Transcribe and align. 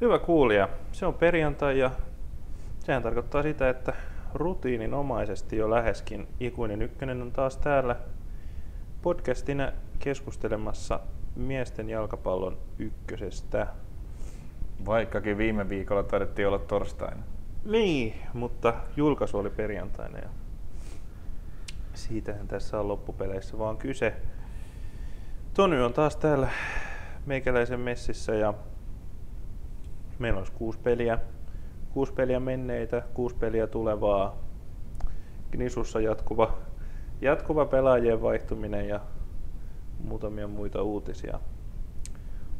Hyvä 0.00 0.18
kuulija, 0.18 0.68
se 0.92 1.06
on 1.06 1.14
perjantai 1.14 1.78
ja 1.78 1.90
sehän 2.78 3.02
tarkoittaa 3.02 3.42
sitä, 3.42 3.68
että 3.68 3.92
rutiininomaisesti 4.34 5.56
jo 5.56 5.70
läheskin 5.70 6.28
Ikuinen 6.40 6.82
Ykkönen 6.82 7.22
on 7.22 7.32
taas 7.32 7.56
täällä 7.56 7.96
podcastina 9.02 9.72
keskustelemassa 9.98 11.00
miesten 11.36 11.90
jalkapallon 11.90 12.58
ykkösestä. 12.78 13.66
Vaikkakin 14.86 15.38
viime 15.38 15.68
viikolla 15.68 16.02
taidettiin 16.02 16.48
olla 16.48 16.58
torstaina. 16.58 17.22
Niin, 17.64 18.14
mutta 18.32 18.74
julkaisu 18.96 19.38
oli 19.38 19.50
perjantaina 19.50 20.18
ja 20.18 20.28
siitähän 21.94 22.48
tässä 22.48 22.80
on 22.80 22.88
loppupeleissä 22.88 23.58
vaan 23.58 23.76
kyse. 23.76 24.14
Tony 25.54 25.84
on 25.84 25.92
taas 25.92 26.16
täällä 26.16 26.48
meikäläisen 27.26 27.80
messissä 27.80 28.34
ja 28.34 28.54
meillä 30.18 30.38
olisi 30.38 30.52
kuusi 30.52 30.78
peliä, 30.78 31.18
kuusi 31.90 32.12
peliä 32.12 32.40
menneitä, 32.40 33.02
kuusi 33.14 33.36
peliä 33.36 33.66
tulevaa. 33.66 34.36
Gnisussa 35.52 36.00
jatkuva, 36.00 36.54
jatkuva 37.20 37.66
pelaajien 37.66 38.22
vaihtuminen 38.22 38.88
ja 38.88 39.00
muutamia 40.04 40.48
muita 40.48 40.82
uutisia. 40.82 41.40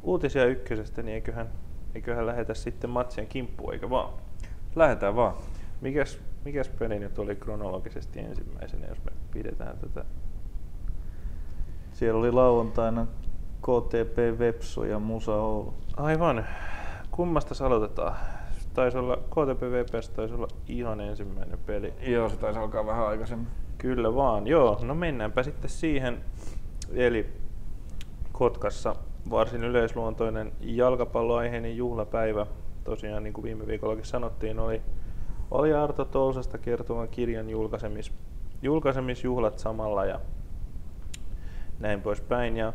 Uutisia 0.03 0.45
ykkösestä, 0.45 1.03
niin 1.03 1.15
eiköhän, 1.15 1.49
eiköhän 1.95 2.27
lähetä 2.27 2.55
sitten 2.55 2.91
matsien 2.91 3.27
kimppuun, 3.27 3.73
eikö 3.73 3.91
vaan? 3.91 4.13
Lähetään 4.77 5.17
vaan. 5.17 5.35
Mikäs, 5.81 6.19
mikäs 6.45 6.69
peli 6.69 6.99
nyt 6.99 7.19
oli 7.19 7.37
kronologisesti 7.37 8.21
ensimmäisenä, 8.21 8.87
jos 8.87 9.05
me 9.05 9.13
pidetään 9.33 9.79
tätä? 9.79 10.05
Siellä 11.93 12.19
oli 12.19 12.33
lauantaina 12.33 13.07
KTP 13.61 14.39
Vepsu 14.39 14.85
ja 14.85 14.99
Musa 14.99 15.35
Oulu. 15.35 15.75
Aivan. 15.97 16.47
Kummasta 17.17 17.67
aloitetaan? 17.67 18.17
Taisi 18.75 18.99
olla, 18.99 19.17
KTP 19.17 19.63
VPS 19.63 20.09
taisi 20.09 20.35
olla 20.35 20.49
ihan 20.69 21.01
ensimmäinen 21.01 21.59
peli. 21.67 21.93
Joo, 22.01 22.29
se 22.29 22.37
taisi 22.37 22.59
alkaa 22.59 22.87
vähän 22.87 23.07
aikaisemmin. 23.07 23.49
Kyllä 23.79 24.15
vaan, 24.15 24.47
joo. 24.47 24.81
No 24.83 24.95
mennäänpä 24.95 25.43
sitten 25.43 25.71
siihen. 25.71 26.25
Eli 26.95 27.27
Kotkassa 28.33 28.97
varsin 29.31 29.65
yleisluontoinen 29.65 30.53
jalkapalloaiheinen 30.61 31.77
juhlapäivä. 31.77 32.47
Tosiaan 32.85 33.23
niin 33.23 33.33
kuin 33.33 33.45
viime 33.45 33.67
viikollakin 33.67 34.05
sanottiin, 34.05 34.59
oli, 34.59 34.83
oli 35.51 35.75
Arto 35.75 36.05
Tousasta 36.05 36.59
kertovan 36.59 37.09
kirjan 37.09 37.51
julkaisemis, 37.51 38.13
julkaisemisjuhlat 38.63 39.59
samalla 39.59 40.05
ja 40.05 40.21
näin 41.81 42.01
poispäin. 42.01 42.57
Ja 42.57 42.73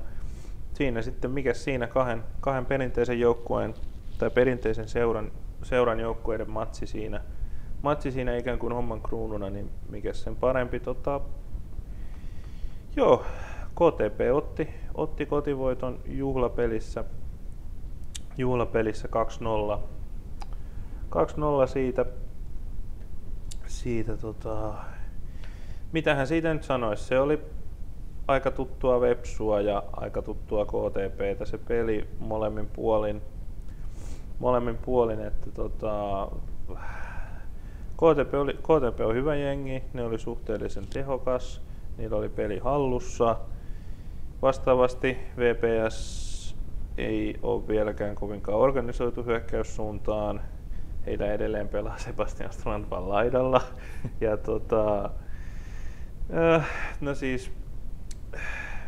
siinä 0.73 1.02
sitten, 1.02 1.32
mikä 1.32 1.54
siinä 1.54 1.88
kahden, 1.88 2.23
kahden 2.40 2.66
perinteisen 2.66 3.20
joukkueen 3.20 3.73
tai 4.20 4.30
perinteisen 4.30 4.88
seuran, 4.88 5.31
seuran 5.64 6.00
joukkueiden 6.00 6.50
matsi 6.50 6.88
siinä, 6.88 7.22
matsi 7.81 8.12
siinä 8.12 8.38
ikään 8.38 8.59
kuin 8.59 8.73
homman 8.73 9.02
kruununa, 9.02 9.50
niin 9.50 9.70
mikä 9.89 10.14
sen 10.14 10.36
parempi. 10.36 10.80
Tota, 10.80 11.22
joo, 12.95 13.23
KTP 13.70 14.20
otti, 14.34 14.70
otti 14.95 15.26
kotivoiton 15.26 16.00
juhlapelissä, 16.06 17.03
juhlapelissä 18.38 19.09
2-0. 19.76 19.80
2-0 21.66 21.67
siitä, 21.67 22.06
siitä 23.66 24.17
tota, 24.17 24.73
mitähän 25.92 26.28
siitä 26.28 26.54
nyt 26.54 26.64
sanoisi, 26.64 27.04
se 27.04 27.20
oli 27.20 27.39
aika 28.28 28.52
tuttua 28.52 29.02
Vepsua 29.02 29.61
ja 29.61 29.83
aika 29.92 30.22
tuttua 30.22 30.66
KTPtä 30.66 31.45
se 31.45 31.58
peli 31.58 32.08
molemmin 32.20 32.67
puolin. 32.67 33.22
Molemmin 34.40 34.78
puolin, 34.78 35.20
että 35.20 35.52
tota, 35.52 36.28
KTP, 37.94 38.33
oli, 38.33 38.54
KTP 38.54 39.00
on 39.05 39.16
hyvä 39.16 39.36
jengi, 39.36 39.83
ne 39.94 40.04
oli 40.04 40.20
suhteellisen 40.20 40.88
tehokas, 40.88 41.61
niillä 41.98 42.17
oli 42.17 42.30
peli 42.30 42.60
hallussa. 42.60 43.38
Vastaavasti 44.42 45.17
VPS 45.38 46.55
ei 46.98 47.39
ole 47.42 47.67
vieläkään 47.67 48.16
kovinkaan 48.16 48.58
organisoitu 48.58 49.23
hyökkäyssuuntaan. 49.23 50.42
Heillä 51.06 51.33
edelleen 51.33 51.70
pelaa 51.70 51.98
Sebastian 52.08 52.54
Strandvan 52.54 53.10
laidalla. 53.10 53.61
Ja 54.21 54.38
tota, 54.38 55.10
äh, 56.56 56.70
no 57.02 57.16
siis 57.16 57.52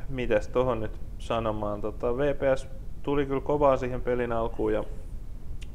mitäs 0.09 0.47
tohon 0.47 0.79
nyt 0.79 0.99
sanomaan. 1.19 1.81
Tota, 1.81 2.17
VPS 2.17 2.67
tuli 3.03 3.25
kyllä 3.25 3.41
kovaa 3.41 3.77
siihen 3.77 4.01
pelin 4.01 4.31
alkuun 4.31 4.73
ja 4.73 4.83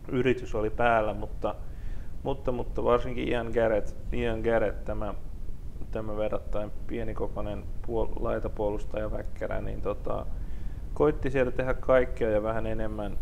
yritys 0.09 0.55
oli 0.55 0.71
päällä, 0.71 1.15
mutta, 1.15 1.55
mutta, 2.23 2.53
mutta 2.53 2.85
varsinkin 2.85 3.29
Ian 3.29 3.51
Garrett, 3.55 3.95
Ian 4.13 4.41
Garrett 4.41 4.85
tämä, 4.85 5.15
tämä 5.91 6.17
verrattain 6.17 6.73
pienikokoinen 6.87 7.65
puol, 7.87 8.07
laitapuolustaja 8.21 9.11
väkkärä, 9.11 9.61
niin 9.61 9.83
tota, 9.83 10.27
koitti 10.95 11.31
siellä 11.31 11.53
tehdä 11.53 11.75
kaikkea 11.75 12.31
ja 12.31 12.43
vähän 12.43 12.67
enemmän, 12.67 13.19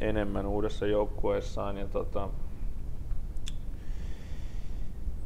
enemmän 0.00 0.46
uudessa 0.46 0.86
joukkueessaan. 0.86 1.76
Ja 1.76 1.88
tota, 1.88 2.28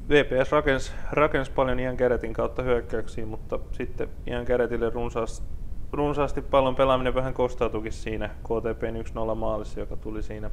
VPS 0.08 0.52
rakensi, 0.52 0.92
rakensi 1.12 1.50
paljon 1.50 1.80
Ian 1.80 1.94
Gerretin 1.98 2.32
kautta 2.32 2.62
hyökkäyksiä, 2.62 3.26
mutta 3.26 3.58
sitten 3.72 4.08
Ian 4.26 4.44
Gerretille 4.46 4.90
runsaasti, 4.90 5.46
runsaasti 5.92 6.42
pallon 6.42 6.76
pelaaminen 6.76 7.14
vähän 7.14 7.34
kostautukin 7.34 7.92
siinä 7.92 8.28
KTPn 8.28 9.30
1-0 9.32 9.34
maalissa, 9.34 9.80
joka 9.80 9.96
tuli 9.96 10.22
siinä 10.22 10.50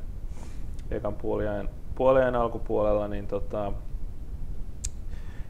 ekan 0.92 1.16
puoliajan, 1.16 1.70
puoliajan 1.96 2.36
alkupuolella, 2.36 3.08
niin 3.08 3.28
tota, 3.28 3.74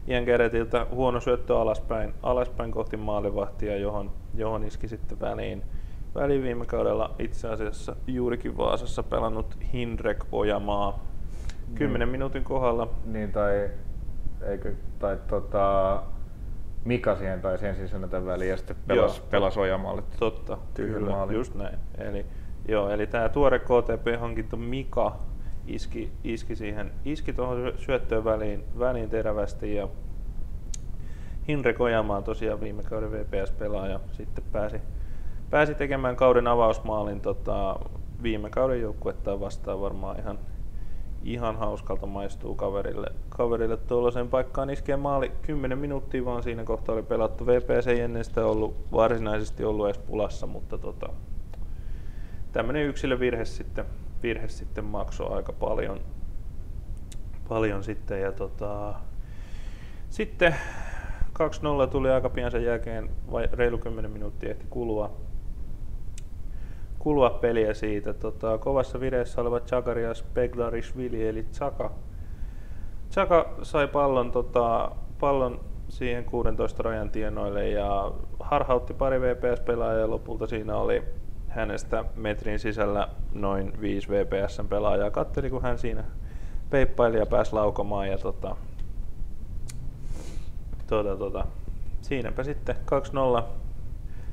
Ian 0.08 0.24
Gerretiltä 0.24 0.86
huono 0.90 1.20
syöttö 1.20 1.60
alaspäin, 1.60 2.14
alaspäin 2.22 2.72
kohti 2.72 2.96
maalivahtia, 2.96 3.76
johon, 3.76 4.10
johon 4.34 4.64
iski 4.64 4.88
sitten 4.88 5.20
väliin, 5.20 5.62
väliin 6.14 6.42
viime 6.42 6.66
kaudella 6.66 7.14
itse 7.18 7.48
asiassa 7.48 7.96
juurikin 8.06 8.56
Vaasassa 8.56 9.02
pelannut 9.02 9.58
Hindrek 9.72 10.24
Ojamaa. 10.32 11.04
Kymmenen 11.74 12.08
niin. 12.08 12.12
minuutin 12.12 12.44
kohdalla. 12.44 12.88
Niin, 13.04 13.32
tai 13.32 13.70
eikö, 14.42 14.74
tai 14.98 15.18
tota, 15.26 16.02
Mika 16.84 17.16
siihen 17.16 17.40
tai 17.40 17.58
sen 17.58 17.76
ensin 17.80 18.10
tämän 18.10 18.26
väliin 18.26 18.50
ja 18.50 18.56
sitten 18.56 18.76
pelas, 18.86 19.20
pelas 19.20 19.56
Ojamaalle. 19.56 20.02
Totta, 20.18 20.58
kyllä, 20.74 21.10
maali. 21.10 21.34
just 21.34 21.54
näin. 21.54 21.78
Eli, 21.98 22.26
joo, 22.68 22.90
eli 22.90 23.06
tämä 23.06 23.28
tuore 23.28 23.58
KTP-hankinta 23.58 24.56
Mika 24.56 25.16
iski, 25.66 26.12
iski 26.24 26.56
siihen, 26.56 26.92
iski 27.04 27.32
tuohon 27.32 27.72
syöttöön 27.76 28.24
väliin, 28.24 28.64
väliin 28.78 29.10
terävästi 29.10 29.74
ja 29.74 29.88
Hinre 31.48 31.72
Kojamaa 31.72 32.22
tosiaan 32.22 32.60
viime 32.60 32.82
kauden 32.82 33.12
VPS-pelaaja, 33.12 34.00
sitten 34.12 34.44
pääsi, 34.52 34.76
pääsi 35.50 35.74
tekemään 35.74 36.16
kauden 36.16 36.46
avausmaalin 36.46 37.20
tota, 37.20 37.80
viime 38.22 38.50
kauden 38.50 38.80
joukkuetta 38.80 39.40
vastaan 39.40 39.80
varmaan 39.80 40.18
ihan, 40.18 40.38
ihan 41.22 41.56
hauskalta 41.56 42.06
maistuu 42.06 42.54
kaverille, 42.54 43.06
kaverille 43.28 43.76
tuollaiseen 43.76 44.28
paikkaan 44.28 44.70
iskee 44.70 44.96
maali 44.96 45.32
10 45.42 45.78
minuuttia 45.78 46.24
vaan 46.24 46.42
siinä 46.42 46.64
kohtaa 46.64 46.94
oli 46.94 47.02
pelattu. 47.02 47.46
VPS 47.46 47.86
ei 47.86 48.00
ennen 48.00 48.24
sitä 48.24 48.46
ollut 48.46 48.76
varsinaisesti 48.92 49.64
ollut 49.64 49.86
edes 49.86 49.98
pulassa, 49.98 50.46
mutta 50.46 50.78
tota, 50.78 51.08
tämmöinen 52.52 52.86
yksilövirhe 52.86 53.44
sitten, 53.44 53.84
virhe 54.22 54.48
sitten 54.48 54.84
maksoi 54.84 55.36
aika 55.36 55.52
paljon, 55.52 56.00
paljon 57.48 57.84
sitten. 57.84 58.20
Ja 58.20 58.32
tota, 58.32 58.94
sitten 60.08 60.54
2-0 61.84 61.86
tuli 61.90 62.10
aika 62.10 62.30
pian 62.30 62.50
sen 62.50 62.64
jälkeen, 62.64 63.10
vai 63.32 63.48
reilu 63.52 63.78
10 63.78 64.10
minuuttia 64.10 64.50
ehti 64.50 64.66
kulua, 64.70 65.16
kulua 66.98 67.30
peliä 67.30 67.74
siitä. 67.74 68.12
Tota, 68.12 68.58
kovassa 68.58 69.00
vireessä 69.00 69.40
oleva 69.40 69.60
Chagarias 69.60 70.24
Beglarishvili 70.34 71.28
eli 71.28 71.46
Chaka. 71.52 71.92
Chaka 73.10 73.54
sai 73.62 73.88
pallon, 73.88 74.30
tota, 74.30 74.92
pallon 75.20 75.60
siihen 75.88 76.24
16 76.24 76.82
rajan 76.82 77.10
tienoille 77.10 77.68
ja 77.68 78.12
harhautti 78.40 78.94
pari 78.94 79.20
VPS-pelaajaa 79.20 80.00
ja 80.00 80.10
lopulta 80.10 80.46
siinä 80.46 80.76
oli 80.76 81.02
hänestä 81.50 82.04
metrin 82.16 82.58
sisällä 82.58 83.08
noin 83.32 83.80
5 83.80 84.08
VPSn 84.08 84.68
pelaajaa. 84.68 85.10
Katteli 85.10 85.50
kun 85.50 85.62
hän 85.62 85.78
siinä 85.78 86.04
peippaili 86.70 87.18
ja 87.18 87.26
pääsi 87.26 87.52
laukomaan 87.52 88.08
ja 88.08 88.18
tota, 88.18 88.56
tota, 90.86 91.16
tota, 91.16 91.46
siinäpä 92.02 92.44
sitten 92.44 92.76
2-0 93.40 93.42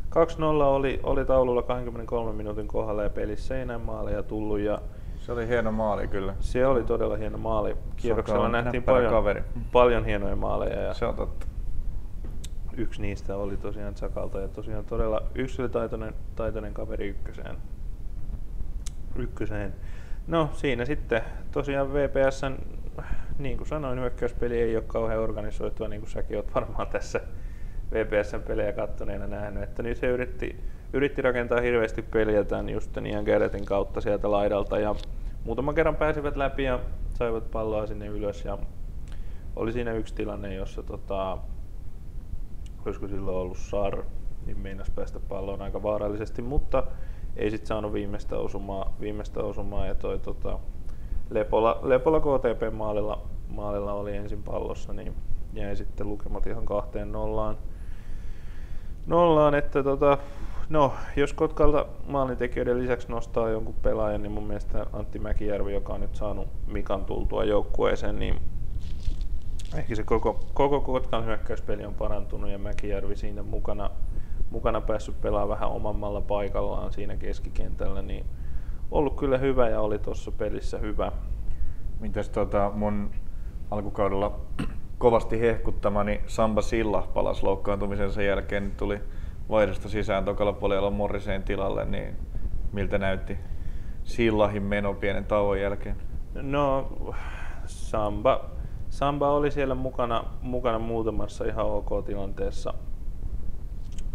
2-0 0.09 0.63
oli, 0.63 0.99
oli 1.03 1.25
taululla 1.25 1.61
23 1.61 2.33
minuutin 2.33 2.67
kohdalla 2.67 3.03
ja 3.03 3.09
pelissä 3.09 3.55
ei 3.55 3.61
enää 3.61 3.77
maaleja 3.77 4.23
tullut. 4.23 4.59
Ja 4.59 4.79
se 5.19 5.31
oli 5.31 5.47
hieno 5.47 5.71
maali 5.71 6.07
kyllä. 6.07 6.35
Se 6.39 6.67
oli 6.67 6.83
todella 6.83 7.15
hieno 7.15 7.37
maali. 7.37 7.75
Kierroksella 7.95 8.49
nähtiin 8.49 8.83
paljon, 8.83 9.11
kaveri. 9.11 9.43
paljon 9.71 10.05
hienoja 10.05 10.35
maaleja. 10.35 10.81
Ja 10.81 10.93
se 10.93 11.05
on 11.05 11.15
totta. 11.15 11.47
Yksi 12.77 13.01
niistä 13.01 13.35
oli 13.35 13.57
tosiaan 13.57 13.95
Chakalta 13.95 14.39
ja 14.39 14.47
tosiaan 14.47 14.85
todella 14.85 15.23
yksilötaitoinen 15.35 16.13
taitoinen 16.35 16.73
kaveri 16.73 17.07
ykköseen. 17.07 17.57
ykköseen. 19.15 19.73
No 20.27 20.49
siinä 20.53 20.85
sitten 20.85 21.21
tosiaan 21.51 21.93
VPSn, 21.93 22.57
niin 23.39 23.57
kuin 23.57 23.67
sanoin, 23.67 23.99
hyökkäyspeli 23.99 24.61
ei 24.61 24.75
ole 24.75 24.83
kauhean 24.87 25.19
organisoitua, 25.19 25.87
niin 25.87 26.01
kuin 26.01 26.11
säkin 26.11 26.37
olet 26.37 26.55
varmaan 26.55 26.87
tässä 26.87 27.21
VPSn 27.91 28.41
pelejä 28.47 28.73
kattoneena 28.73 29.27
nähnyt, 29.27 29.63
että 29.63 29.83
nyt 29.83 29.97
se 29.97 30.07
yritti, 30.07 30.63
yritti 30.93 31.21
rakentaa 31.21 31.61
hirveästi 31.61 32.01
peliä 32.01 32.43
tämän 32.43 32.69
just 32.69 32.97
Ian 32.97 33.23
Gerretin 33.23 33.65
kautta 33.65 34.01
sieltä 34.01 34.31
laidalta 34.31 34.79
ja 34.79 34.95
muutaman 35.43 35.75
kerran 35.75 35.95
pääsivät 35.95 36.35
läpi 36.35 36.63
ja 36.63 36.79
saivat 37.13 37.51
palloa 37.51 37.87
sinne 37.87 38.07
ylös 38.07 38.45
ja 38.45 38.57
oli 39.55 39.71
siinä 39.71 39.93
yksi 39.93 40.15
tilanne, 40.15 40.53
jossa 40.53 40.83
tota, 40.83 41.37
olisiko 42.87 43.07
silloin 43.07 43.37
ollut 43.37 43.57
Sar, 43.57 44.03
niin 44.45 44.59
meinas 44.59 44.89
päästä 44.89 45.19
palloon 45.19 45.61
aika 45.61 45.83
vaarallisesti, 45.83 46.41
mutta 46.41 46.83
ei 47.35 47.51
sitten 47.51 47.67
saanut 47.67 47.93
viimeistä 47.93 48.37
osumaa, 48.37 48.93
viimeistä 48.99 49.39
osumaa 49.39 49.85
ja 49.85 49.95
toi 49.95 50.19
tota, 50.19 50.59
Lepola, 51.29 51.79
Lepola 51.83 52.19
KTP 52.19 52.73
maalilla, 52.73 53.21
maalilla 53.49 53.93
oli 53.93 54.15
ensin 54.15 54.43
pallossa, 54.43 54.93
niin 54.93 55.13
jäi 55.53 55.75
sitten 55.75 56.09
lukemat 56.09 56.47
ihan 56.47 56.65
kahteen 56.65 57.11
nollaan. 57.11 57.57
Nollaan, 59.07 59.55
että 59.55 59.83
tota, 59.83 60.17
no, 60.69 60.93
jos 61.15 61.33
Kotkalta 61.33 61.85
maalintekijöiden 62.07 62.79
lisäksi 62.79 63.09
nostaa 63.09 63.49
jonkun 63.49 63.75
pelaajan, 63.81 64.21
niin 64.23 64.31
mun 64.31 64.47
mielestä 64.47 64.85
Antti 64.93 65.19
Mäkijärvi, 65.19 65.73
joka 65.73 65.93
on 65.93 66.01
nyt 66.01 66.15
saanut 66.15 66.47
Mikan 66.67 67.05
tultua 67.05 67.43
joukkueeseen, 67.43 68.19
niin 68.19 68.41
ehkä 69.75 69.95
se 69.95 70.03
koko, 70.03 70.39
koko 70.53 70.81
Kotkan 70.81 71.25
hyökkäyspeli 71.25 71.85
on 71.85 71.93
parantunut 71.93 72.49
ja 72.49 72.57
Mäkijärvi 72.57 73.15
siinä 73.15 73.43
mukana, 73.43 73.89
mukana 74.49 74.81
päässyt 74.81 75.21
pelaamaan 75.21 75.49
vähän 75.49 75.69
omammalla 75.69 76.21
paikallaan 76.21 76.93
siinä 76.93 77.15
keskikentällä, 77.15 78.01
niin 78.01 78.25
ollut 78.91 79.15
kyllä 79.15 79.37
hyvä 79.37 79.69
ja 79.69 79.81
oli 79.81 79.99
tuossa 79.99 80.31
pelissä 80.31 80.77
hyvä. 80.77 81.11
Mitäs 81.99 82.29
tota 82.29 82.71
mun 82.75 83.11
alkukaudella 83.71 84.39
kovasti 84.97 85.39
hehkuttamani 85.41 86.21
Samba 86.27 86.61
Silla 86.61 87.07
palasi 87.13 87.43
loukkaantumisensa 87.43 88.21
jälkeen, 88.21 88.63
niin 88.63 88.75
tuli 88.75 89.01
vaihdosta 89.49 89.89
sisään 89.89 90.25
tokalla 90.25 90.53
puolella 90.53 90.89
Morriseen 90.89 91.43
tilalle, 91.43 91.85
niin 91.85 92.15
miltä 92.73 92.97
näytti 92.97 93.37
Sillahin 94.03 94.63
meno 94.63 94.93
pienen 94.93 95.25
tauon 95.25 95.61
jälkeen? 95.61 95.95
No, 96.33 96.89
Samba, 97.65 98.49
Samba 98.97 99.31
oli 99.31 99.51
siellä 99.51 99.75
mukana, 99.75 100.23
mukana 100.41 100.79
muutamassa 100.79 101.45
ihan 101.45 101.65
ok-tilanteessa. 101.65 102.73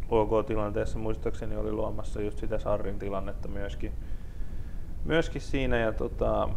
OK-tilanteessa 0.08 0.99
muistaakseni 0.99 1.56
oli 1.56 1.73
luomassa 1.73 2.20
just 2.20 2.38
sitä 2.38 2.58
Sarrin 2.58 2.99
tilannetta 2.99 3.49
myöskin, 3.49 3.93
myöskin 5.05 5.40
siinä. 5.40 5.79
Ja 5.79 5.93
tota, 5.93 6.49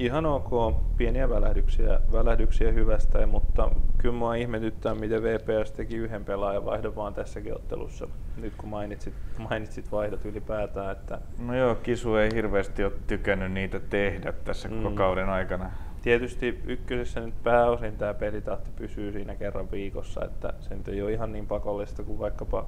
ihan 0.00 0.26
ok, 0.26 0.74
pieniä 0.96 1.30
välähdyksiä, 1.30 2.00
välähdyksiä 2.12 2.72
hyvästä, 2.72 3.26
mutta 3.26 3.70
kyllä 3.98 4.14
mua 4.14 4.34
ihmetyttää, 4.34 4.94
miten 4.94 5.22
VPS 5.22 5.72
teki 5.72 5.96
yhden 5.96 6.24
pelaajan 6.24 6.64
vaihdon 6.64 6.96
vaan 6.96 7.14
tässäkin 7.14 7.54
ottelussa, 7.54 8.08
nyt 8.36 8.54
kun 8.54 8.68
mainitsit, 8.68 9.14
mainitsit 9.50 9.92
vaihdot 9.92 10.24
ylipäätään. 10.24 10.92
Että... 10.92 11.20
No 11.38 11.56
joo, 11.56 11.74
Kisu 11.74 12.16
ei 12.16 12.30
hirveästi 12.34 12.84
ole 12.84 12.92
tykännyt 13.06 13.52
niitä 13.52 13.80
tehdä 13.80 14.32
tässä 14.32 14.68
mm. 14.68 14.94
kauden 14.94 15.28
aikana. 15.28 15.70
Tietysti 16.02 16.60
ykkösessä 16.66 17.20
nyt 17.20 17.42
pääosin 17.42 17.96
tämä 17.96 18.14
pelitahti 18.14 18.70
pysyy 18.76 19.12
siinä 19.12 19.34
kerran 19.34 19.70
viikossa, 19.70 20.24
että 20.24 20.52
se 20.60 20.74
nyt 20.74 20.88
ei 20.88 21.02
ole 21.02 21.12
ihan 21.12 21.32
niin 21.32 21.46
pakollista 21.46 22.02
kuin 22.02 22.18
vaikkapa 22.18 22.66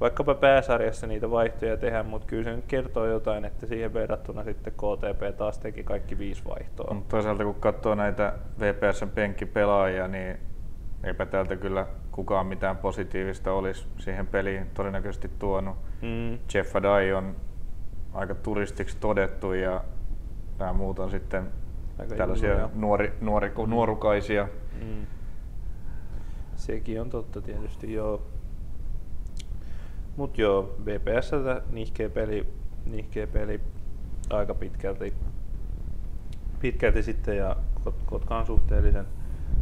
vaikkapa 0.00 0.34
pääsarjassa 0.34 1.06
niitä 1.06 1.30
vaihtoja 1.30 1.76
tehdä, 1.76 2.02
mutta 2.02 2.26
kyllä 2.26 2.44
se 2.44 2.56
nyt 2.56 2.64
kertoo 2.68 3.06
jotain, 3.06 3.44
että 3.44 3.66
siihen 3.66 3.94
verrattuna 3.94 4.44
sitten 4.44 4.72
KTP 4.72 5.36
taas 5.36 5.58
teki 5.58 5.84
kaikki 5.84 6.18
viisi 6.18 6.42
vaihtoa. 6.44 6.94
Mutta 6.94 7.10
toisaalta 7.10 7.44
kun 7.44 7.54
katsoo 7.54 7.94
näitä 7.94 8.32
VPSn 8.60 9.08
penkkipelaajia, 9.08 10.08
niin 10.08 10.38
eipä 11.04 11.26
täältä 11.26 11.56
kyllä 11.56 11.86
kukaan 12.12 12.46
mitään 12.46 12.76
positiivista 12.76 13.52
olisi 13.52 13.86
siihen 13.98 14.26
peliin 14.26 14.66
todennäköisesti 14.74 15.30
tuonut. 15.38 15.76
Mm. 16.02 16.38
Jeff 16.54 16.76
Adai 16.76 17.12
on 17.12 17.36
aika 18.12 18.34
turistiksi 18.34 18.96
todettu 19.00 19.52
ja 19.52 19.84
nämä 20.58 20.72
muut 20.72 20.98
on 20.98 21.10
sitten 21.10 21.48
aika 21.98 22.14
tällaisia 22.14 22.70
nuori, 22.74 23.12
nuori, 23.20 23.52
nuorukaisia. 23.66 24.48
Mm. 24.84 25.06
Sekin 26.56 27.00
on 27.00 27.10
totta 27.10 27.40
tietysti, 27.40 27.92
joo. 27.92 28.22
Mut 30.16 30.38
joo, 30.38 30.74
VPS 30.84 31.30
nihkeä 31.70 32.08
peli, 32.08 32.46
nihkeä 32.86 33.26
peli 33.26 33.60
aika 34.30 34.54
pitkälti, 34.54 35.14
pitkälti 36.60 37.02
sitten 37.02 37.36
ja 37.36 37.56
Kotka 38.06 38.38
on 38.38 38.46
suhteellisen, 38.46 39.06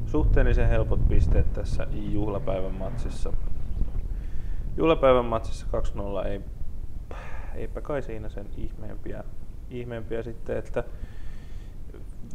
suhteellisen 0.07 0.69
helpot 0.69 1.09
pisteet 1.09 1.53
tässä 1.53 1.87
juhlapäivän 1.93 2.75
matsissa. 2.75 3.33
Juhlapäivän 4.77 5.25
matsissa 5.25 5.67
2-0 6.23 6.27
ei, 6.27 6.41
eipä 7.55 7.81
kai 7.81 8.03
siinä 8.03 8.29
sen 8.29 8.47
ihmeempiä, 8.57 9.25
ihmeempiä 9.71 10.23
sitten, 10.23 10.57
että 10.57 10.85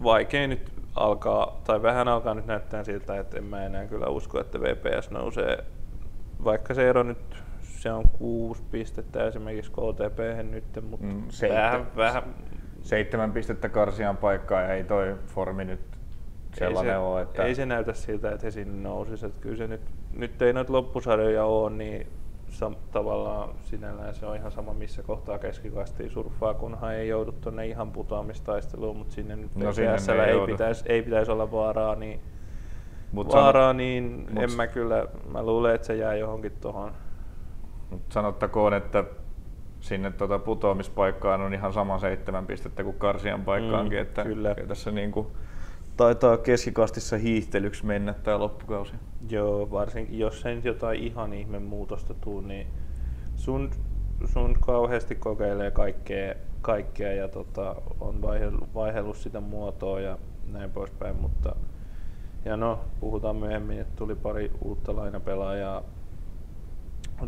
vaikea 0.03 0.47
nyt 0.47 0.71
alkaa, 0.95 1.61
tai 1.63 1.81
vähän 1.81 2.07
alkaa 2.07 2.33
nyt 2.33 2.45
näyttää 2.45 2.83
siltä, 2.83 3.19
että 3.19 3.37
en 3.37 3.43
mä 3.43 3.65
enää 3.65 3.85
kyllä 3.85 4.07
usko, 4.07 4.39
että 4.39 4.61
VPS 4.61 5.11
nousee, 5.11 5.63
vaikka 6.43 6.73
se 6.73 6.89
ero 6.89 7.03
nyt 7.03 7.43
se 7.61 7.91
on 7.91 8.03
kuusi 8.17 8.63
pistettä 8.71 9.27
esimerkiksi 9.27 9.71
KTP 9.71 10.49
nyt, 10.51 10.63
mutta 10.89 11.05
mm, 11.05 11.23
vähän, 11.49 11.87
vähän... 11.95 12.23
Seitsemän 12.81 13.31
pistettä 13.31 13.69
karsian 13.69 14.17
paikkaa 14.17 14.61
ja 14.61 14.73
ei 14.73 14.83
toi 14.83 15.15
formi 15.27 15.65
nyt 15.65 15.79
sellainen 16.53 16.93
ei 16.93 16.99
se, 16.99 17.05
ole. 17.05 17.21
Että... 17.21 17.43
Ei 17.43 17.55
se 17.55 17.65
näytä 17.65 17.93
siltä, 17.93 18.31
että 18.31 18.47
he 18.47 18.51
sinne 18.51 18.89
nousisivat. 18.89 19.37
Kyllä 19.37 19.57
se 19.57 19.67
nyt, 19.67 19.81
nyt 20.13 20.41
ei 20.41 20.53
noita 20.53 20.73
loppusarjoja 20.73 21.45
ole, 21.45 21.69
niin 21.69 22.07
sam, 22.49 22.75
tavallaan 22.91 23.49
sinällään 23.61 24.15
se 24.15 24.25
on 24.25 24.35
ihan 24.35 24.51
sama 24.51 24.73
missä 24.73 25.03
kohtaa 25.03 25.39
keskikastiin 25.39 26.09
surffaa, 26.09 26.53
kunhan 26.53 26.95
ei 26.95 27.07
joudu 27.07 27.31
tuonne 27.31 27.67
ihan 27.67 27.91
putoamistaisteluun, 27.91 28.97
mutta 28.97 29.13
sinne 29.13 29.35
nyt 29.35 29.55
no, 29.55 29.73
sinne 29.73 30.23
ei, 30.25 30.29
ei, 30.29 30.45
pitäisi, 30.45 30.83
ei 30.87 31.03
pitäisi 31.03 31.31
olla 31.31 31.51
vaaraa, 31.51 31.95
niin 31.95 32.19
Mut 33.11 33.33
vaaraa, 33.33 33.69
san... 33.69 33.77
niin 33.77 34.27
mut... 34.29 34.43
en 34.43 34.51
mä 34.51 34.67
kyllä, 34.67 35.07
mä 35.31 35.43
luulen, 35.43 35.75
että 35.75 35.87
se 35.87 35.95
jää 35.95 36.15
johonkin 36.15 36.51
tuohon 36.61 36.91
mutta 37.89 38.13
sanottakoon, 38.13 38.73
että 38.73 39.03
sinne 39.79 40.11
tuota 40.11 40.39
putoamispaikkaan 40.39 41.41
on 41.41 41.53
ihan 41.53 41.73
sama 41.73 41.99
seitsemän 41.99 42.47
pistettä 42.47 42.83
kuin 42.83 42.99
Karsian 42.99 43.41
paikkaankin, 43.41 43.97
mm, 43.97 44.01
että 44.01 44.23
kyllä. 44.23 44.55
tässä 44.67 44.91
niin 44.91 45.11
kuin 45.11 45.27
taitaa 45.97 46.37
keskikastissa 46.37 47.17
hiihtelyksi 47.17 47.85
mennä 47.85 48.13
tämä 48.13 48.39
loppukausi. 48.39 48.93
Joo, 49.29 49.71
varsinkin 49.71 50.19
jos 50.19 50.45
ei 50.45 50.61
jotain 50.63 51.03
ihan 51.03 51.33
ihme 51.33 51.59
muutosta 51.59 52.13
tuu, 52.13 52.41
niin 52.41 52.67
sun, 53.35 53.71
sun 54.25 54.57
kauheasti 54.61 55.15
kokeilee 55.15 55.71
kaikkea, 55.71 56.35
kaikkea 56.61 57.13
ja 57.13 57.27
tota, 57.27 57.75
on 57.99 58.21
vaihellut 58.73 59.17
sitä 59.17 59.39
muotoa 59.39 59.99
ja 59.99 60.17
näin 60.45 60.71
poispäin, 60.71 61.15
mutta 61.15 61.55
ja 62.45 62.57
no, 62.57 62.79
puhutaan 62.99 63.35
myöhemmin, 63.35 63.79
että 63.79 63.95
tuli 63.95 64.15
pari 64.15 64.51
uutta 64.61 64.95
lainapelaajaa 64.95 65.83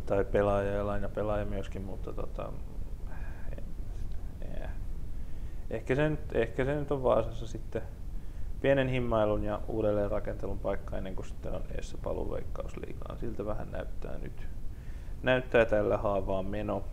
tai 0.05 0.25
pelaaja 0.25 0.71
ja 0.71 0.87
lainapelaaja 0.87 1.45
myöskin, 1.45 1.81
mutta 1.81 2.13
tota, 2.13 2.51
eh, 4.41 4.69
ehkä, 5.69 5.95
se 5.95 6.09
nyt, 6.09 6.35
ehkä 6.35 6.65
se 6.65 6.75
nyt 6.75 6.91
on 6.91 7.03
Vaasassa 7.03 7.47
sitten 7.47 7.81
pienen 8.61 8.87
himmailun 8.87 9.43
ja 9.43 9.61
uudelleen 9.67 10.11
rakentelun 10.11 10.59
paikka 10.59 10.97
ennen 10.97 11.15
kuin 11.15 11.25
sitten 11.25 11.53
on 11.53 11.63
eessä 11.75 11.97
paluu 12.03 12.31
veikkausliigaan. 12.31 13.17
Siltä 13.19 13.45
vähän 13.45 13.71
näyttää 13.71 14.17
nyt. 14.17 14.47
Näyttää 15.23 15.65
tällä 15.65 15.97
haavaa 15.97 16.43
meno. 16.43 16.83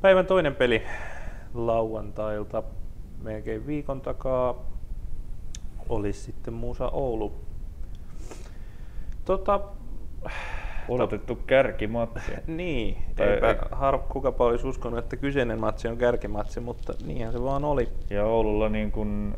Päivän 0.00 0.26
toinen 0.26 0.54
peli 0.54 0.82
lauantailta 1.54 2.62
melkein 3.22 3.66
viikon 3.66 4.00
takaa 4.00 4.64
olisi 5.88 6.20
sitten 6.20 6.54
Musa 6.54 6.88
Oulu. 6.88 7.32
Tota, 9.24 9.60
Odotettu 10.88 11.38
kärkimatsi. 11.46 12.32
niin, 12.46 12.96
tai 13.16 13.28
eipä 13.28 13.50
ei... 13.50 13.56
har, 13.70 13.98
kukapa 13.98 14.44
olisi 14.44 14.66
uskonut, 14.66 14.98
että 14.98 15.16
kyseinen 15.16 15.60
matsi 15.60 15.88
on 15.88 15.96
kärkimatsi, 15.96 16.60
mutta 16.60 16.94
niinhän 17.06 17.32
se 17.32 17.42
vaan 17.42 17.64
oli. 17.64 17.88
Ja 18.10 18.24
Oululla 18.24 18.68
niin 18.68 18.92
kun 18.92 19.34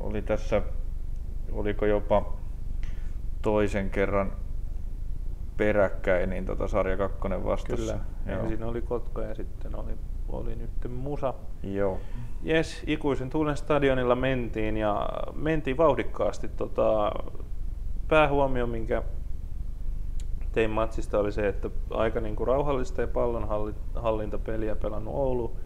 oli 0.00 0.22
tässä, 0.22 0.62
oliko 1.52 1.86
jopa 1.86 2.32
toisen 3.42 3.90
kerran 3.90 4.32
peräkkäin, 5.56 6.30
niin 6.30 6.46
tota 6.46 6.68
sarja 6.68 6.96
kakkonen 6.96 7.44
vastassa. 7.44 7.92
Kyllä, 8.26 8.34
Joo. 8.36 8.48
siinä 8.48 8.66
oli 8.66 8.82
Kotka 8.82 9.22
ja 9.22 9.34
sitten 9.34 9.74
oli, 9.74 9.92
oli 10.28 10.56
nyt 10.56 10.70
Musa. 10.88 11.34
Joo. 11.62 12.00
Jes, 12.42 12.82
ikuisen 12.86 13.30
tuulen 13.30 13.56
stadionilla 13.56 14.14
mentiin 14.14 14.76
ja 14.76 15.08
mentiin 15.34 15.76
vauhdikkaasti. 15.76 16.48
Tota, 16.48 17.12
päähuomio, 18.08 18.66
minkä 18.66 19.02
tein 20.52 20.70
matsista 20.70 21.18
oli 21.18 21.32
se, 21.32 21.48
että 21.48 21.70
aika 21.90 22.20
niin 22.20 22.36
kuin 22.36 22.46
rauhallista 22.46 23.00
ja 23.00 23.08
pallonhallintapeliä 23.08 24.76
pelannut 24.76 25.14
Oulu. 25.14 25.56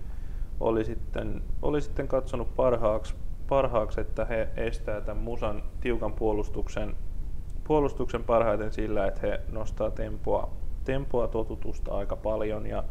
oli 0.60 0.84
sitten, 0.84 1.42
oli 1.62 1.80
sitten 1.80 2.08
katsonut 2.08 2.56
parhaaksi, 2.56 3.14
parhaaksi, 3.48 4.00
että 4.00 4.24
he 4.24 4.48
estää 4.56 5.00
tämän 5.00 5.22
Musan 5.22 5.62
tiukan 5.80 6.12
puolustuksen, 6.12 6.96
puolustuksen 7.64 8.24
parhaiten 8.24 8.72
sillä, 8.72 9.06
että 9.06 9.20
he 9.26 9.40
nostaa 9.52 9.90
tempoa, 9.90 10.50
tempoa 10.84 11.28
totutusta 11.28 11.94
aika 11.94 12.16
paljon 12.16 12.66
ja, 12.66 12.84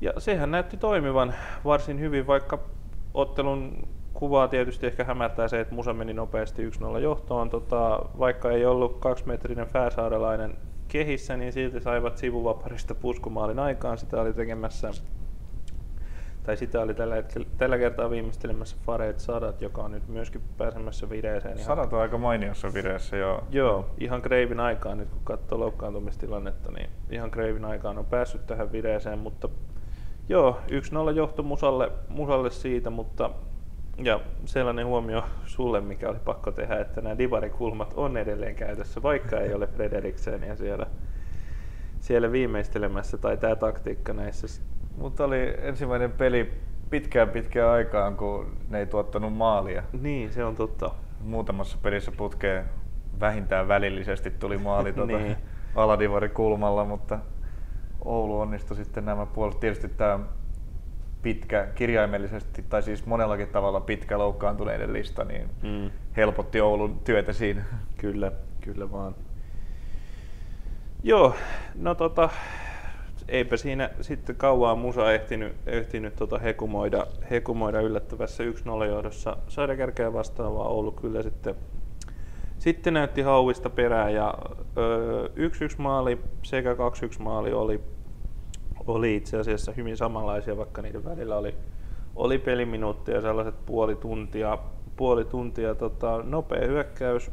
ja 0.00 0.12
sehän 0.18 0.50
näytti 0.50 0.76
toimivan 0.76 1.34
varsin 1.64 2.00
hyvin, 2.00 2.26
vaikka 2.26 2.58
ottelun 3.14 3.88
kuvaa 4.14 4.48
tietysti 4.48 4.86
ehkä 4.86 5.04
hämärtää 5.04 5.48
se, 5.48 5.60
että 5.60 5.74
Musa 5.74 5.92
meni 5.92 6.12
nopeasti 6.12 6.70
1-0 6.70 6.98
johtoon. 6.98 7.50
Tota, 7.50 8.00
vaikka 8.18 8.50
ei 8.50 8.66
ollut 8.66 8.98
kaksimetrinen 8.98 9.66
Färsaarelainen 9.66 10.56
kehissä, 10.88 11.36
niin 11.36 11.52
silti 11.52 11.80
saivat 11.80 12.18
sivuvaparista 12.18 12.94
puskumaalin 12.94 13.58
aikaan. 13.58 13.98
Sitä 13.98 14.20
oli 14.20 14.32
tekemässä 14.32 14.90
tai 16.44 16.56
sitä 16.56 16.80
oli 16.80 16.94
tällä, 16.94 17.14
hetkellä, 17.14 17.46
tällä 17.58 17.78
kertaa 17.78 18.10
viimeistelemässä 18.10 18.76
Fareet 18.86 19.20
Sadat, 19.20 19.62
joka 19.62 19.82
on 19.82 19.92
nyt 19.92 20.08
myöskin 20.08 20.40
pääsemässä 20.58 21.10
vireeseen. 21.10 21.54
Ihan, 21.54 21.66
Sadat 21.66 21.92
on 21.92 22.00
aika 22.00 22.18
mainiossa 22.18 22.74
vireessä, 22.74 23.16
joo. 23.16 23.44
Joo, 23.50 23.90
ihan 23.98 24.22
Kreivin 24.22 24.60
aikaan, 24.60 24.98
nyt 24.98 25.08
kun 25.10 25.20
katsoo 25.24 25.58
loukkaantumistilannetta, 25.58 26.72
niin 26.72 26.90
ihan 27.10 27.30
Kreivin 27.30 27.64
aikaan 27.64 27.98
on 27.98 28.06
päässyt 28.06 28.46
tähän 28.46 28.72
vireeseen, 28.72 29.18
mutta 29.18 29.48
joo, 30.28 30.60
1-0 31.10 31.16
johto 31.16 31.42
Musalle, 31.42 31.92
Musalle 32.08 32.50
siitä, 32.50 32.90
mutta 32.90 33.30
ja 33.98 34.20
sellainen 34.44 34.86
huomio 34.86 35.24
sulle, 35.46 35.80
mikä 35.80 36.08
oli 36.08 36.18
pakko 36.24 36.50
tehdä, 36.50 36.80
että 36.80 37.00
nämä 37.00 37.18
divarikulmat 37.18 37.94
on 37.96 38.16
edelleen 38.16 38.54
käytössä, 38.54 39.02
vaikka 39.02 39.40
ei 39.40 39.54
ole 39.54 39.66
Frederiksenia 39.66 40.56
siellä, 40.56 40.86
siellä 42.00 42.32
viimeistelemässä, 42.32 43.18
tai 43.18 43.36
tämä 43.36 43.56
taktiikka 43.56 44.12
näissä. 44.12 44.73
Mutta 44.96 45.24
oli 45.24 45.54
ensimmäinen 45.58 46.12
peli 46.12 46.52
pitkään 46.90 47.28
pitkään 47.28 47.70
aikaan, 47.70 48.16
kun 48.16 48.56
ne 48.68 48.78
ei 48.78 48.86
tuottanut 48.86 49.36
maalia. 49.36 49.82
Niin, 50.00 50.32
se 50.32 50.44
on 50.44 50.56
totta. 50.56 50.90
Muutamassa 51.20 51.78
pelissä 51.82 52.12
putkeen 52.12 52.64
vähintään 53.20 53.68
välillisesti 53.68 54.30
tuli 54.30 54.58
maali 54.58 54.92
tuota 54.94 55.16
niin. 55.16 55.36
aladivarikulmalla, 55.74 56.84
mutta 56.84 57.18
Oulu 58.04 58.40
onnistui 58.40 58.76
sitten 58.76 59.04
nämä 59.04 59.26
puolet. 59.26 59.60
Tietysti 59.60 59.88
tämä 59.88 60.20
pitkä, 61.22 61.68
kirjaimellisesti 61.74 62.64
tai 62.68 62.82
siis 62.82 63.06
monellakin 63.06 63.48
tavalla 63.48 63.80
pitkä 63.80 64.18
loukkaantuneiden 64.18 64.92
lista, 64.92 65.24
niin 65.24 65.48
mm. 65.62 65.90
helpotti 66.16 66.60
Oulun 66.60 66.98
työtä 67.04 67.32
siinä. 67.32 67.64
Kyllä, 67.96 68.32
kyllä 68.60 68.92
vaan. 68.92 69.14
Joo, 71.02 71.34
no 71.74 71.94
tota, 71.94 72.28
eipä 73.28 73.56
siinä 73.56 73.90
sitten 74.00 74.36
kauaa 74.36 74.74
musa 74.74 75.12
ehtinyt, 75.12 75.52
ehtinyt 75.66 76.16
tota 76.16 76.38
hekumoida, 76.38 77.06
hekumoida 77.30 77.80
yllättävässä 77.80 78.44
1-0 78.44 78.84
johdossa. 78.84 79.36
Saidakerkeä 79.48 80.12
vastaavaa 80.12 80.68
Oulu 80.68 80.92
kyllä 80.92 81.22
sitten, 81.22 81.54
sitten 82.58 82.94
näytti 82.94 83.22
hauista 83.22 83.70
perään 83.70 84.14
ja 84.14 84.34
ö, 84.76 85.26
1-1 85.26 85.30
maali 85.78 86.18
sekä 86.42 86.72
2-1 86.72 86.76
maali 87.22 87.52
oli 87.52 87.80
oli 88.86 89.16
itse 89.16 89.38
asiassa 89.38 89.72
hyvin 89.72 89.96
samanlaisia, 89.96 90.56
vaikka 90.56 90.82
niiden 90.82 91.04
välillä 91.04 91.36
oli, 91.36 91.54
oli 92.16 92.38
peliminuuttia 92.38 93.20
sellaiset 93.20 93.66
puoli 93.66 93.96
tuntia, 93.96 94.58
puoli 94.96 95.24
tuntia 95.24 95.74
tota, 95.74 96.22
nopea 96.22 96.66
hyökkäys, 96.66 97.30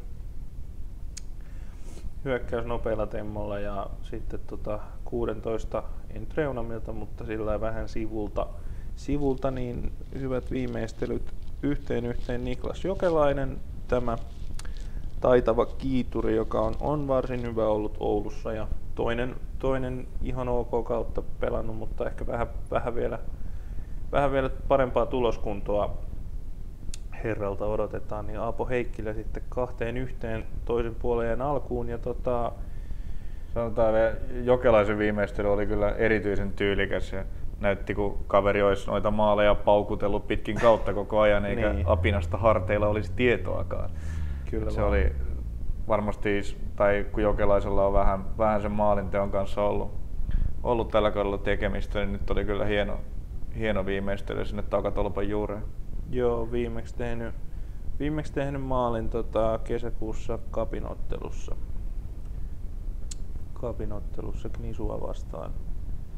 hyökkäys 2.26 2.66
nopealla 2.66 3.08
temmolla 3.08 3.60
ja 3.60 3.88
sitten 4.02 4.40
tota 4.48 4.80
16 5.12 5.84
entreunamilta, 6.10 6.92
mutta 6.94 7.26
sillä 7.26 7.62
vähän 7.62 7.90
sivulta, 7.90 8.48
sivulta, 8.96 9.52
niin 9.52 9.92
hyvät 10.20 10.52
viimeistelyt 10.52 11.34
yhteen 11.64 12.06
yhteen 12.06 12.44
Niklas 12.44 12.86
Jokelainen, 12.86 13.58
tämä 13.88 14.18
taitava 15.22 15.66
kiituri, 15.66 16.36
joka 16.36 16.62
on, 16.62 16.76
on 16.80 17.08
varsin 17.08 17.42
hyvä 17.42 17.68
ollut 17.68 17.98
Oulussa 18.00 18.54
ja 18.54 18.68
toinen, 18.96 19.36
toinen 19.60 20.08
ihan 20.22 20.50
ok 20.50 20.88
kautta 20.88 21.22
pelannut, 21.40 21.78
mutta 21.78 22.08
ehkä 22.08 22.28
vähän, 22.28 22.48
vähän, 22.72 22.96
vielä, 22.96 23.20
vähän 24.12 24.32
vielä 24.32 24.50
parempaa 24.68 25.06
tuloskuntoa 25.06 25.98
herralta 27.24 27.66
odotetaan, 27.66 28.28
niin 28.28 28.40
Aapo 28.40 28.68
Heikkilä 28.68 29.14
sitten 29.14 29.44
kahteen 29.50 29.98
yhteen 29.98 30.46
toisen 30.66 30.96
puoleen 30.96 31.42
alkuun. 31.42 31.90
Ja 31.90 31.98
tota... 31.98 32.52
Sanotaan 33.54 33.94
vielä, 33.94 34.14
Jokelaisen 34.44 34.98
viimeistely 34.98 35.54
oli 35.54 35.68
kyllä 35.68 35.90
erityisen 35.90 36.54
tyylikäs 36.54 37.14
ja 37.14 37.24
näytti, 37.60 37.96
kun 37.96 38.18
kaveri 38.28 38.62
olisi 38.62 38.88
noita 38.88 39.12
maaleja 39.12 39.56
paukutellut 39.56 40.28
pitkin 40.28 40.56
kautta 40.56 40.94
koko 40.94 41.20
ajan, 41.20 41.46
eikä 41.46 41.74
niin. 41.74 41.88
apinasta 41.88 42.38
harteilla 42.38 42.88
olisi 42.88 43.12
tietoakaan. 43.16 43.90
Kyllä 44.52 44.72
se 44.72 44.82
vaan. 44.82 44.90
oli 44.90 45.14
varmasti, 45.88 46.58
tai 46.76 47.06
kun 47.12 47.24
Jokelaisella 47.24 47.88
on 47.88 47.94
vähän, 47.94 48.38
vähän 48.38 48.62
sen 48.62 48.72
maalinteon 48.72 49.32
kanssa 49.32 49.62
ollut, 49.62 49.92
ollut 50.64 50.92
tällä 50.92 51.12
kaudella 51.12 51.38
tekemistä, 51.38 52.00
niin 52.00 52.14
nyt 52.14 52.30
oli 52.30 52.46
kyllä 52.46 52.66
hieno, 52.66 53.00
hieno 53.58 53.86
viimeistely 53.86 54.46
sinne 54.46 54.64
takatolpan 54.64 55.30
juureen. 55.30 55.64
Joo, 56.10 56.52
viimeksi 56.52 56.96
tehnyt, 56.96 57.36
viimeksi 58.00 58.34
tehnyt 58.34 58.62
maalin 58.62 59.10
tota, 59.10 59.60
kesäkuussa 59.64 60.40
kapinottelussa. 60.52 61.56
Kapinottelussa 63.62 64.50
Knisua 64.50 65.02
vastaan. 65.02 65.52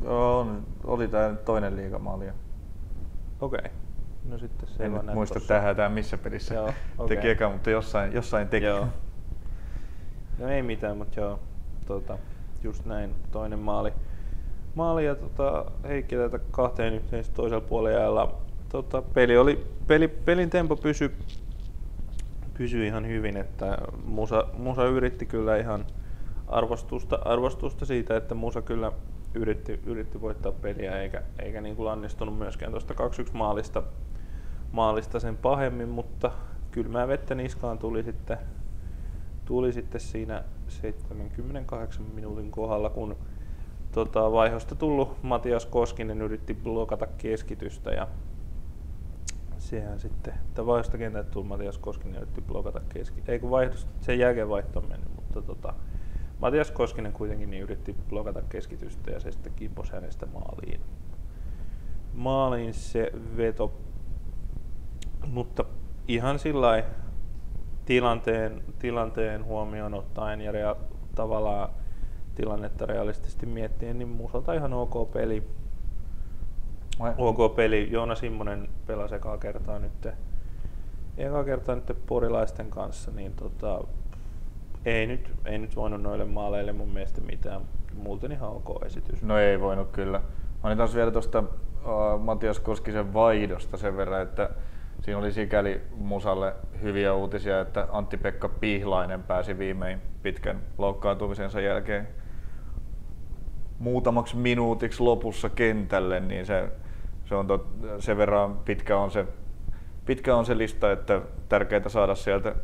Joo, 0.04 0.48
oli 0.84 1.08
tämä 1.08 1.36
toinen 1.46 1.76
liigamaali. 1.76 2.26
Okei. 3.42 3.60
Okay. 3.60 3.72
No 4.30 4.38
sitten 4.38 4.70
se 4.70 4.86
en 4.86 4.92
muista 5.14 5.40
tähän 5.40 5.92
missä 5.92 6.18
pelissä 6.18 6.54
Joo, 6.54 6.74
okay. 6.98 7.08
teki 7.16 7.30
eka, 7.30 7.50
mutta 7.50 7.70
jossain, 7.70 8.14
jossain 8.14 8.48
teki. 8.48 8.66
Joo. 8.66 8.88
No 10.40 10.48
ei 10.48 10.62
mitään, 10.62 10.98
mutta 10.98 11.20
joo, 11.20 11.40
tota, 11.86 12.18
just 12.64 12.86
näin, 12.86 13.16
toinen 13.32 13.60
maali. 13.60 13.94
Maali 14.76 15.06
ja 15.06 15.16
tota, 15.16 15.72
Heikki 15.84 16.16
tätä 16.16 16.40
kahteen 16.52 16.94
yhteen 16.94 17.24
toisella 17.34 17.62
puolella 17.62 18.38
tota, 18.70 19.02
peli 19.02 19.38
oli, 19.38 19.68
peli, 19.88 20.08
pelin 20.08 20.50
tempo 20.50 20.76
pysy, 20.76 21.16
pysy 22.54 22.86
ihan 22.86 23.08
hyvin, 23.08 23.38
että 23.38 23.78
Musa, 24.06 24.48
Musa 24.58 24.86
yritti 24.86 25.26
kyllä 25.26 25.58
ihan 25.58 25.86
arvostusta, 26.48 27.20
arvostusta 27.26 27.86
siitä, 27.86 28.18
että 28.18 28.36
Musa 28.36 28.62
kyllä 28.62 28.92
yritti, 29.34 29.80
yritti 29.86 30.22
voittaa 30.22 30.52
peliä 30.52 31.02
eikä, 31.02 31.24
eikä 31.40 31.62
niin 31.62 31.76
kuin 31.76 31.86
lannistunut 31.86 32.38
myöskään 32.38 32.72
tuosta 32.72 32.94
2-1 32.94 32.98
maalista, 33.34 33.84
maalista 34.72 35.20
sen 35.20 35.38
pahemmin, 35.38 35.90
mutta 35.90 36.32
kylmää 36.72 37.08
vettä 37.08 37.36
niskaan 37.36 37.78
tuli 37.78 38.04
sitten 38.04 38.38
tuli 39.46 39.74
sitten 39.74 40.02
siinä 40.02 40.44
78 40.68 42.06
minuutin 42.14 42.52
kohdalla, 42.52 42.90
kun 42.90 43.16
tota, 43.92 44.32
vaihosta 44.32 44.76
tullut 44.76 45.24
Matias 45.24 45.66
Koskinen 45.66 46.22
yritti 46.22 46.54
blokata 46.54 47.08
keskitystä 47.18 47.92
ja 47.92 48.08
sehän 49.58 50.00
sitten, 50.00 50.34
että 50.34 50.66
vaihosta 50.66 50.98
kentältä 50.98 51.30
tullut 51.30 51.48
Matias 51.48 51.78
Koskinen 51.78 52.22
yritti 52.22 52.42
blokata 52.42 52.82
keskitystä, 52.90 53.32
ei 53.32 53.40
kun 53.40 53.50
vaihdosta, 53.50 53.92
sen 54.02 54.20
jälkeen 54.20 54.50
vaihto 54.50 54.82
meni, 54.82 55.04
mutta 55.16 55.42
tota, 55.42 55.74
Matias 56.44 56.72
Koskinen 56.72 57.14
kuitenkin 57.14 57.50
niin 57.50 57.64
yritti 57.64 57.96
blokata 58.10 58.42
keskitystä 58.42 59.12
ja 59.12 59.20
se 59.20 59.32
sitten 59.32 59.54
kimpos 59.56 59.92
hänestä 59.92 60.26
maaliin. 60.26 60.82
Maaliin 62.14 62.74
se 62.74 63.12
veto, 63.38 63.74
mutta 65.28 65.66
ihan 66.08 66.40
sillä 66.40 66.84
tilanteen, 67.86 68.64
tilanteen 68.80 69.46
huomioon 69.46 69.94
ottaen 69.94 70.42
ja 70.42 70.52
rea, 70.52 70.76
tavallaan 71.16 71.70
tilannetta 72.36 72.86
realistisesti 72.86 73.46
miettien, 73.46 73.98
niin 73.98 74.10
musalta 74.10 74.54
ihan 74.54 74.74
ok 74.74 75.12
peli. 75.12 75.48
Vai? 77.00 77.14
Ok 77.18 77.56
peli. 77.56 77.92
Joona 77.92 78.16
Simmonen 78.16 78.70
pelasi 78.88 79.16
ekaa 79.16 79.38
kertaa 79.38 79.80
nyt, 79.80 80.08
ekaa 81.18 81.44
kertaa 81.44 81.76
nyt 81.76 81.98
porilaisten 82.06 82.70
kanssa, 82.70 83.12
niin 83.12 83.34
tota, 83.34 83.82
ei 84.86 85.08
nyt, 85.08 85.32
ei 85.46 85.58
nyt 85.58 85.76
voinut 85.76 86.02
noille 86.02 86.26
maaleille 86.26 86.72
mun 86.72 86.90
mielestä 86.90 87.22
mitään. 87.22 87.62
Muuten 87.94 88.32
ihan 88.32 88.50
ok 88.50 88.84
esitys. 88.86 89.24
No 89.24 89.38
ei 89.38 89.60
voinut 89.60 89.92
kyllä. 89.92 90.22
Taas 90.78 90.96
vielä 90.96 91.12
tuosta 91.12 91.40
uh, 91.40 92.22
Matias 92.22 92.60
Koskisen 92.60 93.14
vaihdosta 93.14 93.78
sen 93.78 93.98
verran, 93.98 94.22
että 94.22 94.50
siinä 95.02 95.20
oli 95.20 95.32
sikäli 95.32 95.82
Musalle 95.96 96.54
hyviä 96.82 97.14
uutisia, 97.14 97.62
että 97.62 97.88
Antti-Pekka 97.92 98.50
Pihlainen 98.50 99.24
pääsi 99.24 99.58
viimein 99.58 100.02
pitkän 100.24 100.60
loukkaantumisensa 100.78 101.62
jälkeen 101.62 102.08
muutamaksi 103.80 104.36
minuutiksi 104.38 105.04
lopussa 105.04 105.50
kentälle, 105.50 106.20
niin 106.20 106.46
se, 106.46 106.70
se 107.26 107.36
on 107.36 107.48
tot, 107.48 107.68
sen 108.00 108.18
verran 108.18 108.58
pitkä 108.58 108.98
on 108.98 109.12
se, 109.12 109.26
pitkä 110.06 110.36
on 110.36 110.46
se 110.46 110.58
lista, 110.58 110.92
että 110.92 111.22
tärkeää 111.50 111.90
saada 111.90 112.16
sieltä 112.16 112.56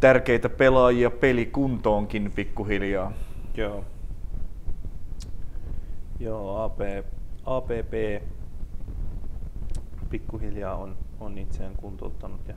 tärkeitä 0.00 0.48
pelaajia 0.48 1.10
pelikuntoonkin 1.10 2.32
pikkuhiljaa. 2.32 3.12
Joo. 3.54 3.84
Joo, 6.20 6.62
AP, 6.64 6.80
APP 7.44 8.22
pikkuhiljaa 10.10 10.76
on, 10.76 10.96
on 11.20 11.38
itseään 11.38 11.76
kuntouttanut 11.76 12.48
ja 12.48 12.54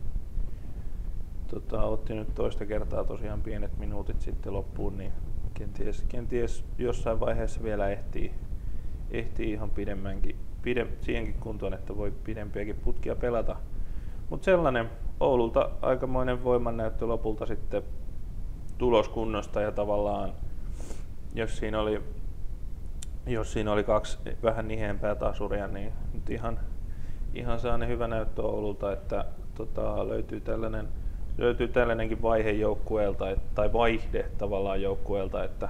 tota, 1.48 1.84
otti 1.84 2.14
nyt 2.14 2.36
toista 2.36 2.66
kertaa 2.66 3.04
tosiaan 3.04 3.42
pienet 3.42 3.78
minuutit 3.78 4.22
sitten 4.22 4.54
loppuun, 4.54 4.98
niin 4.98 5.12
kenties, 5.54 6.06
kenties 6.10 6.66
jossain 6.78 7.20
vaiheessa 7.20 7.64
vielä 7.64 7.90
ehtii, 7.90 8.34
ehtii 9.12 9.52
ihan 9.52 9.70
pidemmänkin, 9.70 10.36
pidem, 10.62 10.88
siihenkin 11.02 11.36
kuntoon, 11.40 11.74
että 11.74 11.98
voi 11.98 12.12
pidempiäkin 12.24 12.76
putkia 12.76 13.16
pelata. 13.16 13.56
Mutta 14.30 14.46
sellainen 14.46 14.90
Oululta 15.20 15.70
aikamoinen 15.82 16.44
voimannäyttö 16.44 17.06
lopulta 17.08 17.46
sitten 17.46 17.84
tuloskunnosta 18.78 19.62
ja 19.62 19.72
tavallaan 19.72 20.34
jos 21.36 21.58
siinä 21.58 21.80
oli, 21.80 22.04
jos 23.26 23.54
siinä 23.54 23.72
oli 23.72 23.84
kaksi 23.84 24.18
vähän 24.44 24.68
niheempää 24.68 25.16
tasuria, 25.16 25.68
niin 25.68 25.94
nyt 26.14 26.30
ihan, 26.30 26.60
ihan 27.34 27.60
sellainen 27.60 27.90
hyvä 27.90 28.08
näyttö 28.08 28.42
Oululta, 28.42 28.94
että 28.94 29.26
tota, 29.56 30.08
löytyy 30.08 30.42
tällainen 30.42 30.88
löytyy 31.38 31.68
tällainenkin 31.68 32.22
vaihe 32.22 32.52
joukkueelta, 32.52 33.26
tai 33.56 33.74
vaihde 33.74 34.26
tavallaan 34.38 34.82
joukkueelta, 34.82 35.44
että, 35.44 35.70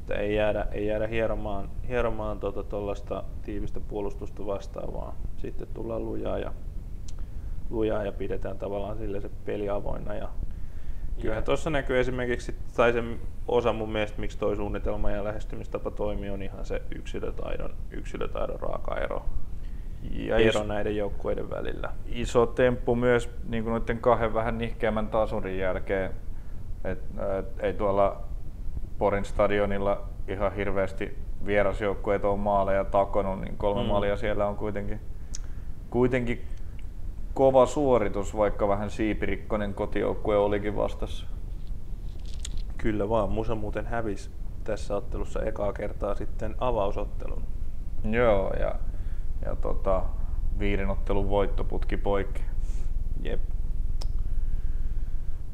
että 0.00 0.14
ei 0.14 0.34
jäädä, 0.34 0.66
ei 0.72 0.86
jäädä 0.86 1.06
hieromaan, 1.06 1.68
hieromaan 1.88 2.40
tuollaista 2.68 3.08
tota, 3.08 3.24
tiivistä 3.42 3.80
puolustusta 3.80 4.46
vastaan, 4.46 4.94
vaan 4.94 5.12
sitten 5.36 5.68
tullaan 5.74 6.04
lujaa 6.04 6.38
ja, 6.38 6.52
lujaa 7.70 8.04
ja 8.04 8.12
pidetään 8.12 8.58
tavallaan 8.58 8.98
sille 8.98 9.20
se 9.20 9.30
peli 9.44 9.68
avoinna. 9.68 10.14
Ja 10.14 10.28
kyllähän 11.20 11.44
tuossa 11.44 11.70
näkyy 11.70 12.00
esimerkiksi, 12.00 12.54
tai 12.76 12.92
se 12.92 13.02
osa 13.48 13.72
mun 13.72 13.92
mielestä, 13.92 14.20
miksi 14.20 14.38
tuo 14.38 14.54
suunnitelma 14.56 15.10
ja 15.10 15.24
lähestymistapa 15.24 15.90
toimii, 15.90 16.30
on 16.30 16.42
ihan 16.42 16.64
se 16.64 16.82
yksilötaidon, 16.94 17.74
yksilötaidon 17.90 18.60
raaka 18.60 19.00
ero 19.00 19.24
ja 20.10 20.36
ero 20.36 20.64
näiden 20.64 20.96
joukkueiden 20.96 21.50
välillä. 21.50 21.92
Iso 22.06 22.46
temppu 22.46 22.94
myös 22.94 23.30
niin 23.48 23.64
kuin 23.64 23.72
noiden 23.72 23.98
kahden 23.98 24.34
vähän 24.34 24.58
nihkeämmän 24.58 25.08
tasurin 25.08 25.58
jälkeen. 25.58 26.10
Et, 26.84 26.98
et, 27.38 27.62
ei 27.62 27.74
tuolla 27.74 28.22
Porin 28.98 29.24
stadionilla 29.24 30.08
ihan 30.28 30.54
hirveästi 30.54 31.18
vierasjoukkueet 31.46 32.24
on 32.24 32.38
maaleja 32.38 32.84
takonut, 32.84 33.40
niin 33.40 33.56
kolme 33.56 33.82
mm. 33.82 33.88
maalia 33.88 34.16
siellä 34.16 34.46
on 34.46 34.56
kuitenkin, 34.56 35.00
kuitenkin 35.90 36.44
kova 37.34 37.66
suoritus, 37.66 38.36
vaikka 38.36 38.68
vähän 38.68 38.90
siipirikkonen 38.90 39.74
kotijoukkue 39.74 40.36
olikin 40.36 40.76
vastassa. 40.76 41.26
Kyllä 42.78 43.08
vaan, 43.08 43.30
Musa 43.30 43.54
muuten 43.54 43.86
hävisi 43.86 44.30
tässä 44.64 44.96
ottelussa 44.96 45.42
ekaa 45.42 45.72
kertaa 45.72 46.14
sitten 46.14 46.54
avausottelun. 46.58 47.42
Joo, 48.04 48.52
ja 48.60 48.74
ja 49.44 49.56
tota, 49.56 50.02
viiden 50.58 50.90
ottelun 50.90 51.28
voittoputki 51.28 51.96
poikki. 51.96 52.42
Jep. 53.22 53.40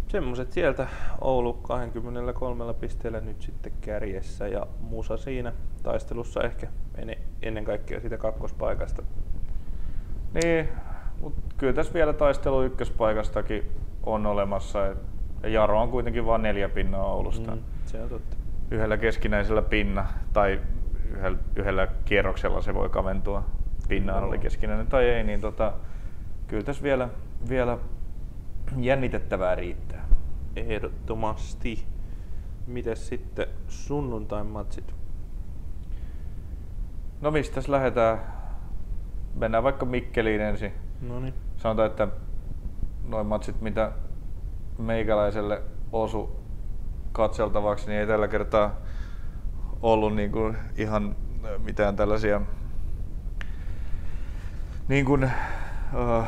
Semmoset 0.09 0.53
sieltä 0.53 0.87
Oulu 1.21 1.53
23 1.53 2.75
pisteellä 2.75 3.21
nyt 3.21 3.43
sitten 3.43 3.73
kärjessä 3.81 4.49
ja 4.49 4.67
Musa 4.81 5.17
siinä 5.17 5.53
taistelussa 5.83 6.43
ehkä 6.43 6.69
ennen 7.43 7.65
kaikkea 7.65 8.01
siitä 8.01 8.19
kakkospaikasta. 8.19 9.03
Niin, 10.35 10.69
mutta 11.21 11.41
kyllä 11.57 11.73
tässä 11.73 11.95
vielä 11.95 12.13
taistelu 12.13 12.63
ykköspaikastakin 12.63 13.71
on 14.03 14.27
olemassa. 14.27 14.79
Ja 15.43 15.49
Jaro 15.49 15.81
on 15.81 15.91
kuitenkin 15.91 16.27
vain 16.27 16.43
neljä 16.43 16.69
pinnaa 16.69 17.05
Oulusta. 17.05 17.51
Mm, 17.51 17.63
se 17.85 18.03
on 18.03 18.09
totta. 18.09 18.37
Yhdellä 18.71 18.97
keskinäisellä 18.97 19.63
pinna 19.63 20.07
tai 20.33 20.61
yhdellä, 21.11 21.39
yhdellä 21.57 21.89
kierroksella 22.05 22.61
se 22.61 22.75
voi 22.75 22.89
kaventua 22.89 23.45
pinnaan 23.89 24.25
oli 24.25 24.39
keskinäinen 24.39 24.87
tai 24.87 25.05
ei, 25.05 25.25
niin 25.25 25.41
tota, 25.41 25.73
kyllä 26.47 26.63
tässä 26.63 26.83
vielä, 26.83 27.09
vielä 27.49 27.79
jännitettävää 28.77 29.55
riittää. 29.55 30.09
Ehdottomasti. 30.57 31.85
Mites 32.67 33.09
sitten 33.09 33.47
sunnuntain 33.69 34.47
matsit? 34.47 34.95
No 37.21 37.31
mistä 37.31 37.61
lähdetään? 37.69 38.19
Mennään 39.35 39.65
vaikka 39.65 39.87
Mikkeliin 39.87 40.41
ensin. 40.41 40.73
No 41.01 41.21
niin. 41.21 41.35
Sanotaan, 41.57 41.91
että 41.91 42.09
noin 43.09 43.27
matsit, 43.27 43.61
mitä 43.61 43.93
meikäläiselle 44.79 45.63
osu 45.93 46.41
katseltavaksi, 47.13 47.87
niin 47.87 48.01
ei 48.01 48.07
tällä 48.07 48.29
kertaa 48.29 48.77
ollut 49.83 50.15
niin 50.15 50.33
kuin 50.33 50.57
ihan 50.77 51.17
mitään 51.65 51.97
tällaisia 51.97 52.41
niin 54.89 55.05
kuin 55.05 55.25
uh, 56.19 56.25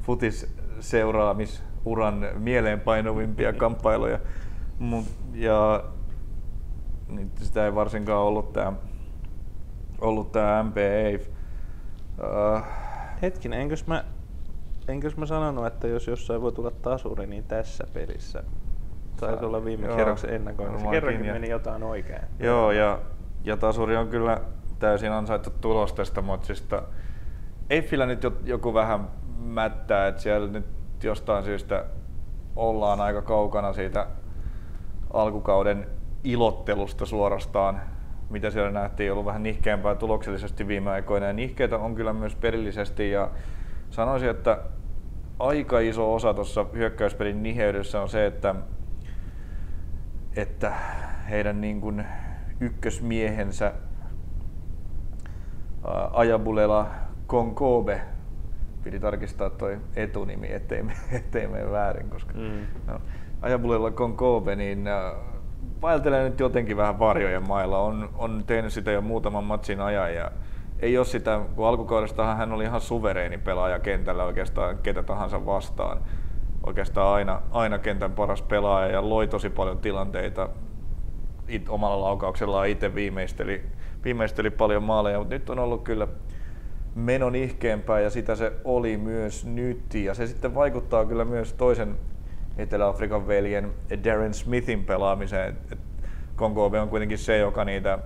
futis 0.00 0.54
seuraamisuran 0.80 2.26
mieleenpainuvimpia 2.34 3.52
kamppailuja. 3.52 4.18
Mut, 4.78 5.04
ja 5.34 5.84
niin 7.08 7.30
sitä 7.36 7.64
ei 7.64 7.74
varsinkaan 7.74 8.22
ollut 8.22 8.52
tämä 8.52 8.72
ollut 10.00 10.32
tää 10.32 10.62
MPA. 10.62 11.30
Uh, 12.18 12.56
äh, 12.56 12.89
Hetkinen, 13.22 13.60
enkös 13.60 13.86
mä, 13.86 14.04
enkös 14.88 15.16
mä 15.16 15.26
sanonut, 15.26 15.66
että 15.66 15.88
jos 15.88 16.06
jossain 16.06 16.42
voi 16.42 16.52
tulla 16.52 16.70
tasuri, 16.70 17.26
niin 17.26 17.44
tässä 17.44 17.84
pelissä. 17.92 18.42
Taisi 19.20 19.44
olla 19.44 19.64
viime 19.64 19.86
joo, 19.86 19.96
kierroksen 19.96 20.34
ennakoinnissa. 20.34 20.90
Kerrankin 20.90 21.26
ja, 21.26 21.32
meni 21.32 21.48
jotain 21.48 21.82
oikein. 21.82 22.22
Joo, 22.38 22.72
ja, 22.72 22.98
ja 23.44 23.56
tasuri 23.56 23.96
on 23.96 24.08
kyllä 24.08 24.40
täysin 24.78 25.12
ansaittu 25.12 25.50
tulos 25.60 25.92
tästä 25.92 26.22
matsista. 26.22 26.82
Eiffillä 27.70 28.06
nyt 28.06 28.26
joku 28.44 28.74
vähän 28.74 29.08
mättää, 29.38 30.06
että 30.08 30.22
siellä 30.22 30.48
nyt 30.48 30.66
jostain 31.02 31.44
syystä 31.44 31.84
ollaan 32.56 33.00
aika 33.00 33.22
kaukana 33.22 33.72
siitä 33.72 34.06
alkukauden 35.12 35.86
ilottelusta 36.24 37.06
suorastaan, 37.06 37.80
mitä 38.30 38.50
siellä 38.50 38.70
nähtiin, 38.70 39.12
ollut 39.12 39.24
vähän 39.24 39.42
nihkeämpää 39.42 39.94
tuloksellisesti 39.94 40.68
viime 40.68 40.90
aikoina. 40.90 41.26
Ja 41.26 41.32
nihkeitä 41.32 41.78
on 41.78 41.94
kyllä 41.94 42.12
myös 42.12 42.36
perillisesti 42.36 43.10
ja 43.10 43.30
sanoisin, 43.90 44.30
että 44.30 44.58
aika 45.38 45.80
iso 45.80 46.14
osa 46.14 46.34
tuossa 46.34 46.66
hyökkäyspelin 46.72 47.42
niheydessä 47.42 48.00
on 48.00 48.08
se, 48.08 48.26
että, 48.26 48.54
että 50.36 50.72
heidän 51.30 51.60
niin 51.60 51.80
kuin 51.80 52.04
ykkösmiehensä 52.60 53.72
Ajabulela 56.12 56.90
Konkobe, 57.26 58.00
piti 58.84 59.00
tarkistaa 59.00 59.50
toi 59.50 59.78
etunimi, 59.96 60.52
ettei, 60.52 60.84
ettei 61.18 61.48
mene 61.48 61.70
väärin, 61.70 62.10
koska 62.10 62.34
mm. 62.34 62.66
no, 62.86 63.00
Ajabulella 63.42 63.90
Konkobe, 63.90 64.56
niin 64.56 64.86
äh, 64.86 65.29
vaeltelee 65.82 66.28
nyt 66.28 66.40
jotenkin 66.40 66.76
vähän 66.76 66.98
varjojen 66.98 67.48
mailla. 67.48 67.78
On, 67.78 68.10
on 68.14 68.44
tehnyt 68.46 68.72
sitä 68.72 68.90
jo 68.90 69.00
muutaman 69.00 69.44
matsin 69.44 69.80
ajan 69.80 70.14
ja 70.14 70.30
ei 70.80 70.98
ole 70.98 71.06
sitä, 71.06 71.40
kun 71.56 71.66
alkukaudestahan 71.66 72.36
hän 72.36 72.52
oli 72.52 72.64
ihan 72.64 72.80
suvereeni 72.80 73.38
pelaaja 73.38 73.78
kentällä 73.78 74.24
oikeastaan 74.24 74.78
ketä 74.78 75.02
tahansa 75.02 75.46
vastaan. 75.46 75.98
Oikeastaan 76.66 77.14
aina, 77.14 77.42
aina 77.50 77.78
kentän 77.78 78.12
paras 78.12 78.42
pelaaja 78.42 78.92
ja 78.92 79.08
loi 79.08 79.28
tosi 79.28 79.50
paljon 79.50 79.78
tilanteita. 79.78 80.48
It, 81.48 81.68
omalla 81.68 82.00
laukauksellaan 82.00 82.68
itse 82.68 82.94
viimeisteli, 82.94 83.62
viimeisteli 84.04 84.50
paljon 84.50 84.82
maaleja, 84.82 85.18
mutta 85.18 85.34
nyt 85.34 85.50
on 85.50 85.58
ollut 85.58 85.82
kyllä 85.82 86.08
menon 86.94 87.34
ihkeämpää 87.34 88.00
ja 88.00 88.10
sitä 88.10 88.34
se 88.34 88.52
oli 88.64 88.96
myös 88.96 89.46
nyt. 89.46 89.94
Ja 89.94 90.14
se 90.14 90.26
sitten 90.26 90.54
vaikuttaa 90.54 91.04
kyllä 91.04 91.24
myös 91.24 91.52
toisen 91.52 91.96
Etelä-Afrikan 92.60 93.28
veljen 93.28 93.72
Darren 94.04 94.34
Smithin 94.34 94.84
pelaamiseen. 94.84 95.56
Et 95.72 95.78
Kongobe 96.36 96.80
on 96.80 96.88
kuitenkin 96.88 97.18
se, 97.18 97.38
joka 97.38 97.64
niitä, 97.64 97.98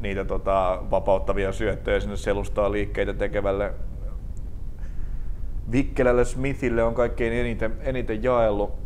niitä 0.00 0.24
tota, 0.24 0.82
vapauttavia 0.90 1.52
syöttöjä 1.52 2.00
sinne 2.00 2.16
selustaa 2.16 2.72
liikkeitä 2.72 3.14
tekevälle 3.14 3.74
Vikkelälle 5.72 6.24
Smithille 6.24 6.82
on 6.82 6.94
kaikkein 6.94 7.32
eniten, 7.32 7.72
eniten 7.80 8.22
jaellut. 8.22 8.78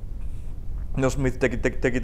No 0.96 1.10
Smith 1.10 1.38
teki, 1.38 1.56
teki, 1.56 1.78
teki, 1.78 2.00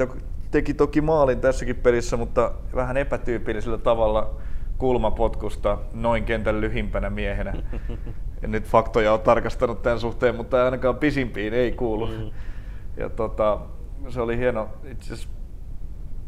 teki 0.51 0.75
toki 0.75 1.01
maalin 1.01 1.40
tässäkin 1.40 1.77
pelissä, 1.77 2.16
mutta 2.16 2.53
vähän 2.75 2.97
epätyypillisellä 2.97 3.79
tavalla 3.79 4.35
kulmapotkusta 4.79 5.79
noin 5.94 6.25
kentän 6.25 6.61
lyhimpänä 6.61 7.11
miehenä. 7.11 7.53
En 8.42 8.51
nyt 8.51 8.64
faktoja 8.64 9.12
ole 9.12 9.21
tarkastanut 9.21 9.83
tämän 9.83 10.01
suhteen, 10.01 10.35
mutta 10.35 10.64
ainakaan 10.64 10.97
pisimpiin 10.97 11.55
ei 11.55 11.73
kuulu. 11.73 12.07
Mm. 12.07 12.31
Ja 12.98 13.11
tota, 13.11 13.61
se 14.08 14.20
oli 14.20 14.38
hieno. 14.38 14.68
Itse 14.84 15.14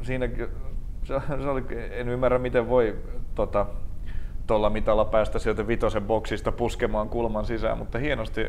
siinä 0.03 0.29
se, 1.05 1.15
se 1.43 1.49
oli, 1.49 1.65
en 1.91 2.09
ymmärrä 2.09 2.39
miten 2.39 2.69
voi 2.69 2.97
tota, 3.35 3.67
tuolla 4.47 4.71
mitalla 4.71 5.05
päästä 5.05 5.39
sieltä 5.39 5.67
vitosen 5.67 6.03
boksista 6.03 6.53
puskemaan 6.53 7.09
kulman 7.09 7.45
sisään, 7.45 7.79
mutta 7.79 7.99
hienosti, 7.99 8.47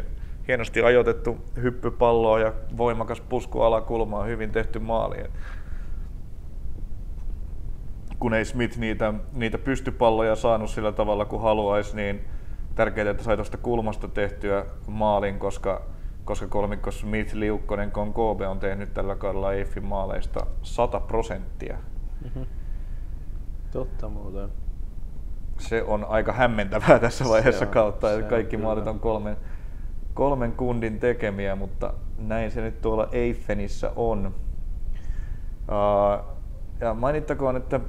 hienosti 0.48 0.82
ajoitettu 0.82 1.38
hyppypalloa 1.62 2.40
ja 2.40 2.54
voimakas 2.78 3.22
pusku 3.22 3.62
alakulmaa, 3.62 4.24
hyvin 4.24 4.52
tehty 4.52 4.80
maali 4.80 5.18
kun 8.22 8.34
ei 8.34 8.46
Smith 8.46 8.78
niitä, 8.78 9.14
niitä 9.34 9.58
pystypalloja 9.58 10.36
saanut 10.36 10.70
sillä 10.70 10.92
tavalla 10.92 11.26
kuin 11.26 11.42
haluaisi, 11.42 11.96
niin 11.96 12.26
tärkeää, 12.76 13.10
että 13.10 13.24
sai 13.24 13.38
tuosta 13.38 13.58
kulmasta 13.58 14.08
tehtyä 14.08 14.66
maalin, 14.88 15.40
koska, 15.40 15.82
koska 16.26 16.48
kolmikko 16.48 16.92
Smith, 16.92 17.34
Liukkonen, 17.34 17.92
Konkobe 17.92 18.48
on 18.48 18.60
tehnyt 18.60 18.94
tällä 18.94 19.16
kaudella 19.16 19.54
EIFin 19.54 19.86
maaleista 19.86 20.46
100 20.62 21.00
prosenttia. 21.00 21.78
Mm-hmm. 22.24 22.46
Totta 23.72 24.10
muuten. 24.10 24.50
Se 25.58 25.84
on 25.84 26.06
aika 26.06 26.34
hämmentävää 26.34 27.00
tässä 27.00 27.26
vaiheessa 27.30 27.66
on, 27.66 27.72
kautta, 27.72 28.14
että 28.14 28.30
kaikki 28.30 28.56
on 28.56 28.62
maalit 28.62 28.88
on 28.88 29.00
kolmen, 29.00 29.38
kolmen 30.14 30.52
kundin 30.52 31.00
tekemiä, 31.00 31.56
mutta 31.56 31.94
näin 32.18 32.52
se 32.52 32.62
nyt 32.62 32.82
tuolla 32.82 33.08
Eiffenissä 33.12 33.92
on. 33.96 34.36
Uh, 35.68 36.26
ja 36.80 36.94
mainittakoon, 36.94 37.58
että 37.58 37.80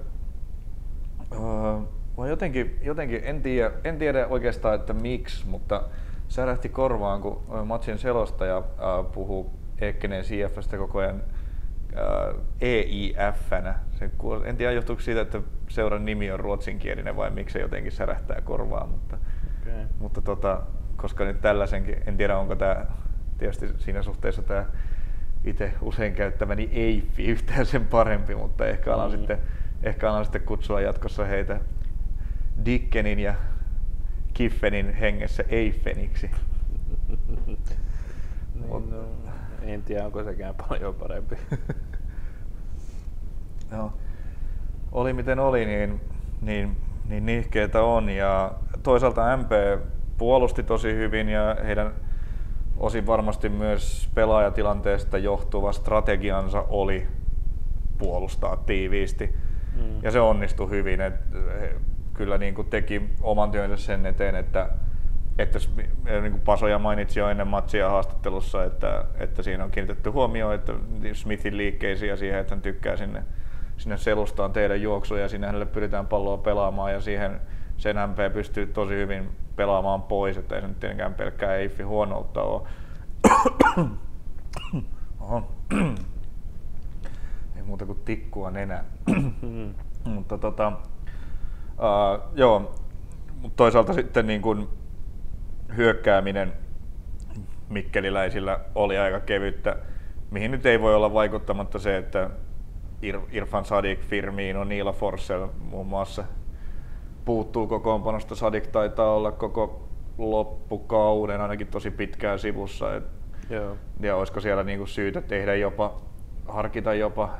uh, 1.37 2.27
jotenkin, 2.29 2.79
jotenkin 2.83 3.21
en, 3.25 3.42
tiedä, 3.42 3.71
en 3.85 3.99
tiedä 3.99 4.27
oikeastaan, 4.27 4.75
että 4.75 4.92
miksi, 4.92 5.47
mutta 5.47 5.83
särähti 6.33 6.68
korvaan, 6.68 7.21
kun 7.21 7.42
matsin 7.64 7.99
selostaja 7.99 8.57
äh, 8.57 9.12
puhuu 9.12 9.53
Ekkenen 9.81 10.25
CFstä 10.25 10.77
koko 10.77 10.99
ajan 10.99 11.23
äh, 11.97 12.35
EIF-nä. 12.61 13.75
Se, 13.90 14.11
en 14.45 14.57
tiedä 14.57 14.73
johtuuko 14.73 15.03
siitä, 15.03 15.21
että 15.21 15.40
seuran 15.68 16.05
nimi 16.05 16.31
on 16.33 16.40
ruotsinkielinen 16.40 17.16
vai 17.16 17.31
miksi 17.31 17.53
se 17.53 17.59
jotenkin 17.59 17.92
särähtää 17.92 18.40
korvaan, 18.40 18.88
mutta, 18.88 19.18
okay. 19.62 19.85
mutta 19.99 20.21
tota, 20.21 20.61
koska 20.97 21.25
nyt 21.25 21.40
tällaisenkin, 21.40 22.03
en 22.07 22.16
tiedä 22.16 22.38
onko 22.38 22.57
tämä 22.57 22.87
tietysti 23.38 23.68
siinä 23.79 24.03
suhteessa 24.03 24.42
tämä 24.42 24.64
itse 25.45 25.73
usein 25.81 26.14
käyttämäni 26.14 26.71
EIFI 26.73 27.25
yhtään 27.25 27.66
sen 27.66 27.87
parempi, 27.87 28.35
mutta 28.35 28.66
ehkä 28.66 28.95
alan, 28.95 29.11
mm. 29.11 29.16
sitten, 29.16 29.38
ehkä 29.83 30.11
alan 30.11 30.25
sitten 30.25 30.42
kutsua 30.42 30.81
jatkossa 30.81 31.25
heitä 31.25 31.61
Dickenin 32.64 33.18
ja 33.18 33.35
Kiffenin 34.35 34.95
hengessä 34.95 35.45
Eiffeniksi. 35.49 36.31
niin, 38.55 38.90
no, 38.90 39.05
en 39.62 39.83
tiedä, 39.83 40.07
onko 40.07 40.25
sekään 40.25 40.55
paljon 40.68 40.95
parempi. 40.95 41.37
no, 43.71 43.92
oli 44.92 45.12
miten 45.12 45.38
oli, 45.38 45.66
niin, 45.66 46.01
niin, 46.40 46.77
niin 47.09 47.27
nihkeitä 47.27 47.83
on. 47.83 48.11
Ja 48.11 48.55
toisaalta 48.83 49.37
MP 49.37 49.51
puolusti 50.18 50.62
tosi 50.62 50.95
hyvin 50.95 51.29
ja 51.29 51.57
heidän 51.66 51.92
osin 52.77 53.07
varmasti 53.07 53.49
myös 53.49 54.11
pelaajatilanteesta 54.14 55.18
johtuva 55.18 55.73
strategiansa 55.73 56.64
oli 56.68 57.07
puolustaa 57.99 58.57
tiiviisti. 58.57 59.35
Mm. 59.77 60.03
Ja 60.03 60.11
se 60.11 60.21
onnistui 60.21 60.71
hyvin. 60.71 61.01
Et 61.01 61.14
kyllä 62.14 62.38
niin 62.38 62.55
kuin 62.55 62.70
teki 62.70 63.11
oman 63.22 63.51
työnsä 63.51 63.77
sen 63.77 64.07
eteen, 64.07 64.35
että, 64.35 64.68
että 65.38 65.59
niin 66.22 66.33
kuin 66.33 66.42
Pasoja 66.42 66.79
mainitsi 66.79 67.20
jo 67.20 67.29
ennen 67.29 67.48
matsia 67.48 67.90
haastattelussa, 67.90 68.64
että, 68.64 69.05
että 69.18 69.42
siinä 69.42 69.64
on 69.64 69.70
kiinnitetty 69.70 70.11
huomioon 70.11 70.55
että 70.55 70.72
Smithin 71.12 71.57
liikkeisiin 71.57 72.09
ja 72.09 72.16
siihen, 72.16 72.38
että 72.38 72.55
hän 72.55 72.62
tykkää 72.62 72.96
sinne, 72.96 73.22
sinne 73.77 73.96
selustaan 73.96 74.53
tehdä 74.53 74.75
juoksuja 74.75 75.22
ja 75.22 75.29
sinne 75.29 75.46
hänelle 75.46 75.66
pyritään 75.66 76.07
palloa 76.07 76.38
pelaamaan 76.38 76.92
ja 76.92 77.01
siihen 77.01 77.40
sen 77.77 77.96
MP 77.96 78.33
pystyy 78.33 78.66
tosi 78.66 78.94
hyvin 78.94 79.29
pelaamaan 79.57 80.03
pois, 80.03 80.37
että 80.37 80.55
ei 80.55 80.61
se 80.61 80.68
nyt 80.68 80.81
tietenkään 80.81 81.14
pelkkää 81.14 81.57
Eiffi 81.57 81.83
huonoutta 81.83 82.42
ole. 82.42 82.68
Oho. 85.20 85.53
ei 87.57 87.62
muuta 87.62 87.87
kuin 87.87 87.98
tikkua 88.05 88.51
nenä. 88.51 88.85
Mm. 89.42 89.75
Mutta 90.05 90.38
tota, 90.38 90.72
Uh, 91.73 92.33
joo, 92.35 92.75
mutta 93.41 93.57
toisaalta 93.57 93.93
sitten 93.93 94.27
niin 94.27 94.43
kuin 94.43 94.69
hyökkääminen 95.77 96.53
mikkeliläisillä 97.69 98.61
oli 98.75 98.99
aika 98.99 99.21
kevyttä, 99.21 99.77
mihin 100.31 100.51
nyt 100.51 100.67
ei 100.67 100.81
voi 100.81 100.95
olla 100.95 101.13
vaikuttamatta 101.13 101.79
se, 101.79 101.97
että 101.97 102.31
Irfan 103.33 103.65
Sadik, 103.65 104.01
Firmino, 104.01 104.65
Niila 104.65 104.93
Forssell 104.93 105.47
muun 105.71 105.87
muassa 105.87 106.25
puuttuu 107.25 107.67
kokoonpanosta. 107.67 108.35
Sadik 108.35 108.67
taitaa 108.67 109.15
olla 109.15 109.33
koko 109.33 109.89
loppukauden 110.19 111.41
ainakin 111.41 111.67
tosi 111.67 111.91
pitkään 111.91 112.39
sivussa. 112.39 112.95
Et, 112.97 113.05
Joo. 113.51 113.77
Ja 114.01 114.17
olisiko 114.17 114.41
siellä 114.41 114.63
niinku 114.63 114.87
syytä 114.87 115.21
tehdä 115.21 115.55
jopa, 115.55 116.01
harkita 116.49 116.95
jopa 116.95 117.31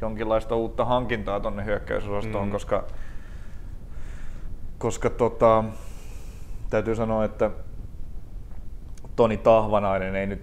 jonkinlaista 0.00 0.56
uutta 0.56 0.84
hankintaa 0.84 1.40
tuonne 1.40 1.64
hyökkäysosastoon, 1.64 2.46
mm. 2.46 2.52
koska 2.52 2.84
koska 4.82 5.10
tota, 5.10 5.64
täytyy 6.70 6.94
sanoa, 6.94 7.24
että 7.24 7.50
Toni 9.16 9.36
Tahvanainen 9.36 10.16
ei 10.16 10.26
nyt, 10.26 10.42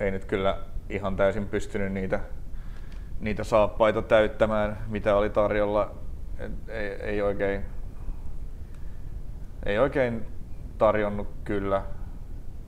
ei 0.00 0.10
nyt 0.10 0.24
kyllä 0.24 0.58
ihan 0.88 1.16
täysin 1.16 1.46
pystynyt 1.46 1.92
niitä, 1.92 2.20
niitä 3.20 3.44
saappaita 3.44 4.02
täyttämään, 4.02 4.78
mitä 4.88 5.16
oli 5.16 5.30
tarjolla. 5.30 5.94
Ei, 6.68 6.88
ei, 6.88 7.22
oikein, 7.22 7.62
ei 9.66 9.78
oikein 9.78 10.26
tarjonnut 10.78 11.28
kyllä 11.44 11.82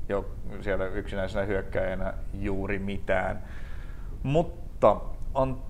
jo 0.08 0.30
siellä 0.60 0.86
yksinäisenä 0.86 1.46
hyökkäjänä 1.46 2.14
juuri 2.34 2.78
mitään. 2.78 3.42
Mutta 4.22 5.00
on 5.34 5.62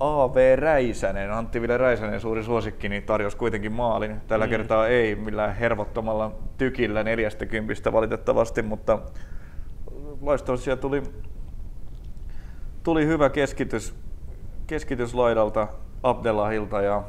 A.V. 0.00 0.56
Räisänen, 0.56 1.32
Antti 1.32 1.62
Ville 1.62 1.76
Räisänen, 1.76 2.20
suuri 2.20 2.42
suosikki, 2.42 2.88
niin 2.88 3.02
tarjosi 3.02 3.36
kuitenkin 3.36 3.72
maalin. 3.72 4.20
Tällä 4.28 4.46
mm. 4.46 4.50
kertaa 4.50 4.86
ei 4.86 5.14
millään 5.14 5.54
hervottomalla 5.54 6.32
tykillä 6.58 7.04
40 7.04 7.92
valitettavasti, 7.92 8.62
mutta 8.62 8.98
loistavasti 10.20 10.64
siellä 10.64 10.80
tuli, 10.80 11.02
tuli 12.82 13.06
hyvä 13.06 13.30
keskitys, 13.30 13.94
keskitys 14.66 15.14
laidalta 15.14 15.68
Abdelahilta 16.02 16.82
ja, 16.82 17.02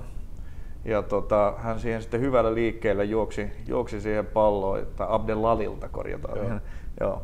ja 0.86 1.04
tota, 1.04 1.54
hän 1.58 1.80
siihen 1.80 2.02
sitten 2.02 2.22
hyvällä 2.22 2.54
liikkeellä 2.54 3.04
juoksi, 3.04 3.52
juoksi 3.68 4.02
siihen 4.02 4.26
palloon, 4.26 4.88
tai 4.96 5.08
Abdelalilta 5.10 5.90
korjataan. 5.90 6.38
Joo. 6.38 6.60
Joo. 7.00 7.24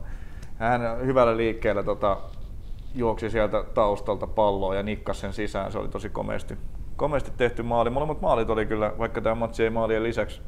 Hän 0.57 0.81
hyvällä 1.05 1.37
liikkeellä 1.37 1.83
tota, 1.83 2.17
juoksi 2.95 3.29
sieltä 3.29 3.63
taustalta 3.73 4.27
palloa 4.27 4.75
ja 4.75 4.83
nikkasi 4.83 5.19
sen 5.19 5.33
sisään. 5.33 5.71
Se 5.71 5.77
oli 5.77 5.89
tosi 5.89 6.09
komeasti, 6.09 6.57
komeasti 6.95 7.31
tehty 7.37 7.63
maali. 7.63 7.89
Molemmat 7.89 8.21
maalit 8.21 8.49
oli 8.49 8.65
kyllä, 8.65 8.93
vaikka 8.97 9.21
tämä 9.21 9.35
matsi 9.35 9.63
ei 9.63 9.69
maalien 9.69 10.03
lisäksi 10.03 10.41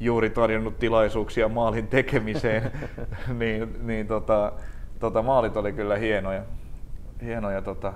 juuri 0.00 0.30
tarjonnut 0.30 0.78
tilaisuuksia 0.78 1.48
maalin 1.48 1.88
tekemiseen, 1.88 2.72
niin, 3.40 3.86
niin 3.86 4.06
tota, 4.06 4.52
tota, 5.00 5.22
maalit 5.22 5.56
oli 5.56 5.72
kyllä 5.72 5.96
hienoja, 5.96 6.42
hienoja 7.22 7.62
tota, 7.62 7.92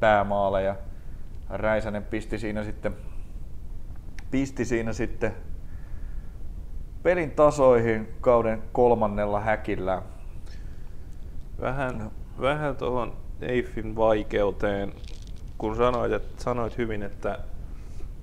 päämaaleja. 0.00 0.76
Räisänen 1.50 2.02
pisti 2.02 2.38
siinä 2.38 2.64
sitten, 2.64 2.96
pisti 4.30 4.64
siinä 4.64 4.92
sitten 4.92 5.34
pelin 7.02 7.30
tasoihin 7.30 8.08
kauden 8.20 8.62
kolmannella 8.72 9.40
häkillä. 9.40 10.02
Vähän 11.60 12.10
vähän 12.40 12.76
tuohon 12.76 13.12
Eiffin 13.40 13.96
vaikeuteen, 13.96 14.92
kun 15.58 15.76
sanoit, 15.76 16.12
että, 16.12 16.42
sanoit 16.42 16.78
hyvin, 16.78 17.02
että 17.02 17.38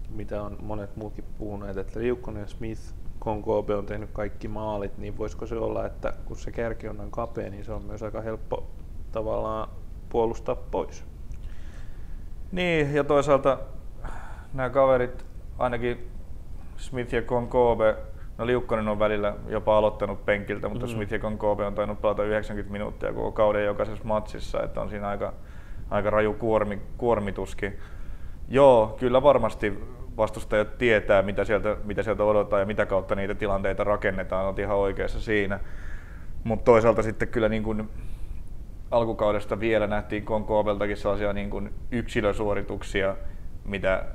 mitä 0.09 0.41
on 0.41 0.57
monet 0.61 0.95
muutkin 0.95 1.25
puhuneet, 1.37 1.77
että 1.77 1.99
Liukkonen 1.99 2.41
ja 2.41 2.47
Smith, 2.47 2.81
Konkobe 3.19 3.75
on 3.75 3.85
tehnyt 3.85 4.09
kaikki 4.13 4.47
maalit, 4.47 4.97
niin 4.97 5.17
voisiko 5.17 5.47
se 5.47 5.55
olla, 5.55 5.85
että 5.85 6.13
kun 6.25 6.37
se 6.37 6.51
kärki 6.51 6.87
on 6.87 6.97
noin 6.97 7.11
kapea, 7.11 7.49
niin 7.49 7.65
se 7.65 7.73
on 7.73 7.85
myös 7.85 8.03
aika 8.03 8.21
helppo 8.21 8.67
tavallaan 9.11 9.69
puolustaa 10.09 10.55
pois? 10.55 11.03
Niin, 12.51 12.93
ja 12.93 13.03
toisaalta 13.03 13.59
nämä 14.53 14.69
kaverit, 14.69 15.25
ainakin 15.57 16.11
Smith 16.77 17.13
ja 17.13 17.21
Konkobe, 17.21 17.95
No 18.37 18.45
Liukkonen 18.45 18.87
on 18.87 18.99
välillä 18.99 19.35
jopa 19.47 19.77
aloittanut 19.77 20.25
penkiltä, 20.25 20.69
mutta 20.69 20.85
mm. 20.85 20.91
Smith 20.91 21.13
ja 21.13 21.19
Konkobe 21.19 21.65
on 21.65 21.75
tainnut 21.75 22.01
pelata 22.01 22.23
90 22.23 22.71
minuuttia 22.71 23.13
koko 23.13 23.31
kauden 23.31 23.65
jokaisessa 23.65 24.03
matsissa, 24.03 24.63
että 24.63 24.81
on 24.81 24.89
siinä 24.89 25.07
aika, 25.07 25.33
aika 25.89 26.09
raju 26.09 26.33
kuormi, 26.33 26.81
kuormituskin. 26.97 27.77
Joo, 28.49 28.95
kyllä 28.99 29.23
varmasti 29.23 29.79
vastustajat 30.17 30.77
tietää, 30.77 31.21
mitä 31.21 31.43
sieltä, 31.43 31.77
mitä 31.83 32.03
sieltä 32.03 32.23
odotetaan 32.23 32.59
ja 32.61 32.65
mitä 32.65 32.85
kautta 32.85 33.15
niitä 33.15 33.35
tilanteita 33.35 33.83
rakennetaan, 33.83 34.45
on 34.45 34.55
ihan 34.59 34.77
oikeassa 34.77 35.21
siinä. 35.21 35.59
Mutta 36.43 36.65
toisaalta 36.65 37.03
sitten 37.03 37.27
kyllä 37.27 37.49
niin 37.49 37.63
kuin 37.63 37.89
alkukaudesta 38.91 39.59
vielä 39.59 39.87
nähtiin 39.87 40.25
Konkobeltakin 40.25 40.97
sellaisia 40.97 41.33
niin 41.33 41.49
kuin 41.49 41.73
yksilösuorituksia, 41.91 43.15
mitä, 43.65 44.05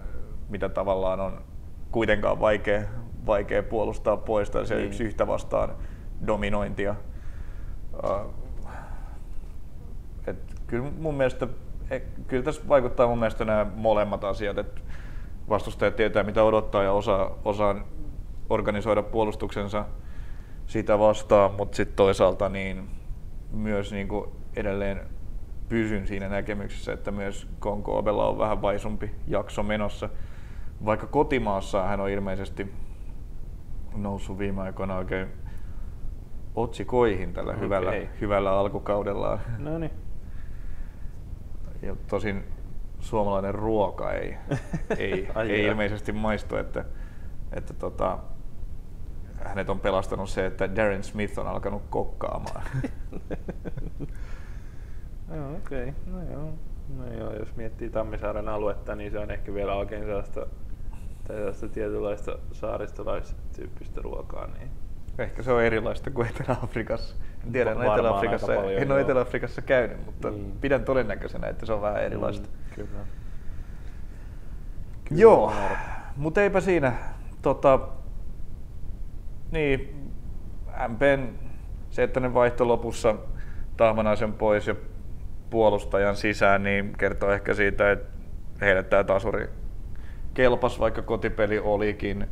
mitä 0.49 0.69
tavallaan 0.69 1.21
on 1.21 1.43
kuitenkaan 1.91 2.41
vaikea, 2.41 2.83
vaikea 3.29 3.63
puolustaa 3.63 4.17
pois, 4.17 4.51
tai 4.51 4.67
se 4.67 4.75
niin. 4.75 4.87
yksi 4.87 5.05
yhtä 5.05 5.27
vastaan 5.27 5.71
dominointia. 6.27 6.95
Uh, 8.05 8.35
et 10.27 10.55
kyllä 10.67 10.91
mun 10.99 11.15
mielestä, 11.15 11.49
e, 11.91 12.01
kyllä 12.01 12.43
tässä 12.43 12.63
vaikuttaa 12.69 13.09
mun 13.09 13.19
mielestä 13.19 13.45
nämä 13.45 13.67
molemmat 13.75 14.25
asiat, 14.25 14.59
että 14.59 14.81
vastustajat 15.49 15.97
tietää 15.97 16.23
mitä 16.23 16.43
odottaa 16.43 16.83
ja 16.83 16.93
osaa, 16.93 17.39
osaa, 17.45 17.75
organisoida 18.51 19.03
puolustuksensa 19.03 19.85
sitä 20.67 20.99
vastaan, 20.99 21.53
mutta 21.53 21.77
sitten 21.77 21.97
toisaalta 21.97 22.49
niin 22.49 22.89
myös 23.51 23.93
niin 23.93 24.09
kuin 24.09 24.31
edelleen 24.57 25.01
pysyn 25.69 26.07
siinä 26.07 26.29
näkemyksessä, 26.29 26.93
että 26.93 27.11
myös 27.11 27.49
Konkoobella 27.59 28.29
on 28.29 28.39
vähän 28.39 28.63
vaisumpi 28.63 29.11
jakso 29.27 29.63
menossa. 29.63 30.09
Vaikka 30.85 31.07
kotimaassa 31.07 31.83
hän 31.83 32.01
on 32.01 32.11
ilmeisesti 32.11 32.73
noussut 34.03 34.39
viime 34.39 34.63
aikoina 34.63 34.97
oikein 34.97 35.29
otsikoihin 36.55 37.33
tällä 37.33 37.51
okay. 37.53 37.65
hyvällä, 37.65 37.93
hyvällä 38.21 38.59
alkukaudellaan. 38.59 39.41
No 39.59 39.79
niin. 39.79 39.93
Ja 41.83 41.97
tosin 42.11 42.45
suomalainen 43.01 43.55
ruoka 43.55 44.13
ei, 44.13 44.37
ei, 44.99 45.29
ei 45.49 45.65
ilmeisesti 45.65 46.13
maistu, 46.13 46.57
että, 46.57 46.85
että 47.53 47.75
tota, 47.75 48.19
hänet 49.45 49.71
on 49.71 49.81
pelastanut 49.81 50.29
se, 50.31 50.47
että 50.47 50.77
Darren 50.77 51.05
Smith 51.05 51.39
on 51.39 51.47
alkanut 51.47 51.83
kokkaamaan. 51.91 52.63
no, 55.29 55.57
okei, 55.57 55.89
okay. 55.89 55.93
no 56.07 56.33
joo. 56.33 56.53
No 56.97 57.13
joo, 57.19 57.33
jos 57.33 57.57
miettii 57.57 57.91
Tammisaaren 57.91 58.49
aluetta, 58.49 58.95
niin 58.95 59.11
se 59.11 59.19
on 59.19 59.31
ehkä 59.31 59.55
vielä 59.55 59.75
oikein 59.75 60.05
sellaista, 60.05 60.47
tai 61.29 61.37
sellaista 61.37 61.69
tietynlaista 61.69 62.39
saaristolaistyyppistä 62.53 64.01
ruokaa. 64.03 64.47
Niin. 64.47 64.71
Ehkä 65.19 65.43
se 65.43 65.53
on 65.53 65.63
erilaista 65.63 66.11
kuin 66.11 66.29
Etelä-Afrikassa. 66.29 67.15
En 67.47 67.53
tiedä, 67.53 67.71
en 67.71 67.77
Etelä-Afrikassa, 67.77 68.55
en 68.55 68.93
ole 68.93 69.01
Etelä-Afrikassa 69.01 69.63
käynyt, 69.63 70.07
mutta 70.07 70.31
niin. 70.31 70.53
pidän 70.61 70.85
todennäköisenä, 70.85 71.47
että 71.47 71.67
se 71.67 71.73
on 71.73 71.83
vähän 71.83 72.03
erilaista. 72.03 72.49
Mm, 72.49 72.75
kyllä. 72.75 72.89
kyllä. 75.05 75.21
Joo, 75.21 75.53
mutta 76.17 76.43
eipä 76.43 76.61
siinä. 76.61 76.93
Tota, 77.43 77.79
niin, 79.51 80.11
MPn 80.89 81.29
se, 81.91 82.03
että 82.03 82.21
ne 82.21 82.35
vaihto 82.35 82.69
lopussa 82.69 83.15
Tahmanaisen 83.77 84.33
pois 84.33 84.67
ja 84.67 84.75
puolustajan 85.51 86.17
sisään, 86.17 86.63
niin 86.63 86.93
kertoo 86.99 87.31
ehkä 87.31 87.55
siitä, 87.55 87.93
että 87.93 88.09
heille 88.61 88.83
tämä 88.83 89.05
tasuri 89.05 89.49
kelpas, 90.39 90.81
vaikka 90.81 91.03
kotipeli 91.03 91.59
olikin. 91.59 92.27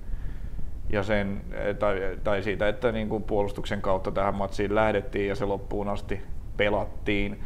Ja 0.91 1.03
sen, 1.03 1.41
tai, 1.79 2.19
tai 2.25 2.43
siitä, 2.43 2.69
että 2.69 2.93
niin 2.93 3.09
kuin 3.09 3.23
puolustuksen 3.23 3.83
kautta 3.83 4.11
tähän 4.11 4.35
matsiin 4.35 4.75
lähdettiin 4.75 5.29
ja 5.29 5.35
se 5.35 5.45
loppuun 5.45 5.89
asti 5.89 6.23
pelattiin. 6.57 7.41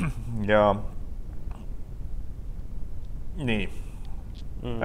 Ja 0.46 0.74
niin. 3.36 3.70
Mm. 4.62 4.80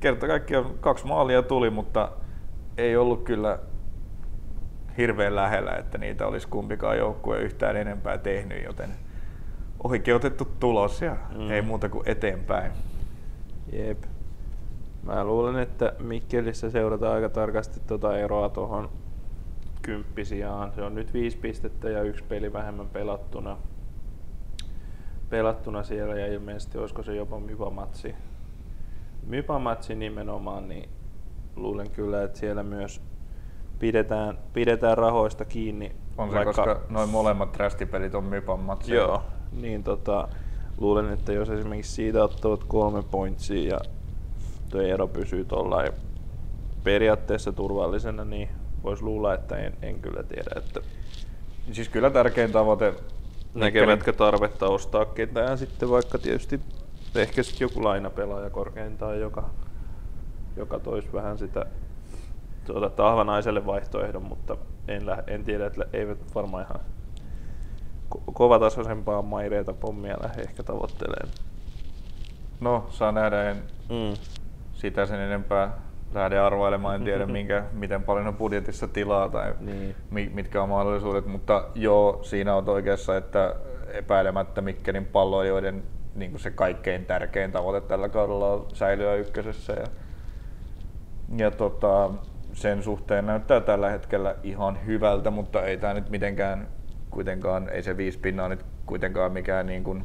Kerta 0.00 0.26
kaikkiaan 0.26 0.78
kaksi 0.80 1.06
maalia 1.06 1.42
tuli, 1.42 1.70
mutta 1.70 2.12
ei 2.78 2.96
ollut 2.96 3.22
kyllä 3.22 3.58
hirveän 4.98 5.36
lähellä, 5.36 5.72
että 5.72 5.98
niitä 5.98 6.26
olisi 6.26 6.48
kumpikaan 6.48 6.98
joukkue 6.98 7.38
yhtään 7.38 7.76
enempää 7.76 8.18
tehnyt, 8.18 8.64
joten 8.64 8.90
oikeutettu 9.84 10.44
tulos 10.60 11.02
ja 11.02 11.16
mm. 11.38 11.50
ei 11.50 11.62
muuta 11.62 11.88
kuin 11.88 12.08
eteenpäin. 12.08 12.72
Jep. 13.72 14.02
Mä 15.02 15.24
luulen, 15.24 15.58
että 15.58 15.92
Mikkelissä 15.98 16.70
seurataan 16.70 17.14
aika 17.14 17.28
tarkasti 17.28 17.80
tuota 17.86 18.18
eroa 18.18 18.48
tuohon 18.48 18.90
kymppisiaan. 19.82 20.72
Se 20.72 20.82
on 20.82 20.94
nyt 20.94 21.14
viisi 21.14 21.36
pistettä 21.36 21.90
ja 21.90 22.02
yksi 22.02 22.24
peli 22.24 22.52
vähemmän 22.52 22.88
pelattuna. 22.88 23.56
Pelattuna 25.30 25.82
siellä 25.82 26.14
ja 26.14 26.26
ilmeisesti 26.26 26.78
olisiko 26.78 27.02
se 27.02 27.14
jopa 27.14 27.40
Mypa-matsi. 27.40 28.14
Mypa-matsi 29.26 29.94
nimenomaan, 29.94 30.68
niin 30.68 30.88
luulen 31.56 31.90
kyllä, 31.90 32.22
että 32.22 32.38
siellä 32.38 32.62
myös 32.62 33.02
pidetään, 33.78 34.38
pidetään 34.52 34.98
rahoista 34.98 35.44
kiinni. 35.44 35.96
On 36.18 36.28
se, 36.28 36.34
vaikka, 36.34 36.52
koska 36.52 36.80
noin 36.88 37.08
molemmat 37.08 37.52
trastipelit 37.52 38.14
on 38.14 38.24
Mypan 38.24 38.60
matseja. 38.60 39.00
Joo, 39.00 39.22
niin 39.52 39.84
tota, 39.84 40.28
luulen, 40.82 41.12
että 41.12 41.32
jos 41.32 41.50
esimerkiksi 41.50 41.92
siitä 41.92 42.24
ottavat 42.24 42.64
kolme 42.64 43.02
pointsia 43.02 43.74
ja 43.74 43.80
tuo 44.70 44.80
ero 44.80 45.08
pysyy 45.08 45.44
tuollain 45.44 45.92
periaatteessa 46.84 47.52
turvallisena, 47.52 48.24
niin 48.24 48.48
voisi 48.82 49.02
luulla, 49.02 49.34
että 49.34 49.56
en, 49.56 49.72
en 49.82 50.00
kyllä 50.00 50.22
tiedä. 50.22 50.50
Että 50.56 50.80
siis 51.72 51.88
kyllä 51.88 52.10
tärkein 52.10 52.52
tavoite 52.52 52.94
näkevätkö 53.54 54.12
tarvetta 54.12 54.66
ostaa 54.66 55.04
ketään 55.04 55.58
sitten 55.58 55.90
vaikka 55.90 56.18
tietysti 56.18 56.60
ehkä 57.14 57.42
sitten 57.42 57.64
joku 57.64 57.84
lainapelaaja 57.84 58.50
korkeintaan, 58.50 59.20
joka 59.20 59.50
joka 60.56 60.78
toisi 60.78 61.12
vähän 61.12 61.38
sitä 61.38 61.66
tuota, 62.64 62.90
tahvanaiselle 62.90 63.66
vaihtoehdon, 63.66 64.22
mutta 64.22 64.56
en, 64.88 65.06
lä- 65.06 65.24
en 65.26 65.44
tiedä, 65.44 65.66
että 65.66 65.84
eivät 65.92 66.34
varmaan 66.34 66.64
ihan 66.64 66.80
ko- 68.12 68.32
kovatasoisempaa 68.32 69.22
maireita 69.22 69.72
pommia 69.72 70.16
lähde 70.22 70.42
ehkä 70.42 70.62
tavoittelemaan. 70.62 71.34
No, 72.60 72.86
saa 72.90 73.12
nähdä, 73.12 73.50
en 73.50 73.56
mm. 73.88 74.16
sitä 74.72 75.06
sen 75.06 75.20
enempää 75.20 75.72
lähde 76.14 76.38
arvailemaan, 76.38 76.94
en 76.94 77.04
tiedä 77.04 77.26
minkä, 77.36 77.64
miten 77.72 78.02
paljon 78.02 78.26
on 78.26 78.36
budjetissa 78.36 78.88
tilaa 78.88 79.28
tai 79.28 79.54
niin. 79.60 79.94
mitkä 80.34 80.62
on 80.62 80.68
mahdollisuudet, 80.68 81.26
mutta 81.26 81.64
joo, 81.74 82.18
siinä 82.22 82.54
on 82.54 82.68
oikeassa, 82.68 83.16
että 83.16 83.54
epäilemättä 83.92 84.60
Mikkelin 84.60 85.06
palloilijoiden 85.06 85.82
niin 86.14 86.38
se 86.38 86.50
kaikkein 86.50 87.06
tärkein 87.06 87.52
tavoite 87.52 87.86
tällä 87.86 88.08
kaudella 88.08 88.52
on 88.52 88.66
säilyä 88.74 89.14
ykkösessä 89.14 89.72
ja 89.72 89.86
ja 91.36 91.50
tota, 91.50 92.10
sen 92.52 92.82
suhteen 92.82 93.26
näyttää 93.26 93.60
tällä 93.60 93.90
hetkellä 93.90 94.34
ihan 94.42 94.86
hyvältä, 94.86 95.30
mutta 95.30 95.62
ei 95.62 95.76
tämä 95.76 95.94
nyt 95.94 96.10
mitenkään 96.10 96.68
kuitenkaan, 97.12 97.68
ei 97.68 97.82
se 97.82 97.96
viisi 97.96 98.18
pinnaa 98.18 98.48
nyt 98.48 98.64
kuitenkaan 98.86 99.32
mikään 99.32 99.66
niin 99.66 99.84
kuin 99.84 100.04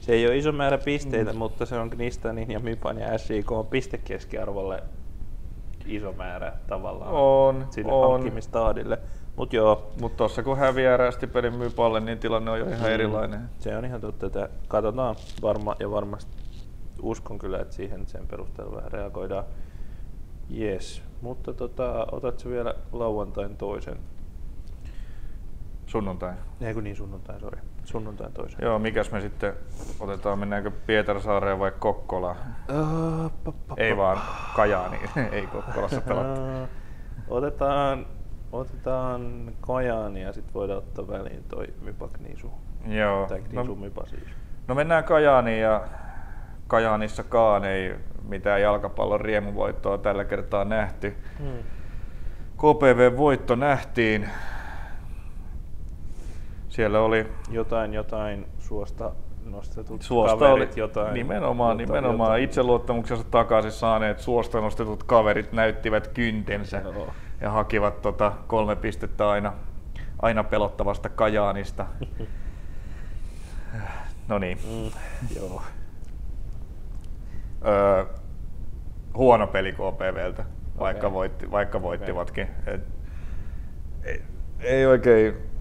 se 0.00 0.12
ei 0.12 0.26
ole 0.26 0.36
iso 0.36 0.52
määrä 0.52 0.78
pisteitä, 0.78 1.32
mm. 1.32 1.38
mutta 1.38 1.66
se 1.66 1.78
on 1.78 1.88
Gnistanin 1.88 2.50
ja 2.50 2.60
Mypan 2.60 2.98
ja 2.98 3.18
SIK 3.18 3.50
pistekeskiarvolle 3.70 4.82
iso 5.86 6.12
määrä 6.12 6.52
tavallaan 6.66 7.10
on, 7.14 7.66
sille 7.70 7.92
on. 7.92 8.12
hankkimistaadille. 8.12 8.98
Mut 9.36 9.52
joo. 9.52 9.90
Mut 10.00 10.16
tossa 10.16 10.42
kun 10.42 10.58
häviää 10.58 10.96
rästipelin 10.96 11.54
Mypalle, 11.54 12.00
niin 12.00 12.18
tilanne 12.18 12.50
on 12.50 12.58
jo 12.58 12.66
ihan 12.66 12.80
mm. 12.80 12.94
erilainen. 12.94 13.40
Se 13.58 13.76
on 13.76 13.84
ihan 13.84 14.00
totta, 14.00 14.26
että 14.26 14.48
katsotaan 14.68 15.16
varma 15.42 15.76
ja 15.80 15.90
varmasti 15.90 16.36
uskon 17.02 17.38
kyllä, 17.38 17.58
että 17.58 17.74
siihen 17.74 18.06
sen 18.06 18.26
perusteella 18.26 18.76
vähän 18.76 18.92
reagoidaan. 18.92 19.44
Yes, 20.58 21.02
mutta 21.20 21.54
tota, 21.54 22.06
otatko 22.12 22.50
vielä 22.50 22.74
lauantain 22.92 23.56
toisen? 23.56 23.98
Sunnuntai. 25.86 26.32
Ei 26.60 26.74
kun 26.74 26.84
niin, 26.84 26.96
sunnuntai, 26.96 27.40
sori. 27.40 27.58
Sunnuntain 27.84 28.32
toisen. 28.32 28.58
Joo, 28.62 28.78
mikäs 28.78 29.10
me 29.12 29.20
sitten 29.20 29.54
otetaan, 30.00 30.38
mennäänkö 30.38 30.70
Pietarsaareen 30.70 31.58
vai 31.58 31.72
Kokkolaan? 31.78 32.36
Uh, 32.70 33.32
pa, 33.44 33.52
pa, 33.68 33.74
Ei 33.76 33.96
vaan 33.96 34.18
Kajaani, 34.56 35.00
ei 35.32 35.46
Kokkolassa 35.46 36.00
pelattu. 36.08 36.40
Uh, 36.40 36.68
otetaan, 37.28 38.06
otetaan 38.52 39.52
Kajaani 39.60 40.22
ja 40.22 40.32
sitten 40.32 40.54
voidaan 40.54 40.78
ottaa 40.78 41.08
väliin 41.08 41.44
toi 41.48 41.66
Mypak 41.80 42.18
Nisu. 42.18 42.52
Joo. 42.86 43.26
Tai 43.26 43.40
Nisu 43.40 43.74
no, 43.74 43.80
Mypa 43.80 44.06
siis. 44.06 44.28
No 44.68 44.74
mennään 44.74 45.04
Kajaaniin 45.04 45.60
ja 45.60 45.82
Kajaanissakaan 46.66 47.64
ei 47.64 47.94
mitään 48.28 48.62
jalkapallon 48.62 49.20
riemuvoittoa 49.20 49.98
tällä 49.98 50.24
kertaa 50.24 50.64
nähty. 50.64 51.16
Hmm. 51.38 51.58
KPV-voitto 52.56 53.54
nähtiin. 53.54 54.28
Siellä 56.76 57.00
oli... 57.00 57.26
Jotain, 57.50 57.94
jotain 57.94 58.46
suosta 58.58 59.12
nostetut 59.44 60.02
suosta 60.02 60.36
kaverit, 60.36 60.72
oli, 60.72 60.80
jotain. 60.80 61.14
Nimenomaan, 61.14 61.80
jotain, 61.80 61.88
nimenomaan 61.88 62.28
jotain. 62.28 62.44
itseluottamuksensa 62.44 63.24
takaisin 63.24 63.72
saaneet 63.72 64.18
suosta 64.18 64.60
nostetut 64.60 65.02
kaverit 65.02 65.52
näyttivät 65.52 66.08
kyntensä 66.08 66.82
Joo. 66.84 67.12
ja 67.40 67.50
hakivat 67.50 68.02
tota 68.02 68.32
kolme 68.46 68.76
pistettä 68.76 69.30
aina, 69.30 69.52
aina 70.22 70.44
pelottavasta 70.44 71.08
Kajaanista. 71.08 71.86
no 74.28 74.38
niin. 74.38 74.58
Mm, 74.64 74.90
joo 75.36 75.62
öö, 77.66 78.04
huono 79.14 79.46
peli 79.46 79.72
KPVltä, 79.72 80.44
vaikka, 80.78 81.06
okay. 81.06 81.14
voitti, 81.14 81.50
vaikka 81.50 81.82
voittivatkin. 81.82 82.48
Okay. 82.62 82.74
Et, 82.74 82.80
ei, 84.04 84.22
ei 84.60 84.86
oikein 84.86 85.55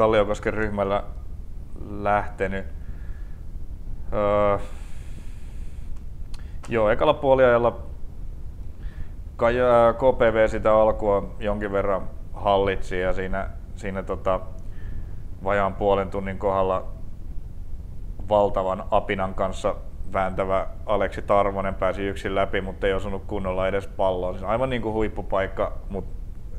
Kalliokosken 0.00 0.54
ryhmällä 0.54 1.04
lähtenyt. 1.90 2.66
Öö, 4.12 4.58
joo, 6.68 6.90
ekalla 6.90 7.14
puoliajalla 7.14 7.80
KPV 9.96 10.48
sitä 10.48 10.74
alkua 10.74 11.34
jonkin 11.38 11.72
verran 11.72 12.08
hallitsi 12.32 13.00
ja 13.00 13.12
siinä, 13.12 13.48
siinä 13.76 14.02
tota, 14.02 14.40
vajaan 15.44 15.74
puolen 15.74 16.10
tunnin 16.10 16.38
kohdalla 16.38 16.86
valtavan 18.28 18.84
apinan 18.90 19.34
kanssa 19.34 19.74
vääntävä 20.12 20.66
Aleksi 20.86 21.22
Tarvonen 21.22 21.74
pääsi 21.74 22.02
yksin 22.02 22.34
läpi, 22.34 22.60
mutta 22.60 22.86
ei 22.86 22.92
osunut 22.92 23.24
kunnolla 23.26 23.68
edes 23.68 23.86
palloon. 23.86 24.34
Siis 24.34 24.50
aivan 24.50 24.70
niin 24.70 24.82
kuin 24.82 24.94
huippupaikka, 24.94 25.72
mutta 25.90 26.14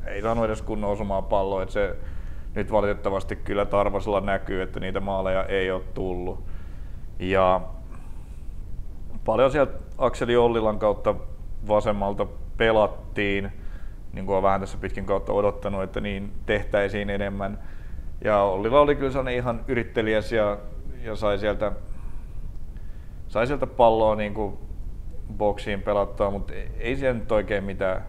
ei 0.06 0.21
saanut 0.21 0.45
edes 0.45 0.62
kunnon 0.62 0.91
osumaan 0.91 1.23
palloa. 1.23 1.63
Että 1.63 1.73
se 1.73 1.95
nyt 2.55 2.71
valitettavasti 2.71 3.35
kyllä 3.35 3.65
Tarvasella 3.65 4.21
näkyy, 4.21 4.61
että 4.61 4.79
niitä 4.79 4.99
maaleja 4.99 5.45
ei 5.45 5.71
ole 5.71 5.81
tullut. 5.93 6.43
Ja 7.19 7.61
paljon 9.25 9.51
sieltä 9.51 9.79
Akseli 9.97 10.35
Ollilan 10.35 10.79
kautta 10.79 11.15
vasemmalta 11.67 12.27
pelattiin, 12.57 13.51
niin 14.13 14.25
kuin 14.25 14.35
on 14.35 14.43
vähän 14.43 14.59
tässä 14.59 14.77
pitkin 14.77 15.05
kautta 15.05 15.33
odottanut, 15.33 15.83
että 15.83 16.01
niin 16.01 16.31
tehtäisiin 16.45 17.09
enemmän. 17.09 17.59
Ja 18.23 18.41
Ollila 18.41 18.79
oli 18.79 18.95
kyllä 18.95 19.11
sellainen 19.11 19.35
ihan 19.35 19.63
yrittelijäs 19.67 20.31
ja, 20.31 20.57
ja 21.03 21.15
sai 21.15 21.39
sieltä, 21.39 21.71
sai 23.27 23.47
sieltä 23.47 23.67
palloa 23.67 24.15
niin 24.15 24.33
kuin 24.33 24.57
boksiin 25.37 25.81
pelattua, 25.81 26.31
mutta 26.31 26.53
ei 26.79 26.95
siellä 26.95 27.19
nyt 27.19 27.31
oikein 27.31 27.63
mitään, 27.63 28.05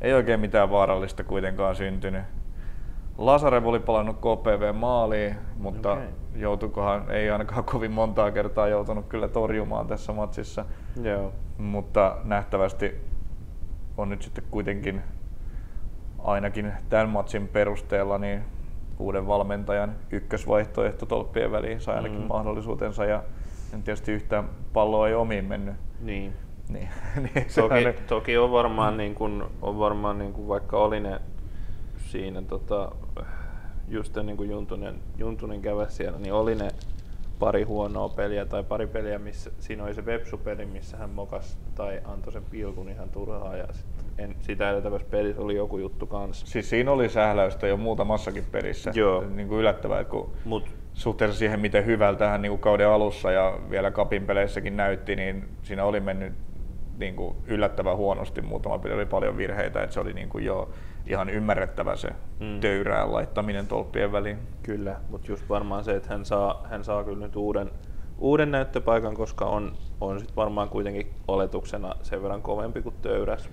ei 0.00 0.12
oikein 0.12 0.40
mitään 0.40 0.70
vaarallista 0.70 1.24
kuitenkaan 1.24 1.76
syntynyt. 1.76 2.22
Lasarev 3.18 3.66
oli 3.66 3.80
palannut 3.80 4.16
KPV 4.16 4.74
maaliin, 4.74 5.36
mutta 5.56 5.92
okay. 5.92 6.04
joutukohan, 6.36 7.10
ei 7.10 7.30
ainakaan 7.30 7.64
kovin 7.64 7.92
montaa 7.92 8.30
kertaa 8.30 8.68
joutunut 8.68 9.06
kyllä 9.08 9.28
torjumaan 9.28 9.86
tässä 9.86 10.12
matsissa. 10.12 10.64
Joo. 11.02 11.32
Mutta 11.58 12.16
nähtävästi 12.24 12.94
on 13.96 14.08
nyt 14.08 14.22
sitten 14.22 14.44
kuitenkin 14.50 15.02
ainakin 16.18 16.72
tämän 16.88 17.08
matsin 17.08 17.48
perusteella 17.48 18.18
niin 18.18 18.44
uuden 18.98 19.26
valmentajan 19.26 19.96
ykkösvaihtoehto 20.10 21.06
tolppien 21.06 21.52
väliin 21.52 21.80
sai 21.80 21.96
ainakin 21.96 22.20
mm. 22.20 22.26
mahdollisuutensa 22.26 23.04
ja 23.04 23.22
tietysti 23.84 24.12
yhtään 24.12 24.48
palloa 24.72 25.08
ei 25.08 25.14
omiin 25.14 25.44
mennyt. 25.44 25.74
Niin. 26.00 26.32
niin, 26.68 26.88
niin 27.34 27.46
toki, 27.54 28.02
toki, 28.06 28.38
on 28.38 28.52
varmaan, 28.52 28.96
niin 28.96 29.14
kuin, 29.14 29.42
on 29.62 29.78
varmaan 29.78 30.18
niin 30.18 30.32
kuin, 30.32 30.48
vaikka 30.48 30.78
oli 30.78 31.00
ne 31.00 31.20
siinä 32.12 32.42
tota, 32.42 32.92
just 33.88 34.16
niin 34.22 34.36
kuin 34.36 34.50
Juntunen, 34.50 34.94
Juntunen 35.18 35.62
kävi 35.62 35.84
siellä, 35.88 36.18
niin 36.18 36.32
oli 36.32 36.54
ne 36.54 36.68
pari 37.38 37.62
huonoa 37.62 38.08
peliä 38.08 38.46
tai 38.46 38.64
pari 38.64 38.86
peliä, 38.86 39.18
missä 39.18 39.50
siinä 39.60 39.84
oli 39.84 39.94
se 39.94 40.06
Vepsu-peli, 40.06 40.66
missä 40.66 40.96
hän 40.96 41.10
mokas 41.10 41.58
tai 41.74 42.00
antoi 42.04 42.32
sen 42.32 42.44
pilkun 42.50 42.88
ihan 42.88 43.10
turhaa 43.10 43.56
ja 43.56 43.66
sit 43.72 43.86
en, 44.18 44.36
sitä 44.40 44.70
edeltävässä 44.70 45.06
pelissä 45.10 45.42
oli 45.42 45.56
joku 45.56 45.78
juttu 45.78 46.06
kanssa. 46.06 46.46
Siis 46.46 46.70
siinä 46.70 46.90
oli 46.90 47.08
sähläystä 47.08 47.66
jo 47.66 47.76
muutamassakin 47.76 48.44
pelissä. 48.52 48.92
Joo. 48.94 49.24
Niin 49.34 49.48
kuin 49.48 49.60
yllättävää, 49.60 50.04
kun 50.04 50.32
Mut. 50.44 50.70
suhteessa 50.94 51.38
siihen, 51.38 51.60
miten 51.60 51.86
hyvältä 51.86 52.28
hän 52.28 52.42
niin 52.42 52.50
kuin 52.50 52.60
kauden 52.60 52.88
alussa 52.88 53.30
ja 53.30 53.58
vielä 53.70 53.90
kapin 53.90 54.26
peleissäkin 54.26 54.76
näytti, 54.76 55.16
niin 55.16 55.48
siinä 55.62 55.84
oli 55.84 56.00
mennyt 56.00 56.32
niin 56.98 57.16
kuin 57.16 57.36
yllättävän 57.46 57.96
huonosti. 57.96 58.42
Muutama 58.42 58.78
peli 58.78 58.94
oli 58.94 59.06
paljon 59.06 59.36
virheitä, 59.36 59.82
että 59.82 59.94
se 59.94 60.00
oli 60.00 60.12
niin 60.12 60.28
kuin 60.28 60.44
jo 60.44 60.70
ihan 61.06 61.30
ymmärrettävä 61.30 61.96
se 61.96 62.08
mm. 62.40 62.60
töyrään 62.60 63.12
laittaminen 63.12 63.66
tolppien 63.66 64.12
väliin. 64.12 64.38
Kyllä, 64.62 64.96
mutta 65.10 65.32
just 65.32 65.48
varmaan 65.48 65.84
se, 65.84 65.96
että 65.96 66.08
hän 66.08 66.24
saa, 66.24 66.66
hän 66.70 66.84
saa 66.84 67.04
kyllä 67.04 67.26
nyt 67.26 67.36
uuden, 67.36 67.70
uuden 68.18 68.50
näyttöpaikan, 68.50 69.14
koska 69.14 69.44
on, 69.44 69.72
on 70.00 70.20
sit 70.20 70.36
varmaan 70.36 70.68
kuitenkin 70.68 71.06
oletuksena 71.28 71.94
sen 72.02 72.22
verran 72.22 72.42
kovempi 72.42 72.82
kuin 72.82 72.94
töyräs. 73.02 73.50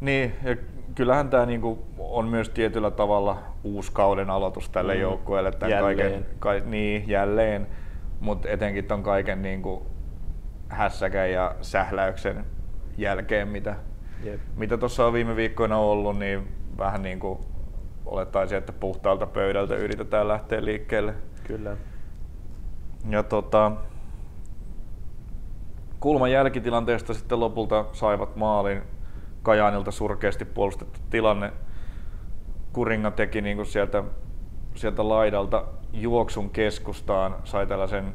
Niin, 0.00 0.34
ja 0.42 0.56
kyllähän 0.94 1.30
tämä 1.30 1.46
niinku 1.46 1.84
on 1.98 2.28
myös 2.28 2.48
tietyllä 2.48 2.90
tavalla 2.90 3.38
uusi 3.64 3.92
kauden 3.92 4.30
aloitus 4.30 4.68
tälle 4.68 4.94
mm. 4.94 5.00
joukkueelle. 5.00 5.52
Jälleen. 5.68 5.82
Kaiken, 5.82 6.26
ka, 6.38 6.52
niin, 6.64 7.08
jälleen, 7.08 7.66
mutta 8.20 8.48
etenkin 8.48 8.84
ton 8.84 9.02
kaiken 9.02 9.42
niinku 9.42 9.86
hässäkän 10.74 11.32
ja 11.32 11.54
sähläyksen 11.60 12.46
jälkeen, 12.96 13.48
mitä 13.48 13.76
Jep. 14.24 14.40
mitä 14.56 14.76
tuossa 14.76 15.06
on 15.06 15.12
viime 15.12 15.36
viikkoina 15.36 15.78
ollut, 15.78 16.18
niin 16.18 16.48
vähän 16.78 17.02
niin 17.02 17.20
kuin 17.20 17.38
olettaisin, 18.06 18.58
että 18.58 18.72
puhtaalta 18.72 19.26
pöydältä 19.26 19.74
yritetään 19.76 20.28
lähteä 20.28 20.64
liikkeelle. 20.64 21.14
Kyllä. 21.44 21.76
Ja 23.08 23.22
tota, 23.22 23.72
kulman 26.00 26.32
jälkitilanteesta 26.32 27.14
sitten 27.14 27.40
lopulta 27.40 27.84
saivat 27.92 28.36
maalin. 28.36 28.82
Kajaanilta 29.42 29.90
surkeasti 29.90 30.44
puolustettu 30.44 31.00
tilanne. 31.10 31.52
Kuringa 32.72 33.10
teki 33.10 33.40
niin 33.40 33.56
kuin 33.56 33.66
sieltä, 33.66 34.04
sieltä 34.74 35.08
laidalta 35.08 35.64
juoksun 35.92 36.50
keskustaan, 36.50 37.36
sai 37.44 37.66
tällaisen 37.66 38.14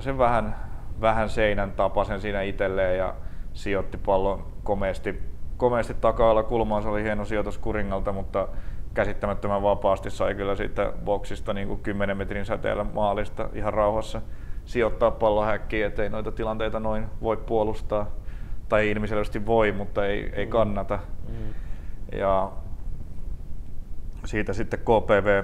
sen 0.00 0.18
vähän, 0.18 0.56
vähän 1.00 1.28
seinän 1.28 1.72
tapasen 1.72 2.20
siinä 2.20 2.42
itselleen 2.42 2.98
ja 2.98 3.14
sijoitti 3.52 3.96
pallon 3.96 4.46
komeasti, 4.64 5.22
komeasti 5.56 5.94
taka 5.94 6.42
kulmaan. 6.42 6.82
Se 6.82 6.88
oli 6.88 7.02
hieno 7.02 7.24
sijoitus 7.24 7.58
Kuringalta, 7.58 8.12
mutta 8.12 8.48
käsittämättömän 8.94 9.62
vapaasti 9.62 10.10
sai 10.10 10.34
kyllä 10.34 10.56
siitä 10.56 10.92
boksista 11.04 11.52
niin 11.52 11.68
kuin 11.68 11.80
10 11.80 12.16
metrin 12.16 12.44
säteellä 12.44 12.84
maalista 12.84 13.48
ihan 13.52 13.74
rauhassa 13.74 14.22
sijoittaa 14.64 15.10
pallon 15.10 15.46
häkkiin, 15.46 15.86
ettei 15.86 16.08
noita 16.08 16.32
tilanteita 16.32 16.80
noin 16.80 17.06
voi 17.22 17.36
puolustaa. 17.36 18.06
Tai 18.68 18.90
ilmiselvästi 18.90 19.46
voi, 19.46 19.72
mutta 19.72 20.06
ei, 20.06 20.32
ei 20.32 20.46
kannata. 20.46 20.98
Mm. 21.28 21.54
Ja 22.18 22.52
siitä 24.24 24.52
sitten 24.52 24.78
KPV 24.80 25.42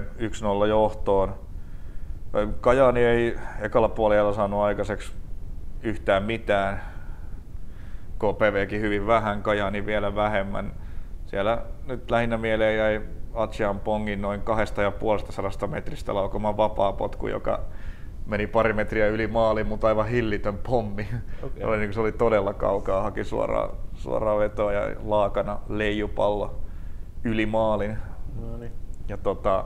1-0 0.63 0.67
johtoon. 0.67 1.35
Kajani 2.61 3.03
ei 3.03 3.35
ekalla 3.61 3.89
puolella 3.89 4.33
saanut 4.33 4.61
aikaiseksi 4.61 5.20
yhtään 5.83 6.23
mitään. 6.23 6.81
KPVkin 8.17 8.81
hyvin 8.81 9.07
vähän, 9.07 9.43
Kajani 9.43 9.85
vielä 9.85 10.15
vähemmän. 10.15 10.73
Siellä 11.25 11.65
nyt 11.87 12.11
lähinnä 12.11 12.37
mieleen 12.37 12.77
jäi 12.77 13.01
Atsian 13.33 13.79
Pongin 13.79 14.21
noin 14.21 14.41
kahdesta 14.41 14.81
ja 14.81 14.91
puolesta 14.91 15.31
sadasta 15.31 15.67
metristä 15.67 16.15
laukoma 16.15 16.57
vapaa 16.57 16.93
potku, 16.93 17.27
joka 17.27 17.59
meni 18.25 18.47
pari 18.47 18.73
metriä 18.73 19.07
yli 19.07 19.27
maalin, 19.27 19.67
mutta 19.67 19.87
aivan 19.87 20.07
hillitön 20.07 20.57
pommi. 20.57 21.07
Okay. 21.43 21.63
oli, 21.63 21.77
niin 21.77 21.93
se 21.93 21.99
oli 21.99 22.11
todella 22.11 22.53
kaukaa, 22.53 23.03
haki 23.03 23.23
suoraan, 23.23 23.69
suoraan 23.93 24.39
vetoa 24.39 24.73
ja 24.73 24.95
laakana 25.03 25.59
leijupallo 25.69 26.61
yli 27.23 27.45
maalin. 27.45 27.97
No 28.41 28.57
niin. 28.57 28.71
Ja 29.07 29.17
tota, 29.17 29.65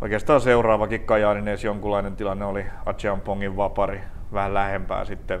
oikeastaan 0.00 0.40
seuraavakin 0.40 1.00
Kajaanin 1.00 1.48
edes 1.48 1.64
jonkunlainen 1.64 2.16
tilanne 2.16 2.44
oli 2.44 2.66
Pongin 3.24 3.56
vapari 3.56 4.00
vähän 4.32 4.54
lähempää 4.54 5.04
sitten 5.04 5.40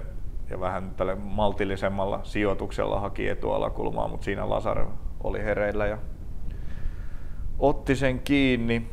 ja 0.50 0.60
vähän 0.60 0.90
tälle 0.96 1.14
maltillisemmalla 1.14 2.20
sijoituksella 2.22 3.00
haki 3.00 3.28
etualakulmaa, 3.28 4.08
mutta 4.08 4.24
siinä 4.24 4.50
Lasar 4.50 4.86
oli 5.24 5.44
hereillä 5.44 5.86
ja 5.86 5.98
otti 7.58 7.96
sen 7.96 8.20
kiinni. 8.20 8.90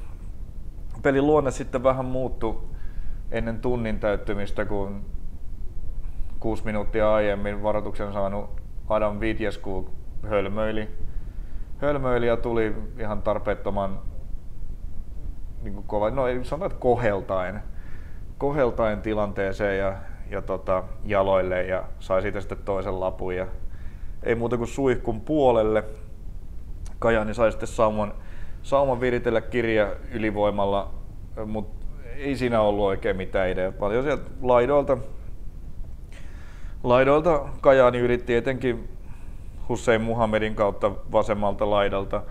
Pelin 1.01 1.27
luonne 1.27 1.51
sitten 1.51 1.83
vähän 1.83 2.05
muuttui 2.05 2.63
ennen 3.31 3.59
tunnin 3.59 3.99
täyttymistä, 3.99 4.65
kun 4.65 5.05
kuusi 6.39 6.65
minuuttia 6.65 7.13
aiemmin 7.13 7.63
varoituksen 7.63 8.13
saanut 8.13 8.61
Adam 8.89 9.19
Vidjesku 9.19 9.89
hölmöili. 10.29 10.89
Hölmöili 11.77 12.27
ja 12.27 12.37
tuli 12.37 12.75
ihan 12.99 13.21
tarpeettoman 13.21 13.99
niin 15.63 15.83
kova, 15.83 16.09
no 16.09 16.27
ei 16.27 16.45
sanoa, 16.45 16.65
että 16.65 16.79
koheltain, 16.79 17.59
koheltain 18.37 19.01
tilanteeseen 19.01 19.77
ja 19.77 19.93
ja 20.29 20.41
tota, 20.41 20.83
jaloille 21.05 21.63
ja 21.63 21.83
sai 21.99 22.21
siitä 22.21 22.39
sitten 22.39 22.57
toisen 22.65 22.99
lapun. 22.99 23.35
Ja 23.35 23.47
ei 24.23 24.35
muuta 24.35 24.57
kuin 24.57 24.67
suihkun 24.67 25.21
puolelle. 25.21 25.83
Kajani 26.99 27.33
sai 27.33 27.51
sitten 27.51 27.67
sauman, 27.67 28.13
sauman 28.63 29.01
viritellä 29.01 29.41
kirja 29.41 29.95
ylivoimalla, 30.11 30.91
mutta 31.45 31.85
ei 32.17 32.37
siinä 32.37 32.61
ollut 32.61 32.85
oikein 32.85 33.17
mitään 33.17 33.49
ideaa. 33.49 33.71
Paljon 33.71 34.03
sieltä 34.03 34.29
laidoilta, 34.41 34.97
laidoilta 36.83 37.45
Kajani 37.61 37.97
yritti 37.97 38.35
etenkin 38.35 38.89
Hussein 39.69 40.01
Muhammedin 40.01 40.55
kautta 40.55 40.91
vasemmalta 41.11 41.69
laidalta 41.69 42.21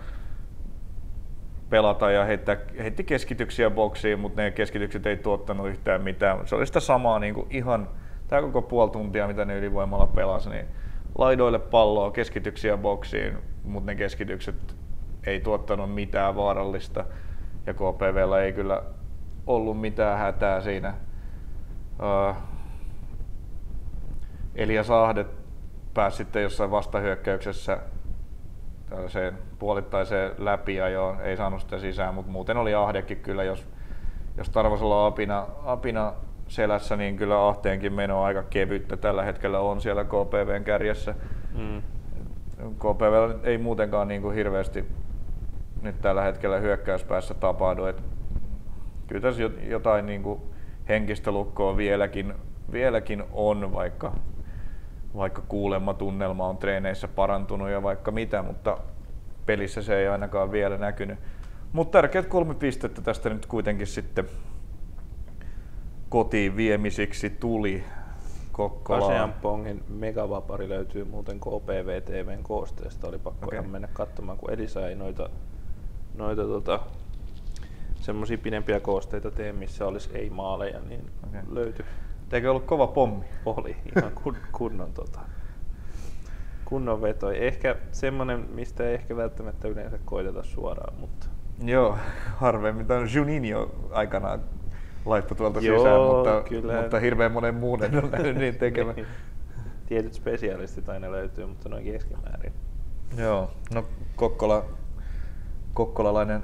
pelata 1.69 2.11
ja 2.11 2.25
heittää, 2.25 2.57
heitti 2.79 3.03
keskityksiä 3.03 3.69
boksiin, 3.69 4.19
mutta 4.19 4.41
ne 4.41 4.51
keskitykset 4.51 5.05
ei 5.05 5.17
tuottanut 5.17 5.67
yhtään 5.67 6.01
mitään. 6.01 6.47
Se 6.47 6.55
oli 6.55 6.67
sitä 6.67 6.79
samaa 6.79 7.19
niin 7.19 7.33
kuin 7.33 7.47
ihan 7.49 7.89
tämä 8.27 8.41
koko 8.41 8.61
puoli 8.61 8.91
tuntia, 8.91 9.27
mitä 9.27 9.45
ne 9.45 9.57
ylivoimalla 9.57 10.07
pelasi, 10.07 10.49
niin 10.49 10.65
laidoille 11.17 11.59
palloa, 11.59 12.11
keskityksiä 12.11 12.77
boksiin, 12.77 13.37
mutta 13.63 13.91
ne 13.91 13.95
keskitykset 13.95 14.75
ei 15.25 15.41
tuottanut 15.41 15.93
mitään 15.93 16.35
vaarallista 16.35 17.05
ja 17.65 17.73
KPVllä 17.73 18.41
ei 18.41 18.53
kyllä 18.53 18.83
ollut 19.47 19.81
mitään 19.81 20.19
hätää 20.19 20.61
siinä. 20.61 20.93
Uh, 21.99 22.35
Elias 24.55 24.89
Ahde 24.89 25.25
pääsi 25.93 26.17
sitten 26.17 26.43
jossain 26.43 26.71
vastahyökkäyksessä 26.71 27.79
tällaiseen 28.89 29.37
puolittaiseen 29.59 30.31
läpiajoon, 30.37 31.21
ei 31.21 31.37
saanut 31.37 31.61
sitä 31.61 31.79
sisään, 31.79 32.13
mutta 32.13 32.31
muuten 32.31 32.57
oli 32.57 32.73
Ahdekin 32.73 33.17
kyllä, 33.17 33.43
jos, 33.43 33.67
jos 34.37 34.49
Tarvasella 34.49 35.05
apina, 35.05 35.47
apina 35.65 36.13
selässä, 36.47 36.95
niin 36.95 37.17
kyllä 37.17 37.47
Ahteenkin 37.47 37.93
meno 37.93 38.23
aika 38.23 38.43
kevyttä 38.43 38.97
tällä 38.97 39.23
hetkellä 39.23 39.59
on 39.59 39.81
siellä 39.81 40.03
KPVn 40.03 40.63
kärjessä. 40.63 41.15
Mm. 41.57 41.81
KPV 42.75 43.39
ei 43.43 43.57
muutenkaan 43.57 44.07
niin 44.07 44.21
kuin 44.21 44.35
hirveästi 44.35 44.85
nyt 45.81 46.01
tällä 46.01 46.21
hetkellä 46.21 46.57
hyökkäyspäässä 46.57 47.33
tapahdu. 47.33 47.85
Et 47.85 48.03
kyllä 49.07 49.21
tässä 49.21 49.43
jotain 49.67 50.05
niin 50.05 50.23
kuin 50.23 50.41
henkistä 50.89 51.31
lukkoa 51.31 51.77
vieläkin, 51.77 52.33
vieläkin 52.71 53.23
on, 53.31 53.73
vaikka, 53.73 54.13
vaikka 55.15 55.41
kuulemma 55.47 55.93
tunnelma 55.93 56.47
on 56.47 56.57
treeneissä 56.57 57.07
parantunut 57.07 57.69
ja 57.69 57.83
vaikka 57.83 58.11
mitä, 58.11 58.41
mutta 58.41 58.77
pelissä 59.45 59.81
se 59.81 59.97
ei 59.97 60.07
ainakaan 60.07 60.51
vielä 60.51 60.77
näkynyt. 60.77 61.19
Mutta 61.73 61.91
tärkeät 61.91 62.25
kolme 62.25 62.53
pistettä 62.53 63.01
tästä 63.01 63.29
nyt 63.29 63.45
kuitenkin 63.45 63.87
sitten 63.87 64.25
kotiin 66.09 66.55
viemisiksi 66.55 67.29
tuli 67.29 67.83
Kokkolaan. 68.55 69.33
Pongin 69.33 69.83
megavapari 69.89 70.69
löytyy 70.69 71.03
muuten 71.03 71.39
KPV-TVn 71.39 72.43
koosteesta. 72.43 73.07
Oli 73.07 73.17
pakko 73.17 73.45
okay. 73.45 73.61
mennä 73.61 73.87
katsomaan, 73.93 74.37
kun 74.37 74.51
Elisa 74.51 74.89
ei 74.89 74.95
noita, 74.95 75.29
noita 76.17 76.43
tota, 76.43 76.79
semmoisia 77.95 78.37
pidempiä 78.37 78.79
koosteita 78.79 79.31
tee, 79.31 79.53
missä 79.53 79.87
olisi 79.87 80.09
ei-maaleja, 80.13 80.79
niin 80.79 81.11
okay. 81.27 81.41
löytyi. 81.49 81.85
Eikö 82.31 82.49
ollut 82.49 82.65
kova 82.65 82.87
pommi? 82.87 83.25
Oli, 83.45 83.75
ihan 83.95 84.11
kun, 84.23 84.37
kunnon, 84.57 84.93
tota, 84.93 85.19
kunnon 86.65 87.01
veto. 87.01 87.31
Ehkä 87.31 87.75
semmoinen, 87.91 88.45
mistä 88.53 88.87
ei 88.87 88.93
ehkä 88.93 89.15
välttämättä 89.15 89.67
yleensä 89.67 89.99
koiteta 90.05 90.43
suoraan, 90.43 90.93
mutta... 90.99 91.27
Joo, 91.63 91.97
harvemmin. 92.35 92.85
Tämä 92.85 93.01
Juninho 93.13 93.75
aikanaan 93.91 94.39
laittoi 95.05 95.37
tuolta 95.37 95.59
Joo, 95.59 95.77
sisään, 95.77 96.01
mutta, 96.01 96.49
kyllä. 96.49 96.81
mutta 96.81 96.99
hirveän 96.99 97.31
monen 97.31 97.55
muun 97.55 97.83
en 97.83 98.03
ole 98.03 98.09
nähnyt 98.11 98.37
niin 98.37 98.55
tekemään. 98.55 98.95
Tietyt 99.87 100.13
spesialistit 100.13 100.89
aina 100.89 101.11
löytyy, 101.11 101.45
mutta 101.45 101.69
noin 101.69 101.83
keskimäärin. 101.83 102.53
Joo, 103.17 103.51
no 103.73 103.85
Kokkola, 104.15 104.65
kokkolalainen 105.73 106.43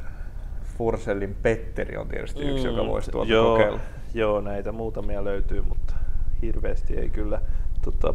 Forsellin 0.78 1.36
Petteri 1.42 1.98
on 1.98 2.08
tietysti 2.08 2.42
yksi, 2.42 2.68
mm, 2.68 2.76
joka 2.76 2.88
voisi 2.88 3.12
tuolta 3.12 3.32
joo, 3.32 3.52
kokeilla. 3.52 3.80
Joo, 4.14 4.42
näitä 4.42 4.72
muutamia 4.72 5.24
löytyy, 5.24 5.62
mutta 5.62 5.94
hirveästi 6.42 6.94
ei 6.94 7.10
kyllä. 7.10 7.42
Tota, 7.82 8.14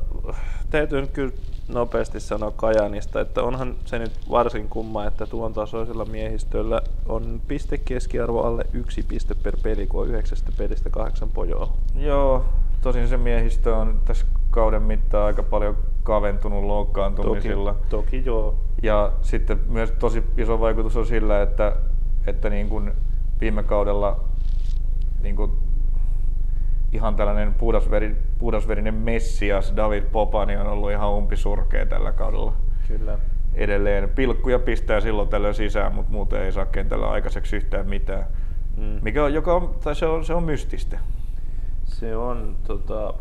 täytyy 0.71 1.01
nyt 1.01 1.11
kyllä 1.11 1.33
nopeasti 1.69 2.21
sanoa 2.21 2.51
Kajanista, 2.51 3.21
että 3.21 3.43
onhan 3.43 3.75
se 3.85 3.99
nyt 3.99 4.13
varsin 4.31 4.69
kumma, 4.69 5.07
että 5.07 5.27
tuon 5.27 5.53
tasoisella 5.53 6.05
miehistöllä 6.05 6.81
on 7.09 7.41
piste 7.49 7.79
keskiarvo 7.79 8.43
alle 8.43 8.67
yksi 8.73 9.03
piste 9.03 9.35
per 9.35 9.57
peli, 9.63 9.87
kun 9.87 10.03
on 10.03 10.09
yhdeksästä 10.09 10.53
pelistä 10.59 10.91
kahdeksan 10.91 11.29
pojoa. 11.29 11.73
Joo, 11.95 12.45
tosin 12.81 13.09
se 13.09 13.17
miehistö 13.17 13.77
on 13.77 14.01
tässä 14.05 14.27
kauden 14.51 14.83
mittaan 14.83 15.27
aika 15.27 15.43
paljon 15.43 15.77
kaventunut 16.03 16.65
loukkaantumisilla. 16.65 17.73
Toki, 17.73 17.87
toki 17.91 18.23
joo. 18.25 18.55
Ja 18.83 19.13
sitten 19.23 19.61
myös 19.69 19.93
tosi 19.99 20.23
iso 20.37 20.61
vaikutus 20.61 20.97
on 20.97 21.07
sillä, 21.07 21.43
että 21.43 21.77
että 22.27 22.51
niin 22.51 22.69
kuin 22.69 22.93
viime 23.41 23.63
kaudella 23.63 24.21
niin 25.23 25.37
kuin 25.37 25.51
ihan 26.93 27.17
tällainen 27.17 27.55
puhdasveri, 27.55 28.17
puhdasverinen 28.39 28.95
messias 28.95 29.73
David 29.77 30.03
Popani 30.03 30.57
on 30.57 30.67
ollut 30.67 30.91
ihan 30.91 31.11
umpisurkea 31.11 31.87
tällä 31.87 32.13
kaudella. 32.13 32.53
Kyllä. 32.89 33.19
Edelleen 33.55 34.09
pilkkuja 34.09 34.59
pistää 34.59 35.01
silloin 35.01 35.29
tällöin 35.29 35.55
sisään, 35.55 35.95
mutta 35.95 36.13
muuten 36.13 36.43
ei 36.43 36.53
saa 36.53 36.67
kentällä 36.67 37.11
aikaiseksi 37.11 37.57
yhtään 37.57 37.89
mitään. 37.89 38.25
Mm. 38.77 38.99
Mikä 39.03 39.25
on, 39.25 39.35
joka 39.35 39.55
on, 39.55 39.75
tai 39.85 39.95
se 39.95 40.07
on, 40.07 40.25
se 40.25 40.35
on 40.35 40.45
mystistä. 40.45 40.99
Se 41.85 42.17
on, 42.17 42.57
tota, 42.67 43.15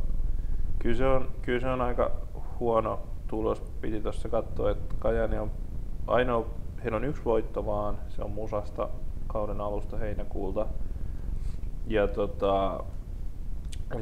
kyllä, 0.79 0.95
se 0.95 1.07
on, 1.07 1.27
kyllä 1.41 1.59
se 1.59 1.67
on 1.67 1.81
aika 1.81 2.11
huono 2.59 2.99
tulos. 3.27 3.61
Piti 3.81 4.01
tuossa 4.01 4.29
katsoa, 4.29 4.71
että 4.71 4.95
Kajani 4.99 5.37
on 5.37 5.51
ainoa 6.07 6.45
heillä 6.85 6.97
on 6.97 7.05
yksi 7.05 7.25
voitto 7.25 7.65
vaan, 7.65 7.97
se 8.09 8.21
on 8.21 8.31
Musasta 8.31 8.89
kauden 9.27 9.61
alusta 9.61 9.97
heinäkuulta. 9.97 10.65
Ja 11.87 12.07
tota, 12.07 12.83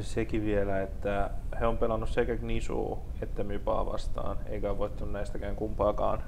sekin 0.00 0.44
vielä, 0.44 0.82
että 0.82 1.30
he 1.60 1.66
on 1.66 1.78
pelannut 1.78 2.08
sekä 2.08 2.36
Gnisuu 2.36 2.98
että 3.22 3.44
Mypaa 3.44 3.86
vastaan, 3.86 4.36
eikä 4.46 4.70
ole 4.70 4.78
voittanut 4.78 5.12
näistäkään 5.12 5.56
kumpaakaan, 5.56 6.22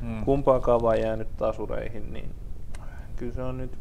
hmm. 0.00 0.24
kumpaakaan 0.24 0.82
vaan 0.82 1.00
jäänyt 1.00 1.36
tasureihin, 1.36 2.12
niin 2.12 2.30
kyllä 3.16 3.32
se 3.32 3.42
on 3.42 3.58
nyt, 3.58 3.78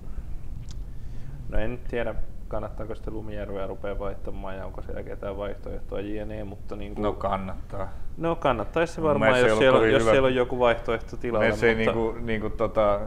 no 1.49 1.57
en 1.57 1.71
nyt 1.71 1.83
tiedä, 1.83 2.15
kannattaako 2.47 2.95
sitten 2.95 3.13
Lumijärveä 3.13 3.67
rupea 3.67 3.99
vaihtamaan 3.99 4.57
ja 4.57 4.65
onko 4.65 4.81
siellä 4.81 5.03
ketään 5.03 5.37
vaihtoehtoa 5.37 5.99
jne, 5.99 6.43
mutta 6.43 6.75
niin 6.75 6.95
kuin, 6.95 7.03
No 7.03 7.13
kannattaa. 7.13 7.89
No 8.17 8.35
kannattaisi 8.35 8.93
se 8.93 9.03
varmaan, 9.03 9.39
jos, 9.39 9.57
siellä, 9.57 9.87
jos 9.87 10.03
siellä 10.03 10.25
on 10.25 10.35
joku 10.35 10.59
vaihtoehto 10.59 11.17
tilalla. 11.17 11.49
mutta... 11.49 11.65
ei 11.65 11.75
niin 11.75 11.93
kuin, 11.93 12.25
niin 12.25 12.41
kuin 12.41 12.53
tota, 12.53 12.99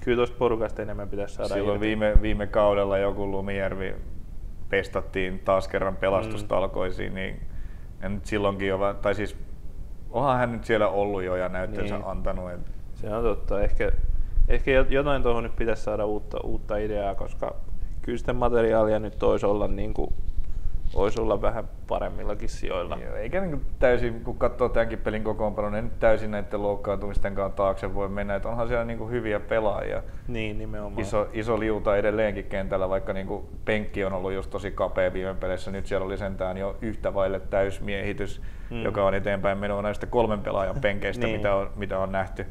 kyllä 0.00 0.16
tuosta 0.16 0.36
porukasta 0.38 0.82
enemmän 0.82 1.08
pitäisi 1.08 1.34
saada 1.34 1.54
Silloin 1.54 1.80
viime, 1.80 2.14
viime 2.22 2.46
kaudella 2.46 2.98
joku 2.98 3.30
Lumijärvi 3.30 3.94
pestattiin 4.68 5.38
taas 5.38 5.68
kerran 5.68 5.96
pelastustalkoisiin, 5.96 7.12
mm. 7.12 7.14
niin 7.14 7.40
ja 8.02 8.08
nyt 8.08 8.26
silloinkin 8.26 8.68
jo, 8.68 8.78
tai 9.02 9.14
siis 9.14 9.36
onhan 10.10 10.38
hän 10.38 10.52
nyt 10.52 10.64
siellä 10.64 10.88
ollut 10.88 11.22
jo 11.22 11.36
ja 11.36 11.48
näytteensä 11.48 11.94
niin. 11.94 12.06
antanut. 12.06 12.50
Et... 12.50 12.60
Se 12.94 13.14
on 13.14 13.22
totta. 13.22 13.60
Ehkä, 13.60 13.92
ehkä 14.48 14.70
jotain 14.70 15.22
tuohon 15.22 15.42
nyt 15.42 15.56
pitäisi 15.56 15.82
saada 15.82 16.04
uutta, 16.06 16.40
uutta 16.44 16.76
ideaa, 16.76 17.14
koska 17.14 17.54
kyllä 18.02 18.18
sitä 18.18 18.32
materiaalia 18.32 18.98
nyt 18.98 19.22
olisi 19.22 19.46
olla, 19.46 19.68
niin 19.68 19.94
kuin, 19.94 20.14
olisi 20.94 21.20
olla 21.20 21.42
vähän 21.42 21.64
paremmillakin 21.88 22.48
sijoilla. 22.48 22.98
Joo, 23.04 23.14
eikä 23.14 23.40
niin 23.40 23.62
täysin, 23.78 24.24
kun 24.24 24.38
katsoo 24.38 24.68
tämänkin 24.68 24.98
pelin 24.98 25.24
kokoonpanon, 25.24 25.72
niin 25.72 25.84
nyt 25.84 25.98
täysin 25.98 26.30
näiden 26.30 26.62
loukkaantumisten 26.62 27.34
kanssa 27.34 27.56
taakse 27.56 27.94
voi 27.94 28.08
mennä. 28.08 28.34
Että 28.34 28.48
onhan 28.48 28.68
siellä 28.68 28.84
niin 28.84 29.10
hyviä 29.10 29.40
pelaajia. 29.40 30.02
Niin, 30.28 30.58
nimenomaan. 30.58 31.00
Iso, 31.00 31.28
iso 31.32 31.60
liuta 31.60 31.96
edelleenkin 31.96 32.44
kentällä, 32.44 32.88
vaikka 32.88 33.12
niin 33.12 33.28
penkki 33.64 34.04
on 34.04 34.12
ollut 34.12 34.32
just 34.32 34.50
tosi 34.50 34.70
kapea 34.70 35.12
viime 35.12 35.34
peleissä. 35.34 35.70
Nyt 35.70 35.86
siellä 35.86 36.06
oli 36.06 36.18
sentään 36.18 36.56
jo 36.56 36.76
yhtä 36.82 37.14
vaille 37.14 37.40
täysmiehitys, 37.40 38.42
mm. 38.70 38.82
joka 38.82 39.04
on 39.04 39.14
eteenpäin 39.14 39.58
menoa 39.58 39.82
näistä 39.82 40.06
kolmen 40.06 40.40
pelaajan 40.40 40.80
penkeistä, 40.80 41.26
niin. 41.26 41.36
mitä, 41.36 41.54
on, 41.54 41.70
mitä 41.76 41.98
on 41.98 42.12
nähty 42.12 42.46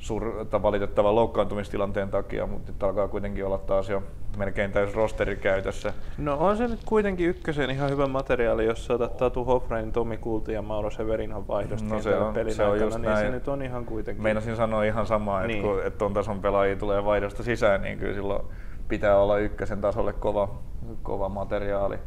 sur, 0.00 0.46
valitettavan 0.62 1.14
loukkaantumistilanteen 1.14 2.10
takia, 2.10 2.46
mutta 2.46 2.72
nyt 2.72 2.82
alkaa 2.82 3.08
kuitenkin 3.08 3.46
olla 3.46 3.58
taas 3.58 3.88
jo 3.88 4.02
melkein 4.36 4.72
täys 4.72 4.94
rosteri 4.94 5.36
käytössä. 5.36 5.92
No 6.18 6.36
on 6.40 6.56
se 6.56 6.68
nyt 6.68 6.80
kuitenkin 6.86 7.28
ykkösen 7.28 7.70
ihan 7.70 7.90
hyvä 7.90 8.06
materiaali, 8.06 8.64
jos 8.64 8.86
sä 8.86 8.94
otat 8.94 9.16
Tatu 9.16 9.44
Hofrein, 9.44 9.92
Tomi 9.92 10.16
Kulti 10.16 10.52
ja 10.52 10.62
Mauro 10.62 10.90
Severinhan 10.90 11.48
vaihdosta 11.48 11.94
no 11.94 12.02
se 12.02 12.16
on, 12.16 12.34
pelin 12.34 12.54
se 12.54 12.64
on 12.64 12.72
aikana, 12.72 12.90
niin 12.90 13.02
näin. 13.02 13.26
se 13.26 13.30
nyt 13.30 13.48
on 13.48 13.62
ihan 13.62 13.84
kuitenkin. 13.84 14.22
Meinasin 14.22 14.56
sanoa 14.56 14.84
ihan 14.84 15.06
samaa, 15.06 15.46
niin. 15.46 15.50
että 15.50 15.68
kun 15.68 15.78
että 15.86 15.98
ton 15.98 16.14
tason 16.14 16.40
pelaajia 16.40 16.76
tulee 16.76 17.04
vaihdosta 17.04 17.42
sisään, 17.42 17.82
niin 17.82 17.98
kyllä 17.98 18.14
silloin 18.14 18.42
pitää 18.88 19.18
olla 19.18 19.38
ykkösen 19.38 19.80
tasolle 19.80 20.12
kova, 20.12 20.58
kova 21.02 21.28
materiaali. 21.28 21.98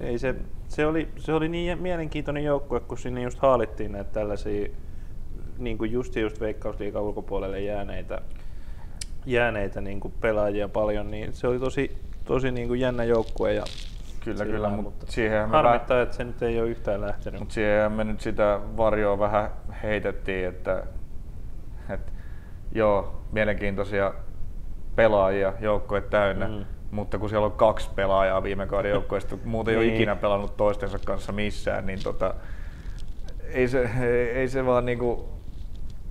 Ei 0.00 0.18
se, 0.18 0.34
se, 0.68 0.86
oli, 0.86 1.08
se 1.16 1.32
oli 1.32 1.48
niin 1.48 1.78
mielenkiintoinen 1.78 2.44
joukkue, 2.44 2.80
kun 2.80 2.98
sinne 2.98 3.22
just 3.22 3.38
haalittiin 3.38 3.92
näitä 3.92 4.10
tällaisia 4.10 4.68
niin 5.58 5.78
kuin 5.78 5.92
just, 5.92 6.16
just 6.16 6.40
Veikkausliikan 6.40 7.02
ulkopuolelle 7.02 7.60
jääneitä, 7.60 8.22
jääneitä 9.26 9.80
niin 9.80 10.00
kuin 10.00 10.14
pelaajia 10.20 10.68
paljon, 10.68 11.10
niin 11.10 11.32
se 11.32 11.46
oli 11.46 11.58
tosi, 11.58 11.96
tosi 12.24 12.50
niin 12.50 12.68
kuin 12.68 12.80
jännä 12.80 13.04
joukkue. 13.04 13.54
Ja 13.54 13.64
Kyllä, 14.24 14.44
kyllä, 14.44 14.68
mutta 14.68 15.06
siihen 15.08 15.48
me 15.48 15.56
harmittaa, 15.56 15.96
väh... 15.96 16.02
että 16.02 16.16
se 16.16 16.24
nyt 16.24 16.42
ei 16.42 16.60
ole 16.60 16.68
yhtään 16.68 17.00
lähtenyt. 17.00 17.40
Mutta 17.40 17.54
siihen 17.54 17.92
me 17.92 18.04
nyt 18.04 18.20
sitä 18.20 18.60
varjoa 18.76 19.18
vähän 19.18 19.50
heitettiin, 19.82 20.48
että, 20.48 20.86
että 21.90 22.12
joo, 22.72 23.22
mielenkiintoisia 23.32 24.14
pelaajia, 24.96 25.52
joukkue 25.60 26.00
täynnä, 26.00 26.48
mm. 26.48 26.64
mutta 26.90 27.18
kun 27.18 27.28
siellä 27.28 27.46
on 27.46 27.52
kaksi 27.52 27.90
pelaajaa 27.94 28.42
viime 28.42 28.66
kauden 28.66 28.90
joukkueesta, 28.96 29.36
muuten 29.44 29.74
ei 29.74 29.80
niin. 29.80 29.90
ole 29.90 29.96
ikinä 29.96 30.16
pelannut 30.16 30.56
toistensa 30.56 30.98
kanssa 30.98 31.32
missään, 31.32 31.86
niin 31.86 32.02
tota, 32.02 32.34
ei, 33.48 33.68
se, 33.68 33.90
ei, 34.00 34.30
ei 34.30 34.48
se 34.48 34.66
vaan 34.66 34.86
niinku 34.86 35.28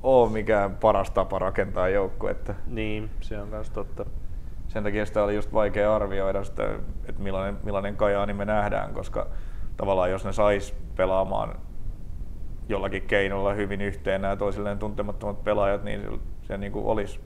ole 0.03 0.29
mikään 0.29 0.75
paras 0.75 1.11
tapa 1.11 1.39
rakentaa 1.39 1.89
joukkuetta. 1.89 2.53
Niin, 2.67 3.09
se 3.21 3.41
on 3.41 3.47
myös 3.47 3.69
totta. 3.69 4.05
Sen 4.67 4.83
takia 4.83 5.05
sitä 5.05 5.23
oli 5.23 5.35
just 5.35 5.53
vaikea 5.53 5.95
arvioida 5.95 6.43
sitä, 6.43 6.63
että 7.05 7.21
millainen, 7.21 7.57
millainen 7.63 7.95
Kajaani 7.95 8.33
me 8.33 8.45
nähdään, 8.45 8.93
koska 8.93 9.27
tavallaan 9.77 10.11
jos 10.11 10.25
ne 10.25 10.33
sais 10.33 10.75
pelaamaan 10.95 11.55
jollakin 12.69 13.01
keinolla 13.01 13.53
hyvin 13.53 13.81
yhteen 13.81 14.21
nämä 14.21 14.35
toisilleen 14.35 14.79
tuntemattomat 14.79 15.43
pelaajat, 15.43 15.83
niin 15.83 16.21
se 16.41 16.57
niin 16.57 16.71
kuin 16.71 16.85
olisi, 16.85 17.19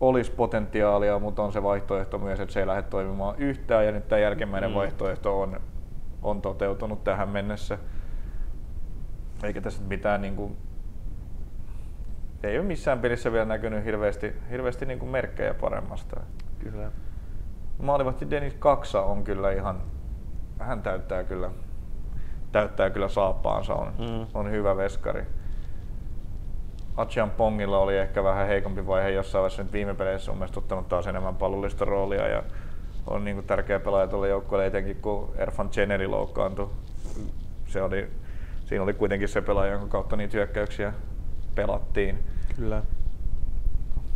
olisi 0.00 0.32
potentiaalia, 0.32 1.18
mutta 1.18 1.42
on 1.42 1.52
se 1.52 1.62
vaihtoehto 1.62 2.18
myös, 2.18 2.40
että 2.40 2.52
se 2.52 2.60
ei 2.60 2.66
lähde 2.66 2.82
toimimaan 2.82 3.36
yhtään 3.38 3.86
ja 3.86 3.92
nyt 3.92 4.08
tämä 4.08 4.18
jälkimmäinen 4.18 4.70
mm. 4.70 4.74
vaihtoehto 4.74 5.40
on, 5.40 5.60
on 6.22 6.42
toteutunut 6.42 7.04
tähän 7.04 7.28
mennessä. 7.28 7.78
Eikä 9.42 9.60
tässä 9.60 9.82
mitään 9.82 10.22
niin 10.22 10.36
kuin 10.36 10.56
ei 12.46 12.58
ole 12.58 12.66
missään 12.66 12.98
pelissä 12.98 13.32
vielä 13.32 13.44
näkynyt 13.44 13.84
hirveästi, 13.84 14.32
hirveästi 14.50 14.86
niin 14.86 14.98
kuin 14.98 15.10
merkkejä 15.10 15.54
paremmasta. 15.54 16.20
Kyllä. 16.58 16.90
Maalivahti 17.82 18.30
Denis 18.30 18.54
Kaksa 18.54 19.02
on 19.02 19.24
kyllä 19.24 19.52
ihan, 19.52 19.82
hän 20.58 20.82
täyttää 20.82 21.24
kyllä, 21.24 21.50
täyttää 22.52 22.90
kyllä 22.90 23.08
saappaansa, 23.08 23.74
on, 23.74 23.92
mm. 23.98 24.26
on 24.34 24.50
hyvä 24.50 24.76
veskari. 24.76 25.22
Achian 26.96 27.30
Pongilla 27.30 27.78
oli 27.78 27.98
ehkä 27.98 28.24
vähän 28.24 28.46
heikompi 28.46 28.86
vaihe 28.86 29.10
jossain 29.10 29.40
vaiheessa 29.40 29.62
nyt 29.62 29.72
viime 29.72 29.94
peleissä 29.94 30.30
on 30.30 30.36
mielestäni 30.38 30.62
ottanut 30.62 30.88
taas 30.88 31.06
enemmän 31.06 31.36
pallollista 31.36 31.84
roolia 31.84 32.28
ja 32.28 32.42
on 33.06 33.24
niin 33.24 33.36
kuin 33.36 33.46
tärkeä 33.46 33.80
pelaaja 33.80 34.06
tuolle 34.06 34.28
joukkueelle 34.28 34.66
etenkin 34.66 34.96
kun 34.96 35.34
Erfan 35.36 35.70
Cheneri 35.70 36.06
loukkaantui. 36.06 36.70
Se 37.66 37.82
oli, 37.82 38.10
siinä 38.64 38.82
oli 38.84 38.92
kuitenkin 38.92 39.28
se 39.28 39.42
pelaaja, 39.42 39.72
jonka 39.72 39.86
kautta 39.86 40.16
niitä 40.16 40.36
hyökkäyksiä 40.36 40.92
pelattiin. 41.54 42.18
Kyllä. 42.56 42.82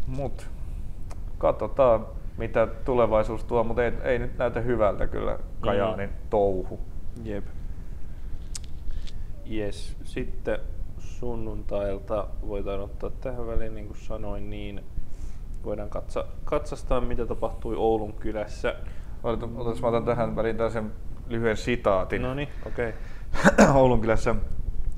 Mut 0.06 0.48
katsotaan 1.38 2.06
mitä 2.38 2.66
tulevaisuus 2.66 3.44
tuo, 3.44 3.64
mutta 3.64 3.84
ei, 3.84 3.92
ei 4.02 4.18
nyt 4.18 4.38
näytä 4.38 4.60
hyvältä 4.60 5.06
kyllä 5.06 5.38
Kajaanin 5.60 6.08
mm. 6.08 6.16
touhu. 6.30 6.80
Jep. 7.24 7.44
Yes. 9.50 9.96
Sitten 10.04 10.58
sunnuntailta 10.98 12.26
voidaan 12.48 12.80
ottaa 12.80 13.10
tähän 13.10 13.46
väliin, 13.46 13.74
niin 13.74 13.86
kuin 13.86 13.98
sanoin, 13.98 14.50
niin 14.50 14.84
voidaan 15.64 15.90
katsa, 15.90 16.24
katsastaa, 16.44 17.00
mitä 17.00 17.26
tapahtui 17.26 17.76
Oulun 17.76 18.12
kylässä. 18.12 18.74
Otas, 19.22 19.82
mä 19.82 19.88
otan 19.88 20.04
tähän 20.04 20.36
väliin 20.36 20.56
tällaisen 20.56 20.92
lyhyen 21.28 21.56
sitaatin. 21.56 22.22
No 22.22 22.34
niin, 22.34 22.48
okei. 22.66 22.92
Okay. 23.56 23.66
Oulun 23.80 24.00
kylässä 24.00 24.34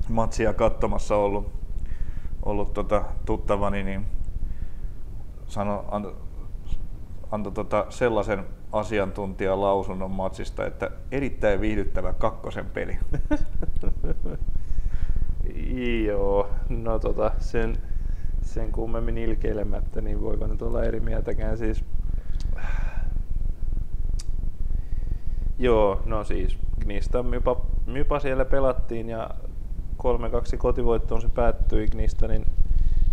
matsia 0.09 0.53
katsomassa 0.53 1.15
ollut, 1.15 1.62
ollut 2.45 2.73
tota, 2.73 3.03
tuttavani, 3.25 3.83
niin 3.83 4.05
sano, 5.47 5.85
antoi 5.91 6.15
anto 7.33 7.51
tota 7.51 7.85
sellaisen 7.89 8.45
asiantuntijan 8.71 9.61
lausunnon 9.61 10.11
matsista, 10.11 10.65
että 10.65 10.91
erittäin 11.11 11.61
viihdyttävä 11.61 12.13
kakkosen 12.13 12.65
peli. 12.65 12.97
Joo, 16.07 16.49
no 16.69 16.99
tota, 16.99 17.31
sen, 17.39 17.77
sen 18.41 18.71
kummemmin 18.71 19.17
ilkeilemättä, 19.17 20.01
niin 20.01 20.21
voiko 20.21 20.47
nyt 20.47 20.61
olla 20.61 20.83
eri 20.83 20.99
mieltäkään 20.99 21.57
siis. 21.57 21.85
Joo, 25.59 26.01
no 26.05 26.23
siis 26.23 26.57
Gnistan 26.81 27.25
mypa, 27.25 27.65
mypa 27.85 28.19
siellä 28.19 28.45
pelattiin 28.45 29.09
ja 29.09 29.29
3-2 29.97 30.57
kotivoittoon 30.57 31.21
se 31.21 31.29
päättyi 31.29 31.87
Gnistanin, 31.87 32.45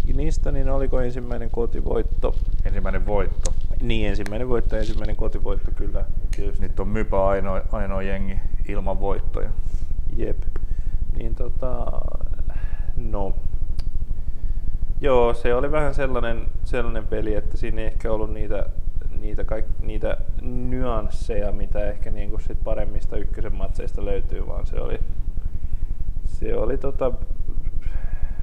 Gnistanin 0.07 0.71
oliko 0.71 1.01
ensimmäinen 1.01 1.51
kotivoitto? 1.51 2.35
Ensimmäinen 2.65 3.07
voitto. 3.07 3.55
Niin, 3.83 4.09
ensimmäinen 4.09 4.49
voitto 4.49 4.77
ensimmäinen 4.77 5.17
kotivoitto 5.17 5.71
kyllä. 5.77 6.05
Tietysti. 6.37 6.63
Nyt 6.63 6.81
on 6.81 6.89
Mypa 6.89 7.29
ainoa, 7.29 7.61
ainoa 7.73 8.03
jengi 8.03 8.39
ilman 8.69 9.01
voittoja. 9.01 9.51
Jep. 10.17 10.43
Niin 11.17 11.35
tota, 11.35 11.87
no. 12.97 13.35
Joo, 15.01 15.35
se 15.35 15.55
oli 15.55 15.73
vähän 15.73 15.95
sellainen, 15.95 16.49
sellainen 16.65 17.07
peli, 17.07 17.35
että 17.35 17.57
siinä 17.57 17.81
ei 17.81 17.87
ehkä 17.87 18.13
ollut 18.13 18.33
niitä, 18.33 18.67
niitä, 19.21 19.45
kaik, 19.45 19.65
niitä 19.83 20.17
nyansseja, 20.43 21.53
mitä 21.53 21.91
ehkä 21.91 22.11
niinku 22.11 22.39
sit 22.39 22.59
paremmista 22.65 23.17
ykkösen 23.17 23.55
matseista 23.55 24.05
löytyy, 24.05 24.47
vaan 24.47 24.67
se 24.67 24.81
oli, 24.81 25.01
se 26.31 26.57
oli, 26.57 26.79
tota, 26.79 27.13